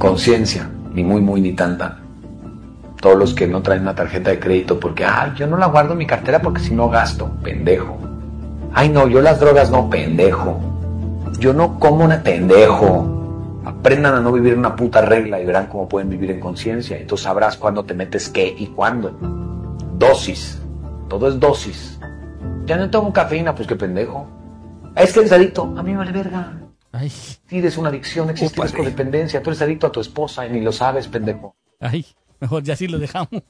conciencia, 0.00 0.66
ni 0.94 1.04
muy, 1.04 1.20
muy, 1.20 1.42
ni 1.42 1.52
tanta. 1.52 1.98
Todos 3.02 3.18
los 3.18 3.34
que 3.34 3.46
no 3.46 3.60
traen 3.60 3.82
una 3.82 3.94
tarjeta 3.94 4.30
de 4.30 4.40
crédito 4.40 4.80
porque, 4.80 5.04
ay, 5.04 5.32
yo 5.36 5.46
no 5.46 5.58
la 5.58 5.66
guardo 5.66 5.92
en 5.92 5.98
mi 5.98 6.06
cartera 6.06 6.40
porque 6.40 6.62
si 6.62 6.74
no 6.74 6.88
gasto, 6.88 7.30
pendejo. 7.44 7.98
Ay, 8.72 8.88
no, 8.88 9.06
yo 9.08 9.20
las 9.20 9.38
drogas 9.38 9.70
no, 9.70 9.90
pendejo. 9.90 10.58
Yo 11.38 11.52
no 11.52 11.78
como 11.78 12.06
una 12.06 12.22
pendejo. 12.22 13.60
Aprendan 13.66 14.14
a 14.14 14.20
no 14.20 14.32
vivir 14.32 14.56
una 14.56 14.74
puta 14.74 15.02
regla 15.02 15.38
y 15.38 15.44
verán 15.44 15.66
cómo 15.66 15.86
pueden 15.86 16.08
vivir 16.08 16.30
en 16.30 16.40
conciencia. 16.40 16.96
Entonces 16.96 17.24
sabrás 17.24 17.58
cuándo 17.58 17.84
te 17.84 17.92
metes 17.92 18.30
qué 18.30 18.54
y 18.56 18.68
cuándo. 18.68 19.14
Dosis. 19.98 20.62
Todo 21.08 21.28
es 21.28 21.38
dosis. 21.38 22.00
Ya 22.64 22.78
no 22.78 22.88
tomo 22.88 23.12
cafeína, 23.12 23.54
pues 23.54 23.68
qué 23.68 23.76
pendejo. 23.76 24.26
Es 24.96 25.12
que 25.12 25.20
eres 25.20 25.32
adicto. 25.32 25.74
A 25.76 25.82
mí 25.82 25.90
me 25.92 25.98
vale 25.98 26.12
verga. 26.12 26.59
Ay. 26.92 27.12
Tienes 27.46 27.76
una 27.76 27.88
adicción, 27.88 28.30
existe 28.30 28.60
la 28.60 28.70
codependencia. 28.70 29.42
Tú 29.42 29.50
eres 29.50 29.62
adicto 29.62 29.86
a 29.86 29.92
tu 29.92 30.00
esposa 30.00 30.46
y 30.46 30.50
ni 30.50 30.60
lo 30.60 30.72
sabes, 30.72 31.06
pendejo. 31.08 31.54
Ay, 31.78 32.04
mejor 32.40 32.62
ya 32.62 32.74
sí 32.74 32.88
lo 32.88 32.98
dejamos. 32.98 33.42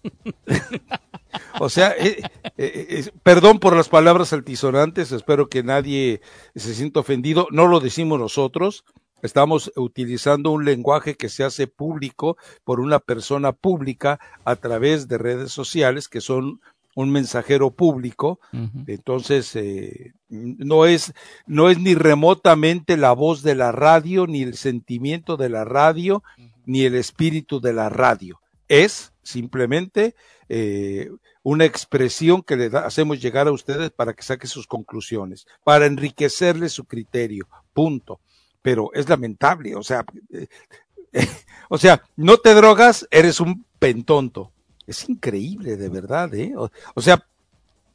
o 1.60 1.68
sea, 1.68 1.90
eh, 1.98 2.20
eh, 2.58 2.86
eh, 2.88 3.10
perdón 3.22 3.58
por 3.58 3.74
las 3.74 3.88
palabras 3.88 4.32
altisonantes, 4.32 5.12
espero 5.12 5.48
que 5.48 5.62
nadie 5.62 6.20
se 6.54 6.74
sienta 6.74 7.00
ofendido. 7.00 7.46
No 7.50 7.66
lo 7.66 7.80
decimos 7.80 8.18
nosotros, 8.18 8.84
estamos 9.22 9.72
utilizando 9.74 10.50
un 10.50 10.64
lenguaje 10.64 11.14
que 11.14 11.30
se 11.30 11.44
hace 11.44 11.66
público 11.66 12.36
por 12.64 12.78
una 12.78 12.98
persona 12.98 13.52
pública 13.52 14.20
a 14.44 14.56
través 14.56 15.08
de 15.08 15.18
redes 15.18 15.50
sociales 15.52 16.08
que 16.08 16.20
son 16.20 16.60
un 17.00 17.10
mensajero 17.10 17.70
público, 17.70 18.40
entonces 18.86 19.54
eh, 19.56 20.12
no 20.28 20.86
es 20.86 21.12
no 21.46 21.68
es 21.68 21.78
ni 21.78 21.94
remotamente 21.94 22.96
la 22.96 23.12
voz 23.12 23.42
de 23.42 23.54
la 23.54 23.72
radio, 23.72 24.26
ni 24.26 24.42
el 24.42 24.54
sentimiento 24.54 25.36
de 25.36 25.48
la 25.48 25.64
radio, 25.64 26.22
ni 26.66 26.84
el 26.84 26.94
espíritu 26.94 27.60
de 27.60 27.72
la 27.72 27.88
radio. 27.88 28.40
Es 28.68 29.12
simplemente 29.22 30.14
eh, 30.48 31.10
una 31.42 31.64
expresión 31.64 32.42
que 32.42 32.56
le 32.56 32.76
hacemos 32.76 33.20
llegar 33.20 33.48
a 33.48 33.52
ustedes 33.52 33.90
para 33.90 34.14
que 34.14 34.22
saque 34.22 34.46
sus 34.46 34.66
conclusiones, 34.66 35.46
para 35.64 35.86
enriquecerle 35.86 36.68
su 36.68 36.84
criterio. 36.84 37.48
Punto. 37.72 38.20
Pero 38.62 38.90
es 38.92 39.08
lamentable, 39.08 39.74
o 39.74 39.82
sea, 39.82 40.04
eh, 40.30 40.46
o 41.70 41.78
sea, 41.78 42.02
no 42.16 42.36
te 42.36 42.54
drogas, 42.54 43.08
eres 43.10 43.40
un 43.40 43.64
pentonto 43.78 44.52
es 44.90 45.08
increíble, 45.08 45.76
de 45.76 45.88
verdad, 45.88 46.34
¿eh? 46.34 46.54
O, 46.56 47.00
sea, 47.00 47.24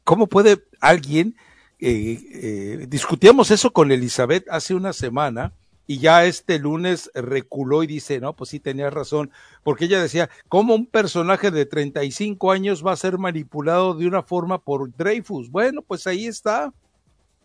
¿cómo 0.04 0.26
puede 0.26 0.62
alguien 0.80 1.36
eh, 1.78 2.86
discutíamos 2.88 3.50
eso 3.50 3.70
con 3.70 3.92
Elizabeth 3.92 4.46
hace 4.48 4.74
una 4.74 4.94
semana 4.94 5.52
y 5.86 5.98
ya 5.98 6.24
este 6.24 6.58
lunes 6.58 7.10
reculó 7.14 7.82
y 7.82 7.86
dice, 7.86 8.18
no, 8.20 8.34
pues 8.34 8.50
sí 8.50 8.60
tenía 8.60 8.90
razón, 8.90 9.30
porque 9.62 9.84
ella 9.84 10.02
decía, 10.02 10.28
¿cómo 10.48 10.74
un 10.74 10.86
personaje 10.86 11.50
de 11.50 11.64
35 11.64 12.50
años 12.50 12.84
va 12.84 12.92
a 12.92 12.96
ser 12.96 13.18
manipulado 13.18 13.94
de 13.94 14.06
una 14.06 14.22
forma 14.22 14.58
por 14.58 14.94
Dreyfus? 14.96 15.50
Bueno, 15.50 15.82
pues 15.82 16.06
ahí 16.06 16.26
está. 16.26 16.72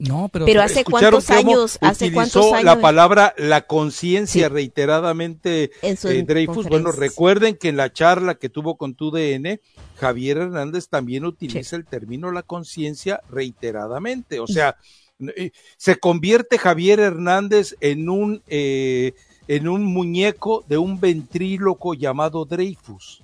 No, 0.02 0.30
pero, 0.30 0.46
pero 0.46 0.64
hace 0.64 0.84
cuántos 0.84 1.30
años, 1.30 1.78
hace 1.80 2.12
cuántos 2.12 2.54
años. 2.54 2.64
la 2.64 2.82
palabra 2.82 3.36
la 3.38 3.68
conciencia 3.68 4.50
reiteradamente 4.50 5.70
en 5.84 5.96
eh, 6.04 6.24
Dreyfus. 6.24 6.68
Bueno, 6.68 6.92
recuerden 6.92 7.56
que 7.56 7.70
en 7.70 7.78
la 7.78 7.94
charla 7.94 8.34
que 8.34 8.50
tuvo 8.50 8.78
con 8.78 8.96
tu 8.96 9.12
DN, 9.12 9.62
Javier 9.98 10.38
Hernández 10.38 10.88
también 10.88 11.24
utiliza 11.24 11.76
el 11.76 11.86
término 11.86 12.32
la 12.32 12.42
conciencia 12.42 13.22
reiteradamente. 13.30 14.40
O 14.40 14.48
sea, 14.48 14.76
se 15.78 16.00
convierte 16.00 16.58
Javier 16.58 17.00
Hernández 17.00 17.76
en 17.80 18.10
un 18.10 18.42
eh, 18.48 19.14
en 19.48 19.68
un 19.68 19.86
muñeco 19.86 20.66
de 20.68 20.80
un 20.80 21.00
ventríloco 21.00 21.94
llamado 21.94 22.46
Dreyfus. 22.46 23.22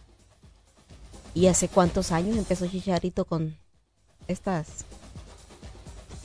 ¿Y 1.34 1.48
hace 1.48 1.70
cuántos 1.70 2.12
años 2.12 2.38
empezó 2.38 2.68
Chicharito 2.68 3.26
con 3.26 3.58
estas 4.28 4.86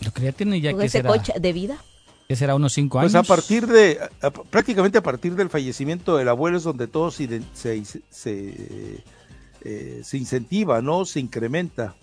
lo 0.02 0.12
que 0.12 0.22
ya 0.22 0.32
tiene 0.32 0.60
ya 0.60 0.74
que 0.74 0.84
ese 0.84 1.02
coche 1.02 1.32
de 1.40 1.52
vida. 1.52 1.78
Que 2.28 2.36
será 2.36 2.54
unos 2.54 2.72
cinco 2.72 2.98
años. 2.98 3.12
Pues 3.12 3.24
a 3.24 3.26
partir 3.26 3.66
de, 3.66 3.98
prácticamente 4.50 4.98
a 4.98 5.02
partir 5.02 5.34
del 5.34 5.50
fallecimiento 5.50 6.16
del 6.16 6.28
abuelo 6.28 6.56
es 6.56 6.64
donde 6.64 6.86
todo 6.86 7.10
se, 7.10 7.42
se, 7.52 7.82
eh, 9.64 10.00
se, 10.02 10.16
incentiva, 10.16 10.80
¿no? 10.80 11.04
Se 11.04 11.20
incrementa. 11.20 11.94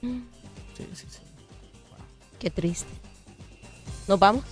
Sí, 0.00 0.86
sí, 0.94 1.06
sí. 1.08 1.18
Qué 2.38 2.50
triste. 2.50 2.88
¿Nos 4.06 4.18
vamos? 4.18 4.44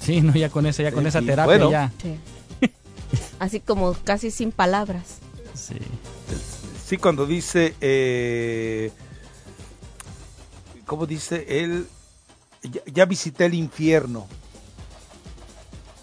Sí, 0.00 0.20
no, 0.20 0.34
ya 0.34 0.48
con 0.50 0.66
esa, 0.66 0.82
ya 0.82 0.92
con 0.92 1.06
esa 1.06 1.20
terapia 1.20 1.70
ya. 1.70 1.92
Así 3.38 3.60
como 3.60 3.94
casi 4.04 4.30
sin 4.30 4.52
palabras. 4.52 5.18
Sí. 5.54 5.76
Sí, 6.86 6.96
cuando 6.96 7.24
dice 7.24 7.76
eh, 7.80 8.90
¿cómo 10.90 11.06
dice 11.06 11.46
él? 11.62 11.86
Ya, 12.92 13.04
visité 13.04 13.46
el 13.46 13.54
infierno. 13.54 14.26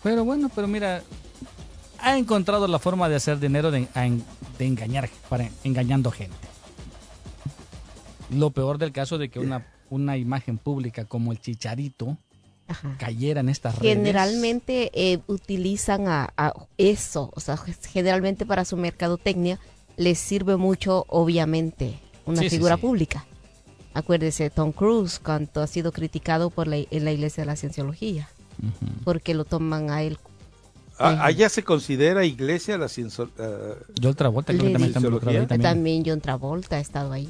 Pero 0.01 0.23
bueno, 0.23 0.49
pero 0.55 0.65
mira, 0.65 1.03
ha 1.99 2.17
encontrado 2.17 2.69
la 2.69 2.79
forma 2.79 3.09
de 3.09 3.17
hacer 3.17 3.37
dinero 3.37 3.69
de, 3.69 3.89
engañar, 4.59 5.09
para 5.27 5.49
engañando 5.65 6.09
gente. 6.09 6.37
Lo 8.29 8.51
peor 8.51 8.77
del 8.77 8.93
caso 8.93 9.17
de 9.17 9.27
que 9.27 9.39
una, 9.39 9.67
una 9.89 10.15
imagen 10.15 10.57
pública 10.57 11.03
como 11.03 11.33
el 11.33 11.41
chicharito 11.41 12.17
cayera 12.97 13.41
en 13.41 13.49
estas 13.49 13.77
redes. 13.77 13.93
Generalmente 13.93 14.89
eh, 14.93 15.19
utilizan 15.27 16.07
a, 16.07 16.53
eso, 16.77 17.29
o 17.35 17.41
sea, 17.41 17.57
generalmente 17.57 18.45
para 18.45 18.63
su 18.63 18.77
mercadotecnia 18.77 19.59
les 19.97 20.17
sirve 20.17 20.55
mucho, 20.55 21.03
obviamente, 21.09 21.99
una 22.25 22.41
figura 22.43 22.77
pública. 22.77 23.25
Acuérdese, 23.97 24.51
Tom 24.51 24.73
Cruise, 24.73 25.17
cuando 25.17 25.59
ha 25.59 25.65
sido 25.65 25.91
criticado 25.91 26.51
por 26.51 26.67
la, 26.67 26.77
en 26.77 27.03
la 27.03 27.11
Iglesia 27.11 27.41
de 27.41 27.47
la 27.47 27.55
Cienciología, 27.55 28.29
porque 29.03 29.33
lo 29.33 29.43
toman 29.43 29.89
a 29.89 30.03
él. 30.03 30.19
Ah, 30.99 31.25
¿Allá 31.25 31.49
se 31.49 31.63
considera 31.63 32.23
iglesia 32.23 32.77
la 32.77 32.89
cienciología? 32.89 33.43
Uh, 33.43 33.75
John 33.99 34.13
Travolta, 34.13 34.53
también, 34.53 34.93
también. 34.93 35.47
también 35.47 36.03
John 36.05 36.21
Travolta 36.21 36.75
ha 36.75 36.79
estado 36.79 37.11
ahí. 37.11 37.27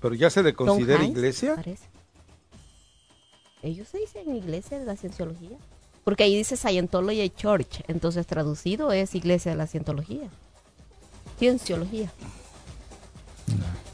¿Pero 0.00 0.14
ya 0.16 0.30
se 0.30 0.42
le 0.42 0.52
considera 0.52 1.04
iglesia? 1.04 1.54
Ellos 3.62 3.86
se 3.86 3.98
dicen 3.98 4.34
iglesia 4.34 4.80
de 4.80 4.84
la 4.84 4.96
cienciología. 4.96 5.58
Porque 6.02 6.24
ahí 6.24 6.36
dice 6.36 6.56
Scientology 6.56 7.30
Church, 7.30 7.84
entonces 7.86 8.26
traducido 8.26 8.90
es 8.90 9.14
iglesia 9.14 9.52
de 9.52 9.58
la 9.58 9.68
cientología. 9.68 10.28
Cienciología. 11.38 12.10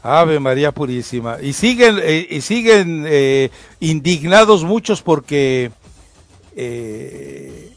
Ave 0.03 0.39
María 0.39 0.73
Purísima. 0.73 1.37
Y 1.41 1.53
siguen, 1.53 1.97
eh, 2.03 2.27
y 2.29 2.41
siguen 2.41 3.05
eh, 3.07 3.49
indignados 3.79 4.63
muchos 4.63 5.01
porque... 5.01 5.71
Eh, 6.55 7.71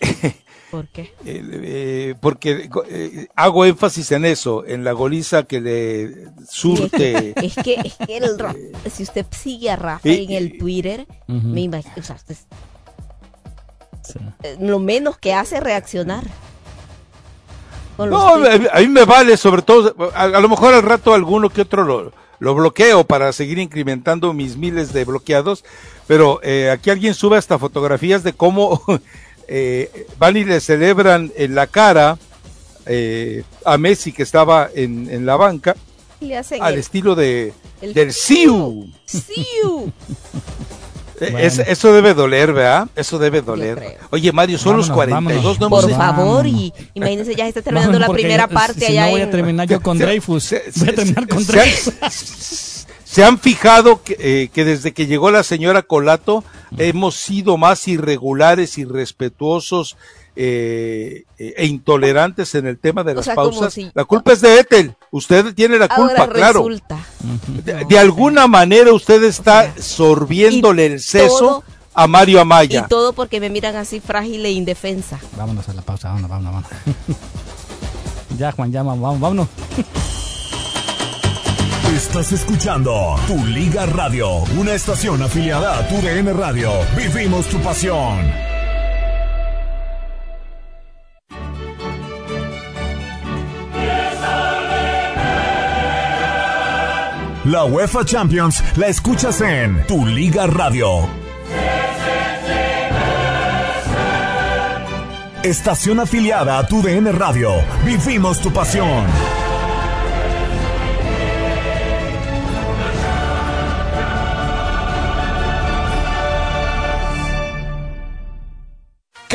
¿Por 0.70 0.86
qué? 0.88 2.16
porque 2.20 2.70
hago 3.34 3.64
énfasis 3.64 4.12
en 4.12 4.24
eso, 4.24 4.64
en 4.64 4.84
la 4.84 4.92
goliza 4.92 5.42
que 5.42 5.60
le 5.60 6.28
surte. 6.48 7.34
Es 7.42 7.56
que, 7.56 7.74
es 7.74 7.96
que 8.06 8.18
el, 8.18 8.36
si 8.88 9.02
usted 9.02 9.26
sigue 9.30 9.70
a 9.70 9.76
Rafa 9.76 10.08
en 10.08 10.30
el 10.30 10.58
Twitter, 10.58 11.08
me 11.26 11.62
imagino, 11.62 11.94
o 11.98 12.02
sea, 12.02 12.16
lo 14.60 14.78
menos 14.78 15.18
que 15.18 15.34
hace 15.34 15.56
es 15.56 15.62
No, 18.06 18.34
a, 18.34 18.80
mí 18.80 18.88
me 18.88 19.04
vale, 19.04 19.36
sobre 19.36 19.62
todo, 19.62 19.94
a, 20.14 20.28
lo 20.28 20.48
mejor 20.48 20.74
al 20.74 20.82
rato 20.82 21.14
alguno 21.14 21.50
que 21.50 21.62
otro 21.62 21.84
lo, 21.84 22.12
lo 22.38 22.54
bloqueo 22.54 23.04
para 23.04 23.32
seguir 23.32 23.58
incrementando 23.58 24.32
mis 24.32 24.56
miles 24.56 24.92
de 24.92 25.04
bloqueados, 25.04 25.64
pero 26.06 26.40
eh, 26.42 26.70
aquí 26.70 26.90
alguien 26.90 27.14
sube 27.14 27.36
hasta 27.36 27.58
fotografías 27.58 28.22
de 28.22 28.32
cómo 28.32 28.82
eh, 29.48 30.06
van 30.18 30.36
y 30.36 30.44
le 30.44 30.60
celebran 30.60 31.32
en 31.36 31.54
la 31.54 31.66
cara 31.66 32.18
eh, 32.86 33.44
a 33.64 33.78
Messi 33.78 34.12
que 34.12 34.22
estaba 34.22 34.68
en, 34.74 35.08
en 35.10 35.26
la 35.26 35.36
banca, 35.36 35.76
al 36.60 36.78
estilo 36.78 37.14
de 37.14 37.52
del 37.80 38.12
Siu. 38.12 38.90
Siu. 39.04 39.92
Eso 41.20 41.92
debe 41.92 42.14
doler, 42.14 42.52
¿verdad? 42.52 42.88
Eso 42.96 43.18
debe 43.18 43.42
doler. 43.42 43.98
Oye, 44.10 44.32
Mario, 44.32 44.58
son 44.58 44.76
los 44.76 44.90
42, 44.90 45.60
no 45.60 45.68
Por 45.68 45.90
favor, 45.90 46.46
y 46.46 46.72
imagínense, 46.94 47.34
ya 47.34 47.46
está 47.46 47.62
terminando 47.62 47.98
la 47.98 48.08
primera 48.08 48.48
parte 48.48 48.86
allá. 48.86 49.06
No 49.06 49.10
voy 49.12 49.20
a 49.20 49.30
terminar 49.30 49.68
yo 49.68 49.80
con 49.82 49.98
Dreyfus. 49.98 50.54
voy 50.76 50.88
a 50.88 50.94
terminar 50.94 51.28
con 51.28 51.46
Dreyfus. 51.46 51.94
¿Se 53.04 53.24
han 53.24 53.40
fijado 53.40 54.04
que, 54.04 54.16
eh, 54.20 54.50
que, 54.54 54.64
desde 54.64 54.92
que 54.92 55.06
llegó 55.08 55.32
la 55.32 55.42
señora 55.42 55.82
Colato 55.82 56.44
hemos 56.78 57.16
sido 57.16 57.56
más 57.56 57.88
irregulares, 57.88 58.78
irrespetuosos 58.78 59.96
eh, 60.42 61.24
e 61.36 61.66
intolerantes 61.66 62.54
en 62.54 62.66
el 62.66 62.78
tema 62.78 63.04
de 63.04 63.14
las 63.14 63.28
pausas? 63.28 63.76
La 63.92 64.06
culpa 64.06 64.32
es 64.32 64.40
de 64.40 64.60
Ethel. 64.60 64.96
Usted 65.10 65.54
tiene 65.54 65.78
la 65.78 65.86
culpa, 65.86 66.26
claro. 66.30 66.66
De, 67.88 67.98
alguna 67.98 68.46
manera 68.46 68.90
usted 68.94 69.22
está 69.24 69.70
sorbiéndole 69.78 70.86
el 70.86 71.00
seso 71.00 71.62
a 71.92 72.06
Mario 72.06 72.40
Amaya. 72.40 72.84
Y 72.86 72.88
todo 72.88 73.12
porque 73.12 73.38
me 73.38 73.50
miran 73.50 73.76
así 73.76 74.00
frágil 74.00 74.46
e 74.46 74.52
indefensa. 74.52 75.20
Vámonos 75.36 75.68
a 75.68 75.74
la 75.74 75.82
pausa, 75.82 76.08
vámonos, 76.08 76.30
vámonos, 76.30 76.62
vámonos. 76.62 76.70
ya, 78.38 78.52
Juan, 78.52 78.72
ya, 78.72 78.82
vamos, 78.82 79.20
vámonos. 79.20 79.48
Estás 81.94 82.32
escuchando 82.32 83.16
Tu 83.26 83.44
Liga 83.44 83.84
Radio, 83.84 84.36
una 84.58 84.72
estación 84.72 85.22
afiliada 85.22 85.80
a 85.80 85.88
Tu 85.88 85.96
DN 85.96 86.32
Radio. 86.32 86.70
Vivimos 86.96 87.44
tu 87.46 87.58
pasión. 87.60 88.49
La 97.44 97.64
UEFA 97.64 98.04
Champions 98.04 98.62
la 98.76 98.88
escuchas 98.88 99.40
en 99.40 99.86
Tu 99.86 100.04
Liga 100.04 100.46
Radio. 100.46 101.08
Estación 105.42 106.00
afiliada 106.00 106.58
a 106.58 106.66
Tu 106.66 106.82
DN 106.82 107.10
Radio. 107.12 107.52
Vivimos 107.86 108.40
tu 108.42 108.52
pasión. 108.52 109.06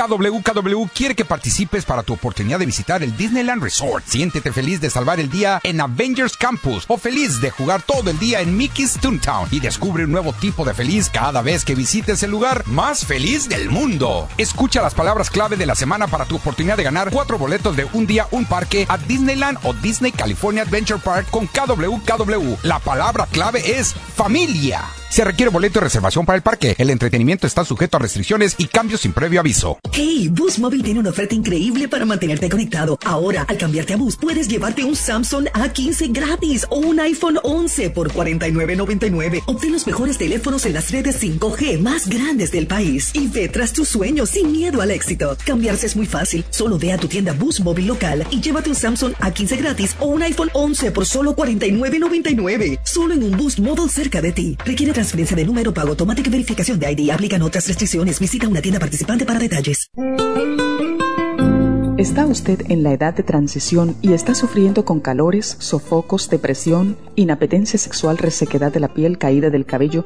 KWKW 0.05 0.85
quiere 0.93 1.15
que 1.15 1.25
participes 1.25 1.83
para 1.83 2.03
tu 2.03 2.13
oportunidad 2.13 2.59
de 2.59 2.65
visitar 2.65 3.01
el 3.01 3.17
Disneyland 3.17 3.63
Resort. 3.63 4.05
Siéntete 4.05 4.51
feliz 4.51 4.79
de 4.79 4.89
salvar 4.89 5.19
el 5.19 5.29
día 5.31 5.59
en 5.63 5.81
Avengers 5.81 6.37
Campus 6.37 6.85
o 6.87 6.97
feliz 6.97 7.41
de 7.41 7.49
jugar 7.49 7.81
todo 7.81 8.11
el 8.11 8.19
día 8.19 8.41
en 8.41 8.55
Mickey's 8.55 8.99
Toontown 8.99 9.47
y 9.51 9.59
descubre 9.59 10.03
un 10.03 10.11
nuevo 10.11 10.31
tipo 10.33 10.63
de 10.63 10.75
feliz 10.75 11.09
cada 11.09 11.41
vez 11.41 11.65
que 11.65 11.73
visites 11.73 12.21
el 12.21 12.31
lugar 12.31 12.67
más 12.67 13.05
feliz 13.05 13.49
del 13.49 13.69
mundo. 13.69 14.27
Escucha 14.37 14.81
las 14.81 14.93
palabras 14.93 15.31
clave 15.31 15.57
de 15.57 15.65
la 15.65 15.75
semana 15.75 16.07
para 16.07 16.25
tu 16.25 16.35
oportunidad 16.35 16.77
de 16.77 16.83
ganar 16.83 17.09
cuatro 17.11 17.39
boletos 17.39 17.75
de 17.75 17.87
un 17.93 18.05
día, 18.05 18.27
un 18.31 18.45
parque 18.45 18.85
a 18.87 18.97
Disneyland 18.97 19.57
o 19.63 19.73
Disney 19.73 20.11
California 20.11 20.63
Adventure 20.63 20.99
Park 20.99 21.29
con 21.31 21.47
KWKW. 21.47 22.57
La 22.61 22.79
palabra 22.79 23.27
clave 23.31 23.79
es 23.79 23.93
familia. 23.93 24.83
Se 25.15 25.23
requiere 25.23 25.49
boleto 25.49 25.79
y 25.79 25.81
reservación 25.81 26.25
para 26.25 26.35
el 26.35 26.43
parque. 26.43 26.75
El 26.77 26.89
entretenimiento 26.89 27.47
está 27.47 27.63
sujeto 27.63 27.95
a 27.95 28.01
restricciones 28.01 28.55
y 28.57 28.65
cambios 28.65 28.99
sin 28.99 29.13
previo 29.13 29.39
aviso. 29.39 29.79
Hey, 29.93 30.27
Boost 30.29 30.59
Mobile 30.59 30.83
tiene 30.83 30.99
una 30.99 31.11
oferta 31.11 31.33
increíble 31.33 31.87
para 31.87 32.03
mantenerte 32.03 32.49
conectado. 32.49 32.99
Ahora, 33.05 33.45
al 33.47 33.57
cambiarte 33.57 33.93
a 33.93 33.95
Boost, 33.95 34.19
puedes 34.19 34.49
llevarte 34.49 34.83
un 34.83 34.93
Samsung 34.93 35.47
A15 35.53 36.11
gratis 36.11 36.67
o 36.69 36.79
un 36.79 36.99
iPhone 36.99 37.39
11 37.41 37.91
por 37.91 38.11
$49.99. 38.11 39.43
Obtén 39.45 39.71
los 39.71 39.87
mejores 39.87 40.17
teléfonos 40.17 40.65
en 40.65 40.73
las 40.73 40.91
redes 40.91 41.17
5G 41.23 41.79
más 41.79 42.09
grandes 42.09 42.51
del 42.51 42.67
país 42.67 43.11
y 43.13 43.27
ve 43.27 43.47
tras 43.47 43.71
tus 43.71 43.87
sueños 43.87 44.31
sin 44.31 44.51
miedo 44.51 44.81
al 44.81 44.91
éxito. 44.91 45.37
Cambiarse 45.45 45.85
es 45.85 45.95
muy 45.95 46.07
fácil. 46.07 46.43
Solo 46.49 46.77
ve 46.77 46.91
a 46.91 46.97
tu 46.97 47.07
tienda 47.07 47.31
Boost 47.31 47.61
Mobile 47.61 47.87
local 47.87 48.27
y 48.31 48.41
llévate 48.41 48.69
un 48.69 48.75
Samsung 48.75 49.13
A15 49.21 49.57
gratis 49.59 49.95
o 50.01 50.07
un 50.07 50.23
iPhone 50.23 50.49
11 50.51 50.91
por 50.91 51.05
solo 51.05 51.33
$49.99. 51.37 52.79
Solo 52.83 53.13
en 53.13 53.23
un 53.23 53.31
Boost 53.37 53.59
Mobile 53.59 53.87
cerca 53.87 54.21
de 54.21 54.33
ti. 54.33 54.57
Requiere 54.65 54.91
transferencia 55.05 55.37
de 55.37 55.45
número 55.45 55.71
pago 55.71 55.89
automática 55.89 56.29
y 56.29 56.31
verificación 56.31 56.79
de 56.79 56.91
ID. 56.91 57.11
Aplican 57.11 57.41
otras 57.43 57.67
restricciones. 57.67 58.19
Visita 58.19 58.47
una 58.47 58.61
tienda 58.61 58.79
participante 58.79 59.23
para 59.23 59.39
detalles. 59.39 59.91
¿Está 61.97 62.25
usted 62.25 62.69
en 62.69 62.83
la 62.83 62.91
edad 62.91 63.13
de 63.13 63.23
transición 63.23 63.95
y 64.01 64.13
está 64.13 64.35
sufriendo 64.35 64.83
con 64.83 64.99
calores, 64.99 65.55
sofocos, 65.59 66.29
depresión, 66.29 66.97
inapetencia 67.15 67.79
sexual, 67.79 68.17
resequedad 68.17 68.73
de 68.73 68.79
la 68.79 68.93
piel, 68.93 69.17
caída 69.17 69.49
del 69.49 69.65
cabello 69.65 70.05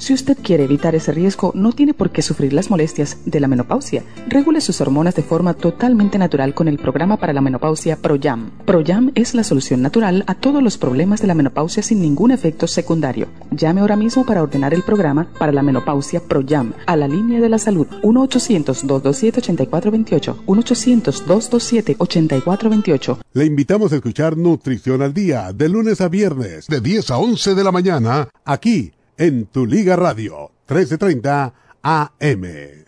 Si 0.00 0.12
usted 0.14 0.38
quiere 0.42 0.64
evitar 0.64 0.94
ese 0.94 1.12
riesgo, 1.12 1.52
no 1.54 1.72
tiene 1.72 1.92
por 1.92 2.08
qué 2.10 2.22
sufrir 2.22 2.54
las 2.54 2.70
molestias 2.70 3.18
de 3.26 3.38
la 3.38 3.48
menopausia. 3.48 4.02
Regule 4.28 4.62
sus 4.62 4.80
hormonas 4.80 5.14
de 5.14 5.22
forma 5.22 5.52
totalmente 5.52 6.16
natural 6.16 6.54
con 6.54 6.68
el 6.68 6.78
programa 6.78 7.18
para 7.18 7.34
la 7.34 7.42
menopausia 7.42 7.96
ProYam. 7.96 8.50
ProYam 8.64 9.12
es 9.14 9.34
la 9.34 9.44
solución 9.44 9.82
natural 9.82 10.24
a 10.26 10.34
todos 10.34 10.62
los 10.62 10.78
problemas 10.78 11.20
de 11.20 11.26
la 11.26 11.34
menopausia 11.34 11.82
sin 11.82 12.00
ningún 12.00 12.30
efecto 12.30 12.66
secundario. 12.66 13.28
Llame 13.50 13.82
ahora 13.82 13.96
mismo 13.96 14.24
para 14.24 14.42
ordenar 14.42 14.72
el 14.72 14.84
programa 14.84 15.28
para 15.38 15.52
la 15.52 15.62
menopausia 15.62 16.20
ProYam 16.20 16.72
a 16.86 16.96
la 16.96 17.06
línea 17.06 17.38
de 17.38 17.50
la 17.50 17.58
salud 17.58 17.86
1-800-227-8428. 18.02 20.46
1-800-227-8428. 20.46 23.18
Le 23.34 23.44
invitamos 23.44 23.92
a 23.92 23.96
escuchar 23.96 24.38
Nutrición 24.38 25.02
al 25.02 25.12
Día 25.12 25.52
de 25.52 25.68
lunes 25.68 26.00
a 26.00 26.08
viernes 26.08 26.68
de 26.68 26.80
10 26.80 27.10
a 27.10 27.18
11 27.18 27.54
de 27.54 27.64
la 27.64 27.70
mañana 27.70 28.30
aquí 28.46 28.92
en 29.20 29.44
Tu 29.44 29.66
Liga 29.66 29.96
Radio 29.96 30.50
1330 30.66 31.52
AM. 31.82 32.86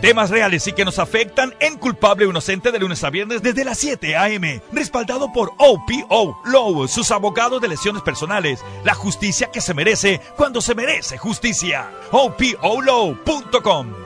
Temas 0.00 0.30
reales 0.30 0.66
y 0.68 0.72
que 0.72 0.84
nos 0.84 1.00
afectan 1.00 1.54
en 1.58 1.76
Culpable 1.76 2.24
o 2.26 2.30
Inocente 2.30 2.70
de 2.70 2.78
lunes 2.78 3.02
a 3.02 3.10
viernes 3.10 3.42
desde 3.42 3.64
las 3.64 3.78
7 3.78 4.16
a.m. 4.16 4.62
Respaldado 4.72 5.32
por 5.32 5.52
OPO 5.58 6.40
Low, 6.44 6.86
sus 6.86 7.10
abogados 7.10 7.60
de 7.60 7.68
lesiones 7.68 8.02
personales. 8.02 8.64
La 8.84 8.94
justicia 8.94 9.50
que 9.52 9.60
se 9.60 9.74
merece 9.74 10.20
cuando 10.36 10.60
se 10.60 10.76
merece 10.76 11.18
justicia. 11.18 11.90
OPOLow.com 12.12 14.01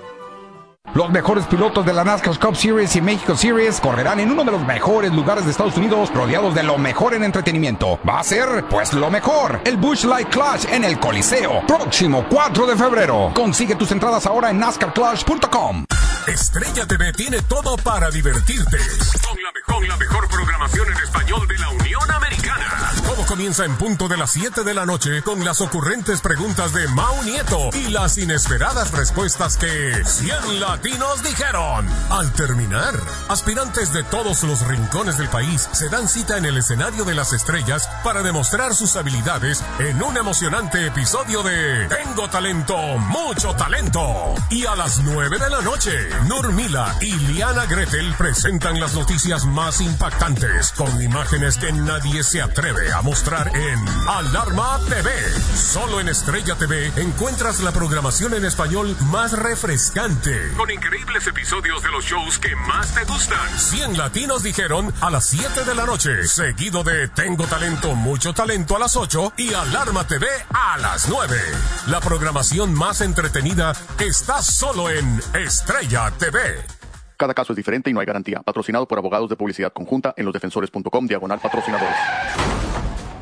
Los 0.95 1.11
mejores 1.11 1.45
pilotos 1.47 1.85
de 1.85 1.93
la 1.93 2.05
NASCAR 2.05 2.39
Cup 2.39 2.57
Series 2.57 2.97
y 2.97 3.03
México 3.03 3.37
Series 3.37 3.81
correrán 3.81 4.21
en 4.21 4.31
uno 4.31 4.45
de 4.45 4.53
los 4.53 4.65
mejores 4.65 5.13
lugares 5.13 5.45
de 5.45 5.51
Estados 5.51 5.77
Unidos, 5.77 6.11
rodeados 6.15 6.55
de 6.55 6.63
lo 6.63 6.79
mejor 6.79 7.15
en 7.15 7.25
entretenimiento. 7.25 7.99
Va 8.09 8.21
a 8.21 8.25
ser, 8.25 8.65
pues, 8.71 8.93
lo 8.95 9.11
mejor. 9.11 9.61
El 9.65 9.77
Bush 9.77 10.05
Light 10.05 10.29
Clash 10.29 10.65
en 10.71 10.85
el 10.85 10.99
Coliseo. 10.99 11.67
Próximo 11.67 12.25
4 12.31 12.67
de 12.67 12.77
febrero. 12.77 13.33
Consigue 13.35 13.75
tus 13.75 13.91
entradas 13.91 14.25
ahora 14.27 14.51
en 14.51 14.59
NASCARClash.com. 14.59 15.85
Estrella 16.27 16.87
TV 16.87 17.13
tiene 17.13 17.43
todo 17.43 17.77
para 17.77 18.11
divertirte. 18.11 18.79
Con 19.29 19.43
la, 19.43 19.53
mejor, 19.53 19.89
la 19.89 19.97
mejor 19.97 20.29
programación 20.29 20.89
en 20.89 20.99
español 20.99 21.47
de 21.47 21.59
la 21.59 21.69
Unión 21.71 22.11
Americana. 22.11 22.36
Comienza 23.27 23.65
en 23.65 23.75
punto 23.77 24.07
de 24.07 24.17
las 24.17 24.31
7 24.31 24.63
de 24.63 24.73
la 24.73 24.87
noche 24.87 25.21
con 25.23 25.45
las 25.45 25.61
ocurrentes 25.61 26.21
preguntas 26.21 26.73
de 26.73 26.87
Mau 26.87 27.25
Nieto 27.25 27.71
y 27.73 27.91
las 27.91 28.19
inesperadas 28.19 28.93
respuestas 28.93 29.57
que 29.57 30.05
100 30.05 30.61
latinos 30.61 31.25
dijeron. 31.25 31.89
Al 32.09 32.33
terminar, 32.35 32.95
aspirantes 33.29 33.93
de 33.93 34.05
todos 34.05 34.45
los 34.45 34.65
rincones 34.69 35.19
del 35.19 35.29
país 35.29 35.69
se 35.73 35.89
dan 35.89 36.09
cita 36.09 36.39
en 36.39 36.45
el 36.45 36.57
escenario 36.57 37.05
de 37.05 37.15
las 37.15 37.33
estrellas 37.33 37.91
para 38.05 38.23
demostrar 38.23 38.77
sus 38.77 38.95
habilidades 38.95 39.61
en 39.81 40.01
un 40.05 40.17
emocionante 40.17 40.87
episodio 40.87 41.43
de 41.43 41.89
Tengo 41.89 42.31
talento, 42.31 42.77
mucho 42.99 43.55
talento. 43.57 44.37
Y 44.51 44.67
a 44.67 44.77
las 44.77 45.01
9 45.01 45.39
de 45.41 45.51
la 45.51 45.63
noche, 45.63 45.91
Nurmila 46.29 46.95
y 47.01 47.13
Liana 47.13 47.67
Gretel 47.67 48.15
presentan 48.17 48.79
las 48.79 48.95
noticias 48.95 49.47
más 49.47 49.81
impactantes 49.81 50.71
con 50.73 51.03
imágenes 51.03 51.59
que 51.59 51.73
nadie 51.73 52.23
se 52.23 52.41
atreve 52.41 52.93
a 52.93 53.03
mostrar 53.03 53.16
en 53.25 54.09
Alarma 54.09 54.79
TV. 54.91 55.11
Solo 55.55 56.01
en 56.01 56.09
Estrella 56.09 56.55
TV 56.55 56.93
encuentras 56.97 57.61
la 57.61 57.73
programación 57.73 58.35
en 58.35 58.45
español 58.45 58.95
más 59.11 59.33
refrescante. 59.33 60.53
Con 60.55 60.71
increíbles 60.71 61.27
episodios 61.27 61.83
de 61.83 61.91
los 61.93 62.05
shows 62.05 62.39
que 62.39 62.55
más 62.55 62.95
te 62.95 63.05
gustan. 63.05 63.59
100 63.59 63.97
latinos 63.97 64.43
dijeron 64.43 64.93
a 65.01 65.09
las 65.09 65.25
7 65.29 65.65
de 65.65 65.75
la 65.75 65.87
noche, 65.87 66.25
seguido 66.25 66.85
de 66.85 67.09
Tengo 67.09 67.47
talento, 67.47 67.95
mucho 67.95 68.35
talento 68.35 68.77
a 68.77 68.81
las 68.81 68.97
8 68.97 69.33
y 69.39 69.55
Alarma 69.55 70.07
TV 70.07 70.27
a 70.53 70.77
las 70.77 71.09
9. 71.09 71.37
La 71.87 72.01
programación 72.01 72.75
más 72.75 73.01
entretenida 73.01 73.73
está 73.99 74.43
solo 74.43 74.91
en 74.91 75.23
Estrella 75.33 76.13
TV. 76.19 76.63
Cada 77.17 77.33
caso 77.33 77.55
es 77.55 77.57
diferente 77.57 77.89
y 77.89 77.95
no 77.95 78.01
hay 78.01 78.07
garantía. 78.07 78.43
Patrocinado 78.43 78.87
por 78.87 78.99
abogados 78.99 79.31
de 79.31 79.37
publicidad 79.37 79.73
conjunta 79.73 80.13
en 80.19 80.27
losdefensores.com 80.27 81.07
diagonal 81.07 81.41
patrocinadores. 81.41 82.66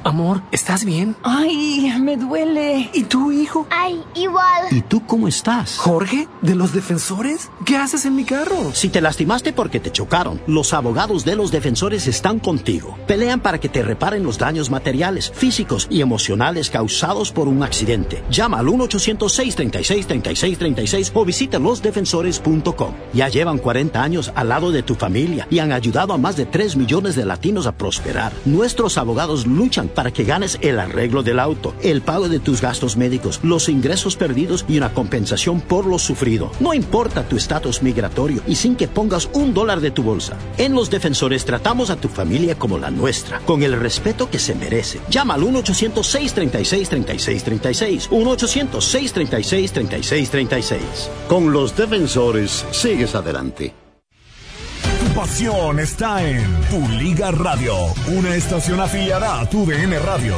Amor, 0.04 0.42
¿estás 0.52 0.84
bien? 0.84 1.16
Ay, 1.22 1.90
me 1.98 2.18
duele. 2.18 2.90
¿Y 2.92 3.04
tu 3.04 3.32
hijo? 3.32 3.66
Ay, 3.70 4.04
igual. 4.14 4.66
¿Y 4.70 4.82
tú 4.82 5.06
cómo 5.06 5.28
estás? 5.28 5.78
¿Jorge? 5.78 6.28
¿De 6.42 6.54
los 6.54 6.74
defensores? 6.74 7.50
¿Qué 7.64 7.78
haces 7.78 8.04
en 8.04 8.14
mi 8.14 8.24
carro? 8.24 8.74
Si 8.74 8.90
te 8.90 9.00
lastimaste 9.00 9.54
porque 9.54 9.80
te 9.80 9.90
chocaron, 9.90 10.42
los 10.46 10.74
abogados 10.74 11.24
de 11.24 11.36
los 11.36 11.50
defensores 11.50 12.06
están 12.06 12.38
contigo. 12.38 12.98
Pelean 13.06 13.40
para 13.40 13.58
que 13.58 13.70
te 13.70 13.82
reparen 13.82 14.24
los 14.24 14.36
daños 14.36 14.68
materiales, 14.68 15.32
físicos 15.34 15.86
y 15.88 16.02
emocionales 16.02 16.68
causados 16.68 17.32
por 17.32 17.48
un 17.48 17.62
accidente. 17.62 18.22
Llama 18.28 18.58
al 18.58 18.66
1-800-636-3636 18.66 21.12
o 21.14 21.24
visita 21.24 21.58
losdefensores.com. 21.58 22.92
Ya 23.14 23.30
llevan 23.30 23.56
40 23.56 24.02
años 24.02 24.30
al 24.34 24.50
lado 24.50 24.70
de 24.70 24.82
tu 24.82 24.96
familia 24.96 25.48
y 25.48 25.60
han 25.60 25.72
ayudado 25.72 26.12
a 26.12 26.18
más 26.18 26.36
de 26.36 26.44
3 26.44 26.76
millones 26.76 27.16
de 27.16 27.24
latinos 27.24 27.66
a 27.66 27.72
prosperar. 27.72 28.34
Nuestros 28.44 28.98
abogados 28.98 29.46
luchan 29.46 29.93
para 29.94 30.10
que 30.10 30.24
ganes 30.24 30.58
el 30.60 30.80
arreglo 30.80 31.22
del 31.22 31.38
auto, 31.38 31.74
el 31.82 32.02
pago 32.02 32.28
de 32.28 32.40
tus 32.40 32.60
gastos 32.60 32.96
médicos, 32.96 33.40
los 33.42 33.68
ingresos 33.68 34.16
perdidos 34.16 34.64
y 34.68 34.76
una 34.76 34.92
compensación 34.92 35.60
por 35.60 35.86
lo 35.86 35.98
sufrido. 35.98 36.50
No 36.60 36.74
importa 36.74 37.28
tu 37.28 37.36
estatus 37.36 37.82
migratorio 37.82 38.42
y 38.46 38.56
sin 38.56 38.76
que 38.76 38.88
pongas 38.88 39.28
un 39.32 39.54
dólar 39.54 39.80
de 39.80 39.90
tu 39.90 40.02
bolsa. 40.02 40.36
En 40.58 40.74
Los 40.74 40.90
Defensores 40.90 41.44
tratamos 41.44 41.90
a 41.90 41.96
tu 41.96 42.08
familia 42.08 42.58
como 42.58 42.78
la 42.78 42.90
nuestra, 42.90 43.40
con 43.40 43.62
el 43.62 43.78
respeto 43.78 44.30
que 44.30 44.38
se 44.38 44.54
merece. 44.54 45.00
Llama 45.08 45.34
al 45.34 45.42
1-800-636-3636. 45.42 48.08
1-800-636-3636. 48.10 50.78
Con 51.28 51.52
Los 51.52 51.76
Defensores, 51.76 52.64
sigues 52.72 53.14
adelante. 53.14 53.83
Pasión 55.14 55.78
está 55.78 56.28
en 56.28 56.42
Tu 56.70 56.88
Liga 56.88 57.30
Radio, 57.30 57.74
una 58.08 58.34
estación 58.34 58.80
afiliada 58.80 59.40
a 59.40 59.48
Tu 59.48 59.64
DN 59.64 59.96
Radio. 60.00 60.34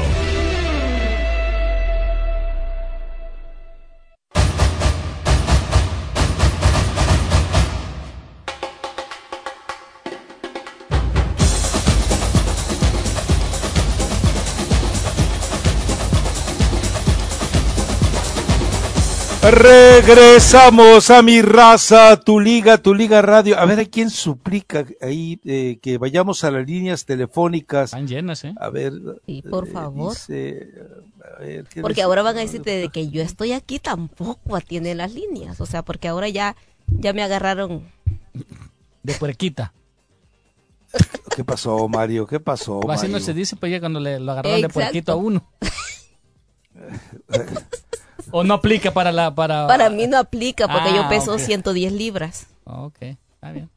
Regresamos 19.51 21.11
a 21.11 21.23
mi 21.23 21.41
raza, 21.41 22.19
tu 22.19 22.41
liga, 22.41 22.79
tu 22.79 22.95
liga 22.95 23.23
radio. 23.23 23.59
A 23.59 23.65
ver, 23.65 23.79
¿a 23.79 23.85
quién 23.85 24.11
suplica 24.11 24.85
ahí 25.01 25.39
eh, 25.45 25.79
que 25.81 25.99
vayamos 25.99 26.43
a 26.43 26.51
las 26.51 26.67
líneas 26.67 27.05
telefónicas? 27.05 27.91
Están 27.91 28.09
llenas, 28.09 28.45
¿eh? 28.45 28.55
A 28.59 28.71
ver. 28.71 28.93
Sí, 29.27 29.43
por 29.43 29.69
eh, 29.69 29.71
favor. 29.71 30.15
dice, 30.15 30.69
a 31.23 31.39
ver, 31.39 31.65
¿qué 31.69 31.81
Porque 31.81 31.95
dice? 31.95 32.03
ahora 32.03 32.23
van 32.23 32.37
a 32.37 32.41
decirte 32.41 32.71
de 32.71 32.89
que 32.89 33.09
yo 33.09 33.23
estoy 33.23 33.53
aquí 33.53 33.79
tampoco 33.79 34.57
atienden 34.57 34.99
las 34.99 35.13
líneas. 35.13 35.61
O 35.61 35.67
sea, 35.67 35.85
porque 35.85 36.09
ahora 36.09 36.29
ya, 36.29 36.57
ya 36.89 37.13
me 37.13 37.23
agarraron. 37.23 37.89
De 39.05 39.15
puerquita. 39.15 39.73
¿Qué 41.37 41.45
pasó, 41.45 41.89
Mario? 41.89 42.27
¿qué 42.27 42.41
pasó, 42.41 42.81
Así 42.91 43.07
no 43.07 43.13
Mario? 43.13 43.27
se 43.27 43.35
dice, 43.35 43.55
pues 43.55 43.71
ya 43.71 43.79
cuando 43.79 44.01
le, 44.01 44.19
lo 44.19 44.33
agarraron 44.33 44.61
de 44.61 44.69
puerquito 44.69 45.13
a 45.13 45.17
uno. 45.17 45.49
¿O 48.39 48.45
no 48.45 48.55
aplica 48.55 48.91
para 48.91 49.11
la... 49.12 49.34
Para, 49.34 49.66
Para 49.66 49.89
mí 49.89 50.07
no 50.07 50.18
aplica 50.18 50.68
porque 50.68 50.93
yo 50.95 51.03
Ah, 51.05 51.09
peso 51.09 51.32
ok. 51.34 51.39
110 51.41 51.93
libras. 51.93 52.47
Ok, 52.64 52.97
está 53.03 53.53
bien. 53.53 53.70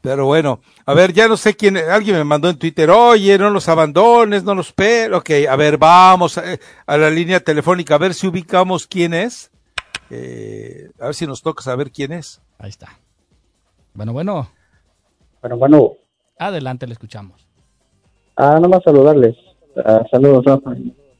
Pero 0.00 0.26
bueno, 0.26 0.60
a 0.84 0.94
ver, 0.94 1.12
ya 1.12 1.26
no 1.26 1.36
sé 1.36 1.56
quién, 1.56 1.76
alguien 1.76 2.14
me 2.16 2.22
mandó 2.22 2.48
en 2.48 2.56
Twitter, 2.58 2.88
oye, 2.90 3.36
no 3.38 3.50
los 3.50 3.68
abandones, 3.68 4.44
no 4.44 4.54
los 4.54 4.72
pe... 4.72 5.12
Ok, 5.12 5.30
a 5.50 5.56
ver, 5.56 5.76
vamos 5.78 6.38
a, 6.38 6.44
a 6.86 6.96
la 6.96 7.10
línea 7.10 7.40
telefónica, 7.40 7.96
a 7.96 7.98
ver 7.98 8.14
si 8.14 8.28
ubicamos 8.28 8.86
quién 8.86 9.12
es. 9.14 9.50
Eh, 10.10 10.88
a 11.00 11.06
ver 11.06 11.14
si 11.16 11.26
nos 11.26 11.42
toca 11.42 11.64
saber 11.64 11.90
quién 11.90 12.12
es. 12.12 12.40
Ahí 12.58 12.70
está. 12.70 12.96
Bueno, 13.94 14.12
bueno. 14.12 14.48
Bueno, 15.40 15.56
bueno, 15.56 15.92
Adelante, 16.38 16.86
le 16.86 16.92
escuchamos. 16.92 17.44
ah, 18.36 18.58
nomás 18.60 18.82
saludarles. 18.84 19.34
Ah, 19.84 20.02
saludos, 20.10 20.44
Rafa. 20.44 20.70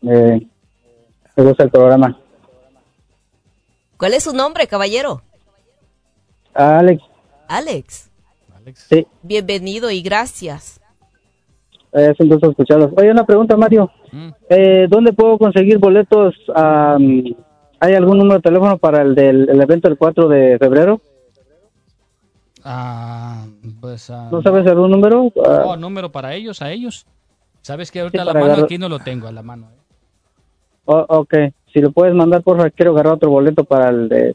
Eh, 0.03 0.47
me 1.35 1.43
gusta 1.45 1.65
el 1.65 1.71
programa. 1.71 2.17
¿Cuál 3.99 4.15
es 4.15 4.25
su 4.25 4.33
nombre, 4.35 4.67
caballero? 4.67 5.23
Ah, 6.55 6.79
Alex, 6.79 7.03
Alex. 7.49 8.11
sí, 8.89 9.07
Bienvenido 9.23 9.91
y 9.91 10.03
gracias. 10.03 10.81
es 11.93 12.19
un 12.21 12.29
gusto 12.29 12.51
escucharlos. 12.51 12.91
Oye, 12.97 13.11
una 13.11 13.25
pregunta, 13.25 13.57
Mario. 13.57 13.91
Eh, 14.49 14.87
¿Dónde 14.89 15.13
puedo 15.13 15.39
conseguir 15.39 15.79
boletos? 15.79 16.35
¿Hay 17.79 17.93
algún 17.95 18.19
número 18.19 18.37
de 18.37 18.43
teléfono 18.43 18.79
para 18.79 19.03
el 19.03 19.15
del 19.15 19.49
el 19.51 19.61
evento 19.61 19.89
del 19.89 19.99
4 19.99 20.29
de 20.29 20.59
febrero? 20.59 21.01
Ah, 22.65 23.47
pues... 23.81 24.11
ah, 24.11 24.29
¿No 24.33 24.43
sabes 24.43 24.67
algún 24.67 24.91
número? 24.91 25.31
Ah, 25.47 25.63
no, 25.67 25.77
número 25.77 26.11
para 26.11 26.35
ellos, 26.35 26.63
a 26.63 26.71
ellos. 26.73 27.07
¿Sabes 27.63 27.91
que 27.91 28.01
ahorita 28.01 28.19
Sí, 28.19 28.23
a 28.23 28.25
la 28.25 28.33
mano 28.33 28.47
agarrar- 28.47 28.65
aquí 28.65 28.79
no 28.79 28.89
lo 28.89 28.99
tengo, 28.99 29.29
a 29.29 29.33
la 29.33 29.43
mano. 29.43 29.69
eh. 29.71 29.81
oh, 30.87 31.05
ok, 31.09 31.35
si 31.77 31.83
lo 31.83 31.93
puedes 31.93 32.15
mandar, 32.15 32.43
por 32.43 32.57
favor, 32.57 32.73
quiero 32.73 32.93
agarrar 32.93 33.13
otro 33.17 33.29
boleto 33.29 33.63
para 33.63 33.91
el 33.91 34.09
de 34.09 34.35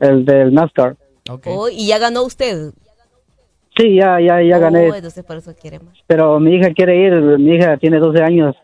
el 0.00 0.24
del 0.24 0.54
NASCAR. 0.54 0.96
Oh, 1.44 1.68
¿Y 1.68 1.88
ya 1.88 1.98
ganó 1.98 2.22
usted? 2.22 2.72
Sí, 3.76 3.96
ya, 3.96 4.18
ya, 4.18 4.40
ya 4.40 4.56
Oh, 4.56 4.60
gané. 4.60 4.86
entonces 4.86 5.22
por 5.26 5.36
eso 5.36 5.54
quiere 5.54 5.78
más. 5.78 5.98
Pero 6.06 6.40
mi 6.40 6.54
hija 6.54 6.72
quiere 6.72 6.96
ir, 6.96 7.12
mi 7.38 7.56
hija 7.56 7.76
tiene 7.76 7.98
12 7.98 8.22
años. 8.22 8.56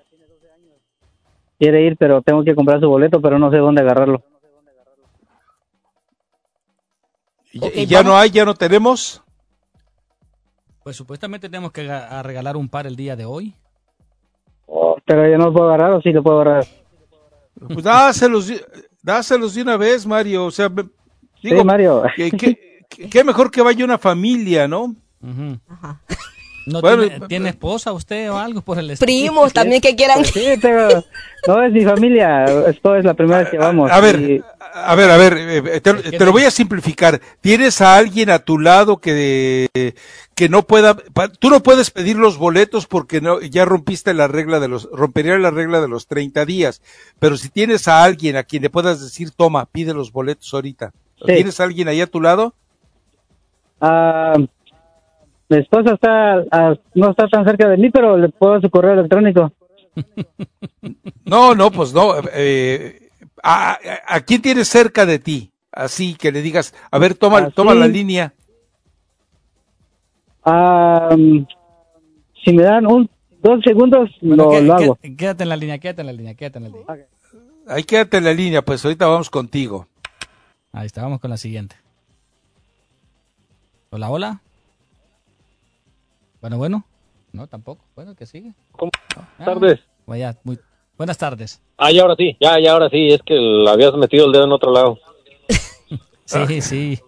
Quiere 1.59 1.83
ir, 1.83 1.99
pero 1.99 2.23
tengo 2.23 2.43
que 2.43 2.55
comprar 2.55 2.81
su 2.81 2.89
boleto, 2.89 3.21
pero 3.21 3.39
no 3.39 3.51
sé 3.51 3.59
dónde 3.59 3.83
agarrarlo. 3.83 4.23
Y, 7.53 7.81
y 7.83 7.87
ya 7.87 8.03
no 8.03 8.17
hay, 8.17 8.31
ya 8.31 8.47
no 8.47 8.55
tenemos. 8.55 9.23
Pues 10.83 10.97
supuestamente 10.97 11.51
tenemos 11.51 11.71
que 11.71 11.83
regalar 12.23 12.57
un 12.57 12.71
par 12.71 12.87
el 12.87 12.97
día 12.97 13.15
de 13.15 13.27
hoy. 13.27 13.55
Pero 15.05 15.29
ya 15.29 15.37
no 15.37 15.47
lo 15.47 15.53
puedo 15.53 15.69
agarrar 15.69 15.93
o 15.93 16.01
sí 16.01 16.13
lo 16.13 16.23
puedo 16.23 16.41
agarrar. 16.41 16.65
Pues 17.69 17.85
dáselos, 17.85 18.47
de- 18.49 18.65
dáselos 19.03 19.55
de 19.55 19.63
una 19.63 19.77
vez, 19.77 20.07
Mario. 20.07 20.47
O 20.47 20.51
sea, 20.51 20.69
me- 20.69 20.89
digo, 21.43 21.65
Mario. 21.65 22.03
que- 22.17 22.31
que- 22.31 22.59
que- 22.89 23.09
qué 23.09 23.25
mejor 23.25 23.51
que 23.51 23.63
vaya 23.63 23.85
una 23.85 23.99
familia, 23.99 24.67
¿no? 24.69 24.95
¿No 26.67 26.81
Bueno, 26.81 27.03
tiene, 27.09 27.27
tiene 27.27 27.49
esposa 27.51 27.93
usted 27.93 28.31
o 28.31 28.39
algo 28.39 28.61
por 28.63 28.79
el 28.79 28.91
estilo? 28.91 29.07
Primos 29.07 29.53
también 29.53 29.81
que 29.81 29.97
quieran. 29.97 30.25
Sí, 30.25 30.47
pero 30.61 31.05
no 31.49 31.63
es 31.65 31.73
mi 31.73 31.85
familia. 31.85 32.45
Esto 32.69 32.95
es 32.97 33.05
la 33.05 33.15
primera 33.15 33.41
vez 33.41 33.49
que 33.49 33.59
vamos. 33.59 33.91
A 33.91 34.01
ver, 34.01 34.21
y- 34.21 34.43
A 34.75 34.95
ver, 34.95 35.11
a 35.11 35.17
ver, 35.17 35.37
eh, 35.39 35.81
te, 35.81 35.93
te 35.95 36.25
lo 36.25 36.33
voy 36.33 36.45
a 36.45 36.51
simplificar. 36.51 37.21
Tienes 37.41 37.81
a 37.83 37.97
alguien 37.97 38.31
a 38.31 38.39
tu 38.39 38.59
lado 38.59 38.99
que, 38.99 39.69
que 40.35 40.49
no 40.49 40.63
pueda, 40.63 40.97
pa- 40.97 41.29
tú 41.29 41.51
no 41.51 41.63
puedes 41.63 41.91
pedir 41.91 42.17
los 42.17 42.39
boletos 42.39 42.87
porque 42.87 43.21
no, 43.21 43.41
ya 43.43 43.65
rompiste 43.67 44.15
la 44.15 44.29
regla 44.29 44.61
de 44.61 44.69
los, 44.69 44.89
rompería 44.93 45.37
la 45.39 45.51
regla 45.51 45.81
de 45.81 45.89
los 45.89 46.07
30 46.07 46.47
días. 46.47 46.81
Pero 47.19 47.37
si 47.37 47.49
tienes 47.51 47.87
a 47.89 48.03
alguien 48.05 48.37
a 48.37 48.45
quien 48.45 48.63
le 48.63 48.71
puedas 48.71 49.01
decir, 49.03 49.31
toma, 49.33 49.67
pide 49.67 49.93
los 49.95 50.11
boletos 50.13 50.55
ahorita. 50.55 50.93
Sí. 51.19 51.35
¿Tienes 51.35 51.61
a 51.61 51.65
alguien 51.65 51.89
ahí 51.89 52.01
a 52.01 52.07
tu 52.07 52.21
lado? 52.23 52.55
Ah, 53.81 54.37
mi 55.53 55.59
esposa 55.63 55.95
está, 55.95 56.43
ah, 56.51 56.75
no 56.95 57.11
está 57.11 57.29
tan 57.29 57.45
cerca 57.45 57.69
de 57.69 57.77
mí, 57.77 57.91
pero 57.91 58.17
le 58.17 58.29
puedo 58.31 58.61
su 58.61 58.71
correo 58.71 58.93
electrónico. 58.95 59.53
No, 61.25 61.55
no, 61.55 61.71
pues 61.71 61.95
no. 61.95 62.15
eh, 62.35 63.09
a, 63.43 63.73
a- 63.73 63.79
a 64.17 64.21
quién 64.21 64.43
tienes 64.43 64.69
cerca 64.69 65.07
de 65.07 65.19
ti? 65.19 65.51
Así 65.71 66.15
que 66.15 66.31
le 66.33 66.43
digas, 66.43 66.75
a 66.91 66.99
ver, 66.99 67.15
toma, 67.15 67.39
Así. 67.39 67.53
toma 67.55 67.75
la 67.75 67.87
línea. 67.87 68.35
Ah, 70.45 71.15
si 72.45 72.53
me 72.53 72.63
dan 72.65 72.87
un 72.87 73.09
dos 73.41 73.61
segundos, 73.65 74.11
Bueno, 74.21 74.45
lo, 74.45 74.51
qué- 74.51 74.61
lo 74.63 74.77
qué- 74.77 74.85
hago. 74.85 74.99
Quédate 75.17 75.43
en 75.45 75.49
la 75.49 75.57
línea, 75.57 75.79
quédate 75.79 76.01
en 76.03 76.07
la 76.09 76.13
línea, 76.13 76.35
quédate 76.35 76.59
en 76.59 76.65
la 76.65 76.69
línea. 76.71 76.87
Ahí 77.69 77.85
quédate 77.85 78.17
en 78.19 78.25
la 78.25 78.35
línea, 78.35 78.63
pues 78.63 78.85
ahorita 78.85 79.07
vamos 79.07 79.31
contigo. 79.31 79.87
Ahí 80.73 80.87
está, 80.87 81.03
vamos 81.03 81.21
con 81.21 81.31
la 81.31 81.37
siguiente. 81.37 81.77
Hola, 83.91 84.11
hola. 84.11 84.41
Bueno, 86.43 86.59
bueno. 86.59 86.85
No, 87.33 87.47
tampoco. 87.47 87.85
Bueno, 87.95 88.15
que 88.15 88.27
sigue. 88.27 88.53
Buenas 88.79 89.45
tardes. 89.45 89.81
Vaya, 90.07 90.37
muy... 90.45 90.59
Buenas 90.99 91.17
tardes. 91.17 91.63
Ah, 91.79 91.91
ya 91.91 92.03
ahora 92.03 92.15
sí, 92.17 92.37
ya, 92.39 92.61
ya 92.61 92.73
ahora 92.73 92.91
sí, 92.91 93.09
es 93.09 93.23
que 93.25 93.35
le 93.35 93.71
habías 93.71 93.95
metido 93.95 94.27
el 94.27 94.33
dedo 94.33 94.45
en 94.45 94.53
otro 94.53 94.71
lado. 94.73 94.99
Sí, 96.25 96.61
sí. 96.63 96.99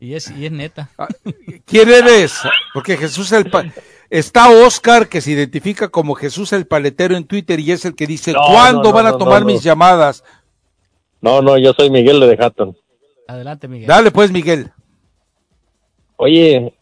Y 0.00 0.14
es, 0.14 0.30
y 0.32 0.44
es 0.46 0.50
neta. 0.50 0.90
¿Quién 1.64 1.88
eres? 1.88 2.40
Porque 2.74 2.96
Jesús 2.96 3.30
el 3.30 3.48
pa- 3.48 3.66
está 4.08 4.50
Oscar 4.50 5.08
que 5.08 5.20
se 5.20 5.30
identifica 5.32 5.88
como 5.90 6.14
Jesús 6.16 6.52
el 6.52 6.66
paletero 6.66 7.16
en 7.16 7.24
Twitter 7.24 7.60
y 7.60 7.70
es 7.70 7.84
el 7.84 7.94
que 7.94 8.06
dice 8.08 8.32
No, 8.32 8.40
¿cuándo 8.50 8.82
no, 8.82 8.88
no, 8.88 8.92
van 8.94 9.06
a 9.06 9.10
no, 9.12 9.18
tomar 9.18 9.40
no, 9.42 9.46
mis 9.46 9.56
no. 9.56 9.62
llamadas? 9.62 10.24
No, 11.20 11.40
no, 11.40 11.56
yo 11.56 11.72
soy 11.74 11.88
Miguel 11.90 12.18
de 12.18 12.36
Hatton. 12.42 12.76
Adelante, 13.28 13.68
Miguel. 13.68 13.86
Dale 13.86 14.10
pues 14.10 14.32
Miguel. 14.32 14.72
Oye, 16.16 16.74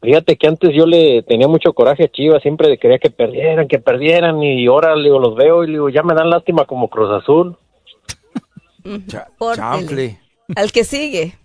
fíjate 0.00 0.36
que 0.36 0.46
antes 0.46 0.70
yo 0.74 0.86
le 0.86 1.22
tenía 1.22 1.48
mucho 1.48 1.72
coraje 1.72 2.04
a 2.04 2.08
Chivas, 2.08 2.42
siempre 2.42 2.78
quería 2.78 2.98
que 2.98 3.10
perdieran, 3.10 3.68
que 3.68 3.78
perdieran 3.78 4.42
y 4.42 4.66
ahora 4.66 4.94
le 4.96 5.04
digo, 5.04 5.18
los 5.18 5.34
veo 5.34 5.64
y 5.64 5.68
le 5.68 5.72
digo, 5.74 5.88
ya 5.88 6.02
me 6.02 6.14
dan 6.14 6.30
lástima 6.30 6.64
como 6.64 6.88
Cruz 6.88 7.10
Azul. 7.22 7.56
Al 10.56 10.72
que 10.72 10.84
sigue. 10.84 11.36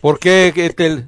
¿Por 0.00 0.18
qué? 0.18 0.52
¿Qué 0.54 0.70
te- 0.70 1.06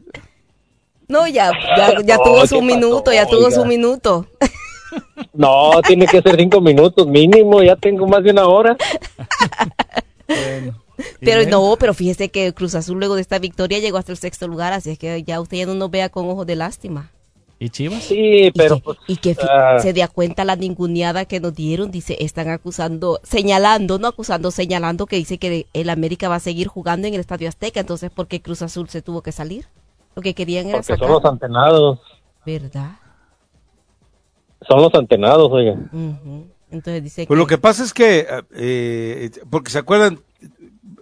No, 1.08 1.26
ya, 1.28 1.52
ya, 1.76 2.00
ya 2.02 2.16
No, 2.18 2.22
tuvo 2.24 2.40
¿qué 2.40 2.46
su 2.48 2.54
pasó? 2.56 2.62
minuto, 2.66 3.12
ya 3.12 3.26
tuvo 3.26 3.44
Oiga. 3.46 3.50
su 3.50 3.64
minuto. 3.64 4.26
No, 5.34 5.82
tiene 5.86 6.06
que 6.06 6.22
ser 6.22 6.36
cinco 6.36 6.60
minutos 6.62 7.06
mínimo, 7.06 7.62
ya 7.62 7.76
tengo 7.76 8.06
más 8.06 8.22
de 8.24 8.30
una 8.30 8.46
hora. 8.46 8.76
Pero 11.20 11.48
no, 11.48 11.76
pero 11.78 11.94
fíjese 11.94 12.28
que 12.30 12.52
Cruz 12.52 12.74
Azul 12.74 12.98
luego 12.98 13.14
de 13.14 13.22
esta 13.22 13.38
victoria 13.38 13.78
llegó 13.78 13.98
hasta 13.98 14.12
el 14.12 14.18
sexto 14.18 14.48
lugar, 14.48 14.72
así 14.72 14.90
es 14.90 14.98
que 14.98 15.22
ya 15.22 15.40
usted 15.40 15.58
ya 15.58 15.66
no 15.66 15.74
nos 15.74 15.90
vea 15.90 16.08
con 16.08 16.28
ojos 16.28 16.46
de 16.46 16.56
lástima. 16.56 17.10
¿Y 17.58 17.70
Chivas? 17.70 18.02
Sí, 18.02 18.50
pero 18.54 18.78
pues, 18.80 18.98
Y 19.06 19.16
que 19.16 19.34
fi- 19.34 19.46
ah. 19.48 19.78
se 19.80 19.94
da 19.94 20.08
cuenta 20.08 20.44
la 20.44 20.56
ninguneada 20.56 21.24
que 21.24 21.40
nos 21.40 21.54
dieron, 21.54 21.90
dice, 21.90 22.18
están 22.20 22.50
acusando, 22.50 23.18
señalando, 23.22 23.98
no 23.98 24.08
acusando, 24.08 24.50
señalando 24.50 25.06
que 25.06 25.16
dice 25.16 25.38
que 25.38 25.66
el 25.72 25.88
América 25.88 26.28
va 26.28 26.34
a 26.34 26.40
seguir 26.40 26.66
jugando 26.68 27.06
en 27.08 27.14
el 27.14 27.20
Estadio 27.20 27.48
Azteca, 27.48 27.80
entonces 27.80 28.10
¿por 28.10 28.26
qué 28.26 28.42
Cruz 28.42 28.60
Azul 28.60 28.90
se 28.90 29.00
tuvo 29.00 29.22
que 29.22 29.32
salir? 29.32 29.66
Lo 30.14 30.20
que 30.20 30.34
querían 30.34 30.66
era 30.68 30.78
porque 30.82 30.96
son 30.98 31.10
los 31.10 31.24
antenados, 31.24 31.98
¿verdad? 32.44 32.96
son 34.68 34.82
los 34.82 34.94
antenados, 34.94 35.48
oiga. 35.50 35.72
Ujú. 35.92 36.46
Entonces 36.70 37.02
dice 37.04 37.26
Pues 37.26 37.36
que... 37.36 37.40
lo 37.40 37.46
que 37.46 37.58
pasa 37.58 37.84
es 37.84 37.94
que, 37.94 38.26
eh, 38.54 39.30
porque 39.48 39.70
se 39.70 39.78
acuerdan, 39.78 40.20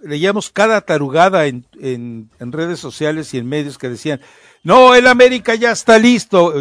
leíamos 0.05 0.51
cada 0.51 0.81
tarugada 0.81 1.47
en, 1.47 1.65
en, 1.81 2.53
redes 2.53 2.81
sociales 2.81 3.35
y 3.35 3.39
en 3.39 3.49
medios 3.49 3.79
que 3.79 3.89
decían, 3.89 4.21
no, 4.63 4.95
el 4.95 5.07
América 5.07 5.55
ya 5.55 5.73
está 5.73 5.99
listo. 5.99 6.55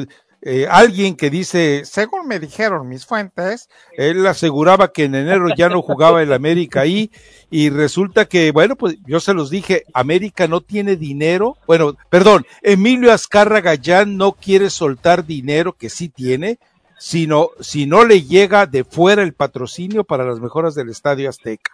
Eh, 0.46 0.68
alguien 0.70 1.16
que 1.16 1.30
dice, 1.30 1.84
según 1.86 2.28
me 2.28 2.38
dijeron 2.38 2.89
mis 2.89 3.06
fuentes, 3.06 3.70
él 3.98 4.28
aseguraba 4.28 4.91
que 4.91 5.06
en 5.06 5.16
enero 5.16 5.48
ya 5.56 5.70
no 5.70 5.82
jugaba 5.82 6.22
el 6.22 6.34
América 6.34 6.82
ahí 6.82 7.12
y 7.50 7.70
resulta 7.70 8.26
que, 8.26 8.52
bueno, 8.52 8.76
pues 8.76 8.98
yo 9.06 9.22
se 9.22 9.34
los 9.34 9.50
dije, 9.50 9.86
América 9.94 10.50
no 10.50 10.60
tiene 10.60 10.98
dinero. 10.98 11.56
Bueno, 11.66 11.96
perdón, 12.10 12.46
Emilio 12.62 13.14
Azcárraga 13.14 13.76
ya 13.76 14.04
no 14.04 14.34
quiere 14.34 14.70
soltar 14.70 15.26
dinero 15.26 15.78
que 15.78 15.89
sí 15.89 16.10
tiene, 16.10 16.60
sino 17.00 17.52
si 17.62 17.86
no 17.86 18.04
le 18.04 18.24
llega 18.24 18.66
de 18.66 18.84
fuera 18.84 19.24
el 19.24 19.34
patrocinio 19.34 20.04
para 20.04 20.26
las 20.26 20.41
mejoras 20.41 20.76
del 20.76 20.89
Estadio 20.89 21.30
Azteca. 21.30 21.72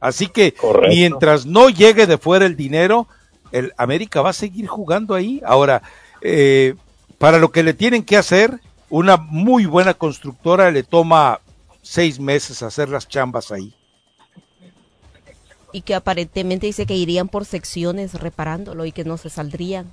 Así 0.00 0.28
que 0.28 0.52
Correcto. 0.54 0.88
mientras 0.88 1.46
no 1.46 1.68
llegue 1.68 2.06
de 2.06 2.18
fuera 2.18 2.46
el 2.46 2.56
dinero, 2.56 3.06
el 3.52 3.72
América 3.76 4.22
va 4.22 4.30
a 4.30 4.34
seguir 4.34 4.66
jugando 4.66 5.14
ahí. 5.14 5.40
Ahora, 5.44 5.82
eh, 6.22 6.74
para 7.18 7.38
lo 7.38 7.52
que 7.52 7.62
le 7.62 7.74
tienen 7.74 8.02
que 8.02 8.16
hacer, 8.16 8.60
una 8.88 9.16
muy 9.18 9.66
buena 9.66 9.94
constructora 9.94 10.70
le 10.70 10.82
toma 10.82 11.40
seis 11.82 12.18
meses 12.18 12.62
hacer 12.62 12.88
las 12.88 13.08
chambas 13.08 13.52
ahí. 13.52 13.74
y 15.72 15.82
que 15.82 15.94
aparentemente 15.94 16.66
dice 16.66 16.84
que 16.84 16.96
irían 16.96 17.28
por 17.28 17.44
secciones 17.44 18.14
reparándolo 18.14 18.86
y 18.86 18.92
que 18.92 19.04
no 19.04 19.16
se 19.16 19.30
saldrían. 19.30 19.92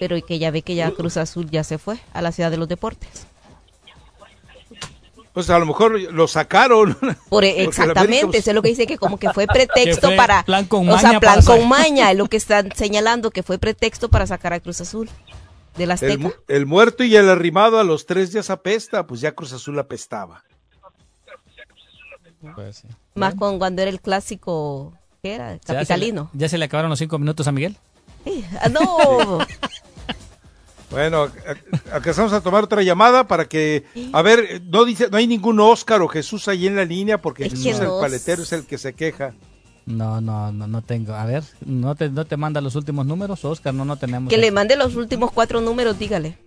Pero 0.00 0.16
y 0.16 0.22
que 0.22 0.38
ya 0.38 0.50
ve 0.50 0.62
que 0.62 0.74
ya 0.74 0.90
Cruz 0.92 1.18
Azul 1.18 1.50
ya 1.50 1.64
se 1.64 1.76
fue 1.76 1.98
a 2.14 2.22
la 2.22 2.32
ciudad 2.32 2.50
de 2.50 2.56
los 2.56 2.66
deportes. 2.66 3.26
Pues 5.38 5.50
a 5.50 5.58
lo 5.60 5.66
mejor 5.66 6.00
lo 6.00 6.26
sacaron. 6.26 6.98
Por, 7.28 7.44
exactamente, 7.44 8.38
eso 8.38 8.50
es 8.50 8.54
lo 8.56 8.60
que 8.60 8.70
dice 8.70 8.88
que 8.88 8.98
como 8.98 9.18
que 9.20 9.30
fue 9.32 9.46
pretexto 9.46 10.08
fue 10.08 10.16
para... 10.16 10.42
plan 10.42 10.64
con 10.64 10.88
o 10.88 10.98
sea, 10.98 11.10
maña 11.10 11.20
plan 11.20 11.44
con 11.44 11.68
maña, 11.68 12.10
es 12.10 12.18
lo 12.18 12.26
que 12.26 12.36
están 12.44 12.72
señalando, 12.74 13.30
que 13.30 13.44
fue 13.44 13.56
pretexto 13.56 14.08
para 14.08 14.26
sacar 14.26 14.52
a 14.52 14.58
Cruz 14.58 14.80
Azul 14.80 15.08
de 15.76 15.86
las 15.86 16.02
El, 16.02 16.18
mu- 16.18 16.32
el 16.48 16.66
muerto 16.66 17.04
y 17.04 17.14
el 17.14 17.28
arrimado 17.30 17.78
a 17.78 17.84
los 17.84 18.04
tres 18.04 18.32
días 18.32 18.50
apesta, 18.50 19.06
pues 19.06 19.20
ya 19.20 19.30
Cruz 19.30 19.52
Azul 19.52 19.78
apestaba. 19.78 20.42
Pues 22.56 22.78
sí. 22.78 22.88
Más 23.14 23.36
con 23.36 23.60
cuando 23.60 23.82
era 23.82 23.92
el 23.92 24.00
clásico, 24.00 24.92
¿qué 25.22 25.34
era? 25.36 25.54
Ya 25.54 25.60
se 25.62 25.72
le- 25.72 25.78
Capitalino. 25.78 26.30
¿Ya 26.32 26.48
se 26.48 26.58
le 26.58 26.64
acabaron 26.64 26.90
los 26.90 26.98
cinco 26.98 27.16
minutos 27.20 27.46
a 27.46 27.52
Miguel? 27.52 27.76
Sí, 28.24 28.44
ah, 28.60 28.68
no, 28.68 29.38
Bueno, 30.90 31.28
alcanzamos 31.92 32.32
a 32.32 32.40
tomar 32.40 32.64
otra 32.64 32.82
llamada 32.82 33.26
para 33.28 33.46
que, 33.46 33.84
a 34.12 34.22
ver, 34.22 34.62
no 34.70 34.84
dice, 34.86 35.08
no 35.10 35.18
hay 35.18 35.26
ningún 35.26 35.60
Óscar 35.60 36.00
o 36.00 36.08
Jesús 36.08 36.48
ahí 36.48 36.66
en 36.66 36.76
la 36.76 36.84
línea 36.86 37.20
porque 37.20 37.44
Es 37.44 37.52
Jesús 37.62 37.80
el 37.80 37.88
paletero 38.00 38.42
es 38.42 38.52
el 38.52 38.64
que 38.64 38.78
se 38.78 38.94
queja. 38.94 39.34
No, 39.84 40.20
no, 40.20 40.50
no, 40.52 40.66
no 40.66 40.82
tengo. 40.82 41.14
A 41.14 41.24
ver, 41.26 41.42
¿no 41.64 41.94
te, 41.94 42.08
no 42.10 42.24
te 42.26 42.36
manda 42.36 42.60
los 42.60 42.74
últimos 42.74 43.04
números, 43.06 43.44
Oscar? 43.44 43.74
No, 43.74 43.84
no 43.84 43.96
tenemos. 43.96 44.30
que 44.30 44.38
le 44.38 44.50
mande 44.50 44.76
los 44.76 44.96
últimos 44.96 45.30
cuatro 45.32 45.60
números, 45.60 45.98
dígale. 45.98 46.38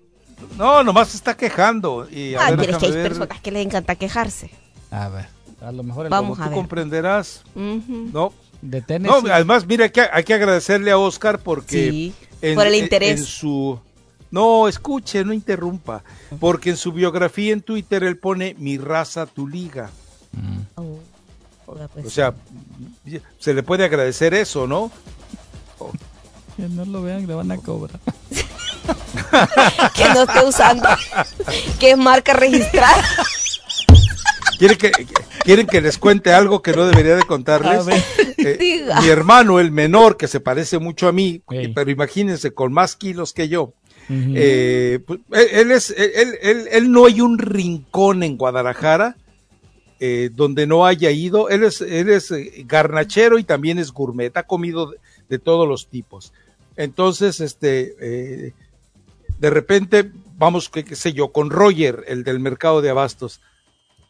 No, 0.57 0.83
nomás 0.83 1.09
se 1.09 1.17
está 1.17 1.35
quejando. 1.37 2.07
Y, 2.09 2.33
a 2.35 2.47
Ah, 2.47 2.49
ver, 2.51 2.59
pero 2.59 2.71
es 2.73 2.77
que 2.79 2.85
hay 2.87 2.91
ver. 2.93 3.03
personas 3.09 3.41
que 3.41 3.51
les 3.51 3.65
encanta 3.65 3.95
quejarse. 3.95 4.49
A 4.89 5.07
ver, 5.09 5.27
a 5.61 5.71
lo 5.71 5.83
mejor 5.83 6.05
el 6.07 6.09
Vamos 6.09 6.37
Como 6.37 6.43
a 6.43 6.45
tú 6.45 6.49
ver. 6.51 6.59
comprenderás. 6.59 7.43
No, 7.55 8.33
de 8.61 8.99
no, 8.99 9.21
además, 9.31 9.65
mira, 9.67 9.85
hay 9.85 9.91
que, 9.91 10.01
hay 10.11 10.23
que 10.23 10.33
agradecerle 10.33 10.91
a 10.91 10.97
Oscar 10.97 11.39
porque 11.39 12.11
Sí, 12.41 12.53
por 12.55 12.65
el 12.67 12.75
interés. 12.75 13.19
en 13.19 13.25
su 13.25 13.79
no, 14.31 14.67
escuche, 14.67 15.23
no 15.23 15.33
interrumpa, 15.33 16.03
porque 16.39 16.71
en 16.71 16.77
su 16.77 16.91
biografía 16.91 17.53
en 17.53 17.61
Twitter 17.61 18.03
él 18.03 18.17
pone 18.17 18.55
mi 18.57 18.77
raza, 18.77 19.25
tu 19.25 19.47
liga. 19.47 19.89
Oh, 20.75 20.99
oiga, 21.67 21.87
pues, 21.89 22.05
O 22.05 22.09
sea, 22.09 22.33
se 23.39 23.53
le 23.53 23.63
puede 23.63 23.85
agradecer 23.85 24.33
eso, 24.33 24.67
¿no? 24.67 24.91
Que 26.55 26.67
no 26.69 26.85
lo 26.85 27.01
vean, 27.01 27.27
le 27.27 27.33
van 27.33 27.51
a 27.51 27.57
cobrar. 27.57 27.99
que 29.95 30.05
no 30.13 30.23
esté 30.23 30.45
usando, 30.45 30.89
que 31.79 31.91
es 31.91 31.97
marca 31.97 32.33
registrada. 32.33 33.03
¿Quieren 34.57 34.77
que, 34.77 34.91
¿Quieren 35.43 35.67
que 35.67 35.81
les 35.81 35.97
cuente 35.97 36.33
algo 36.33 36.61
que 36.61 36.71
no 36.71 36.85
debería 36.85 37.15
de 37.15 37.23
contarles? 37.23 37.87
Eh, 38.37 38.85
mi 39.01 39.07
hermano, 39.07 39.59
el 39.59 39.71
menor, 39.71 40.17
que 40.17 40.27
se 40.27 40.39
parece 40.39 40.79
mucho 40.79 41.07
a 41.07 41.11
mí, 41.11 41.43
pero 41.75 41.91
imagínense, 41.91 42.53
con 42.53 42.71
más 42.71 42.95
kilos 42.95 43.33
que 43.33 43.49
yo. 43.49 43.73
Eh, 44.09 44.99
pues, 45.05 45.19
él, 45.31 45.47
él 45.51 45.71
es, 45.71 45.89
él, 45.91 46.37
él- 46.41 46.67
él 46.71 46.91
no 46.91 47.05
hay 47.05 47.21
un 47.21 47.37
rincón 47.37 48.23
en 48.23 48.37
Guadalajara 48.37 49.15
eh, 49.99 50.29
donde 50.33 50.65
no 50.67 50.85
haya 50.85 51.11
ido. 51.11 51.49
Él 51.49 51.63
es, 51.63 51.81
él 51.81 52.09
es 52.09 52.31
eh, 52.31 52.65
garnachero 52.67 53.37
y 53.39 53.43
también 53.43 53.77
es 53.77 53.91
gourmet, 53.91 54.35
ha 54.35 54.43
comido 54.43 54.93
de, 55.29 55.39
todos 55.39 55.67
los 55.67 55.87
tipos. 55.87 56.33
Entonces, 56.75 57.39
este, 57.39 57.95
eh, 58.01 58.53
de 59.39 59.49
repente, 59.49 60.11
vamos, 60.37 60.69
qué, 60.69 60.95
sé 60.95 61.13
yo, 61.13 61.31
con 61.31 61.49
Roger, 61.49 62.03
el 62.07 62.23
del 62.23 62.39
mercado 62.39 62.81
de 62.81 62.89
abastos. 62.89 63.41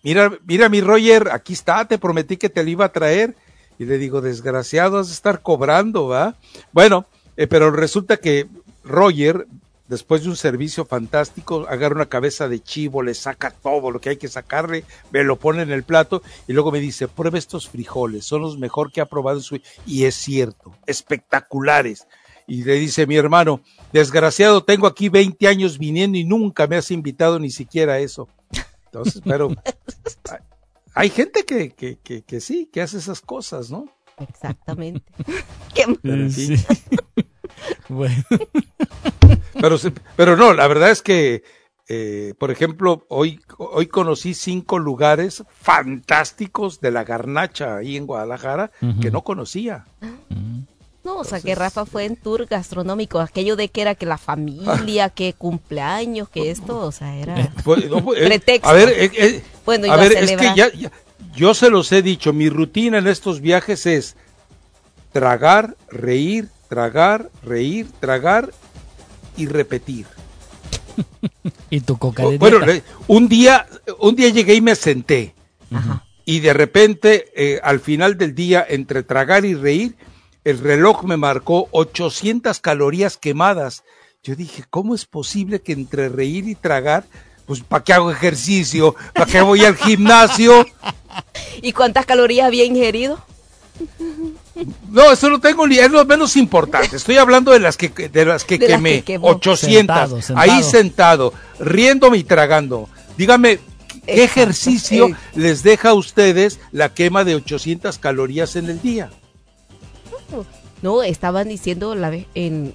Mira, 0.04 0.32
mira 0.48 0.70
mi 0.70 0.82
Roger, 0.82 1.30
aquí 1.32 1.54
está, 1.54 1.86
te 1.88 1.98
prometí 2.00 2.38
que 2.38 2.50
te 2.50 2.64
lo 2.64 2.70
iba 2.70 2.86
a 2.86 2.92
traer. 2.94 3.36
Y 3.78 3.86
le 3.86 3.98
digo, 3.98 4.22
desgraciado, 4.22 5.00
has 5.00 5.08
de 5.08 5.14
estar 5.14 5.42
cobrando, 5.42 6.08
¿va? 6.08 6.36
Bueno, 6.72 7.06
eh, 7.36 7.48
pero 7.48 7.72
resulta 7.72 8.18
que 8.18 8.48
Roger, 8.84 9.48
después 9.92 10.24
de 10.24 10.30
un 10.30 10.38
servicio 10.38 10.86
fantástico, 10.86 11.68
agarra 11.68 11.96
una 11.96 12.08
cabeza 12.08 12.48
de 12.48 12.62
chivo, 12.64 13.04
le 13.04 13.14
saca 13.14 13.52
todo 13.52 13.92
lo 13.92 14.00
que 14.00 14.10
hay 14.10 14.18
que 14.18 14.30
sacarle, 14.30 14.86
me 15.12 15.24
lo 15.26 15.36
pone 15.38 15.62
en 15.62 15.72
el 15.72 15.84
plato 15.84 16.24
y 16.48 16.54
luego 16.54 16.72
me 16.72 16.80
dice, 16.80 17.10
prueba 17.10 17.38
estos 17.38 17.68
frijoles, 17.70 18.26
son 18.26 18.42
los 18.42 18.58
mejor 18.58 18.92
que 18.94 19.02
ha 19.02 19.06
probado 19.06 19.38
en 19.38 19.44
su... 19.44 19.60
Y 19.86 20.06
es 20.06 20.16
cierto, 20.16 20.74
espectaculares. 20.88 22.08
Y 22.48 22.64
le 22.64 22.76
dice 22.76 23.06
mi 23.06 23.18
hermano, 23.18 23.62
desgraciado, 23.92 24.64
tengo 24.64 24.88
aquí 24.88 25.10
20 25.10 25.46
años 25.48 25.78
viniendo 25.78 26.18
y 26.18 26.24
nunca 26.24 26.68
me 26.68 26.78
has 26.78 26.90
invitado 26.90 27.38
ni 27.38 27.52
siquiera 27.52 27.94
a 27.94 28.00
eso. 28.00 28.30
Entonces, 28.86 29.22
pero 29.26 29.50
hay- 30.30 30.40
hay 30.96 31.10
gente 31.10 31.44
que, 31.44 31.70
que, 31.72 32.00
que, 32.00 32.24
que 32.24 32.40
sí, 32.40 32.70
que 32.72 32.82
hace 32.82 32.98
esas 32.98 33.20
cosas, 33.20 33.70
¿no? 33.70 33.86
Exactamente. 34.18 35.04
Qué-. 35.76 35.86
Bueno. 37.90 38.24
Pero, 39.60 39.78
se- 39.78 39.92
pero 40.16 40.38
no, 40.38 40.54
la 40.54 40.68
verdad 40.68 40.92
es 40.92 41.02
que, 41.02 41.44
eh, 41.90 42.34
por 42.38 42.52
ejemplo, 42.52 43.06
hoy, 43.10 43.40
hoy 43.58 43.88
conocí 43.88 44.34
cinco 44.34 44.80
lugares 44.80 45.44
fantásticos 45.60 46.80
de 46.82 46.92
la 46.92 47.04
garnacha 47.04 47.78
ahí 47.78 47.98
en 47.98 48.06
Guadalajara 48.08 48.72
que 49.02 49.12
no 49.12 49.24
conocía. 49.24 49.86
No, 51.04 51.18
o 51.18 51.24
sea, 51.24 51.42
que 51.42 51.56
Rafa 51.56 51.86
fue 51.88 52.06
en 52.06 52.16
tour 52.16 52.46
gastronómico, 52.46 53.20
aquello 53.20 53.56
de 53.56 53.70
que 53.70 53.82
era 53.82 53.96
que 53.96 54.06
la 54.06 54.20
familia, 54.20 55.10
que 55.10 55.34
cumpleaños, 55.34 56.30
que 56.30 56.52
esto, 56.52 56.78
o 56.80 56.92
sea, 56.92 57.16
era 57.18 57.52
Fue- 57.64 57.88
no, 57.90 58.02
fue- 58.02 58.22
eh, 58.24 58.26
pretexto. 58.28 58.70
A 58.70 58.74
ver, 58.74 58.90
eh, 58.90 59.12
eh, 59.18 59.44
Bueno, 59.66 59.86
a 59.86 59.88
iba 59.88 59.96
a 59.96 59.98
ver, 59.98 60.12
es 60.18 60.32
que 60.38 60.54
ya- 60.56 60.92
yo 61.36 61.54
se 61.56 61.70
los 61.72 61.92
he 61.92 62.02
dicho, 62.04 62.34
mi 62.34 62.50
rutina 62.50 63.00
en 63.00 63.08
estos 63.08 63.42
viajes 63.42 63.86
es 63.88 64.16
tragar, 65.12 65.76
reír, 65.90 66.50
tragar, 66.70 67.30
reír, 67.44 67.88
tragar 68.00 68.52
y 69.42 69.48
repetir. 69.48 70.06
Y 71.70 71.80
tu 71.80 71.98
coca 71.98 72.28
de 72.28 72.38
Bueno, 72.38 72.60
un 73.08 73.30
día, 73.30 73.66
un 74.00 74.16
día 74.16 74.28
llegué 74.28 74.56
y 74.56 74.62
me 74.62 74.76
senté. 74.76 75.34
Y 76.26 76.42
de 76.42 76.54
repente, 76.54 77.32
eh, 77.34 77.62
al 77.64 77.80
final 77.80 78.18
del 78.18 78.36
día, 78.36 78.66
entre 78.68 79.04
tragar 79.04 79.46
y 79.46 79.56
reír, 79.56 79.96
el 80.44 80.60
reloj 80.60 81.04
me 81.06 81.16
marcó 81.16 81.70
800 81.72 82.60
calorías 82.60 83.18
quemadas. 83.18 83.84
Yo 84.22 84.36
dije, 84.36 84.66
¿cómo 84.70 84.96
es 84.96 85.06
posible 85.06 85.62
que 85.62 85.72
entre 85.72 86.10
reír 86.10 86.48
y 86.50 86.56
tragar, 86.56 87.06
pues 87.46 87.62
¿para 87.62 87.84
qué 87.86 87.94
hago 87.94 88.12
ejercicio? 88.12 88.96
¿Para 89.14 89.32
qué 89.32 89.42
voy 89.42 89.64
al 89.64 89.78
gimnasio? 89.78 90.66
¿Y 91.62 91.72
cuántas 91.72 92.06
calorías 92.06 92.48
había 92.48 92.66
ingerido? 92.66 93.18
No, 94.90 95.12
eso 95.12 95.30
no 95.30 95.40
tengo 95.40 95.66
ni, 95.66 95.78
es 95.78 95.90
lo 95.92 96.04
menos 96.06 96.36
importante. 96.36 96.96
Estoy 96.98 97.18
hablando 97.18 97.52
de 97.52 97.60
las 97.60 97.78
que, 97.78 97.88
de 97.90 98.26
las 98.26 98.44
que 98.44 98.58
De 98.58 98.68
las 98.68 98.78
quemé. 98.78 98.92
que 98.98 99.04
quemó. 99.04 99.28
800. 99.30 99.70
Sentado, 99.70 100.22
sentado. 100.22 100.40
Ahí 100.52 100.64
sentado, 100.64 101.34
riéndome 101.60 102.18
y 102.18 102.24
tragando. 102.24 102.90
Dígame, 103.18 103.60
¿qué 104.06 104.24
ejercicio 104.24 105.08
Eh. 105.08 105.16
les 105.36 105.64
deja 105.64 105.90
a 105.90 105.94
ustedes 105.94 106.60
la 106.72 106.94
quema 106.94 107.24
de 107.24 107.36
800 107.36 107.98
calorías 107.98 108.56
en 108.56 108.70
el 108.70 108.82
día? 108.82 109.10
No, 110.82 111.04
estaban 111.04 111.48
diciendo 111.48 111.94
la 111.96 112.10
vez 112.10 112.26
en 112.34 112.74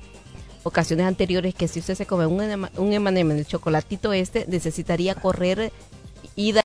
ocasiones 0.62 1.07
anteriores 1.07 1.55
que 1.55 1.68
si 1.68 1.81
usted 1.81 1.95
se 1.95 2.07
come 2.07 2.27
un, 2.27 2.68
un 2.77 2.93
el 3.33 3.47
chocolatito 3.47 4.12
este, 4.12 4.47
necesitaría 4.49 5.14
correr 5.14 5.72
ida 6.37 6.55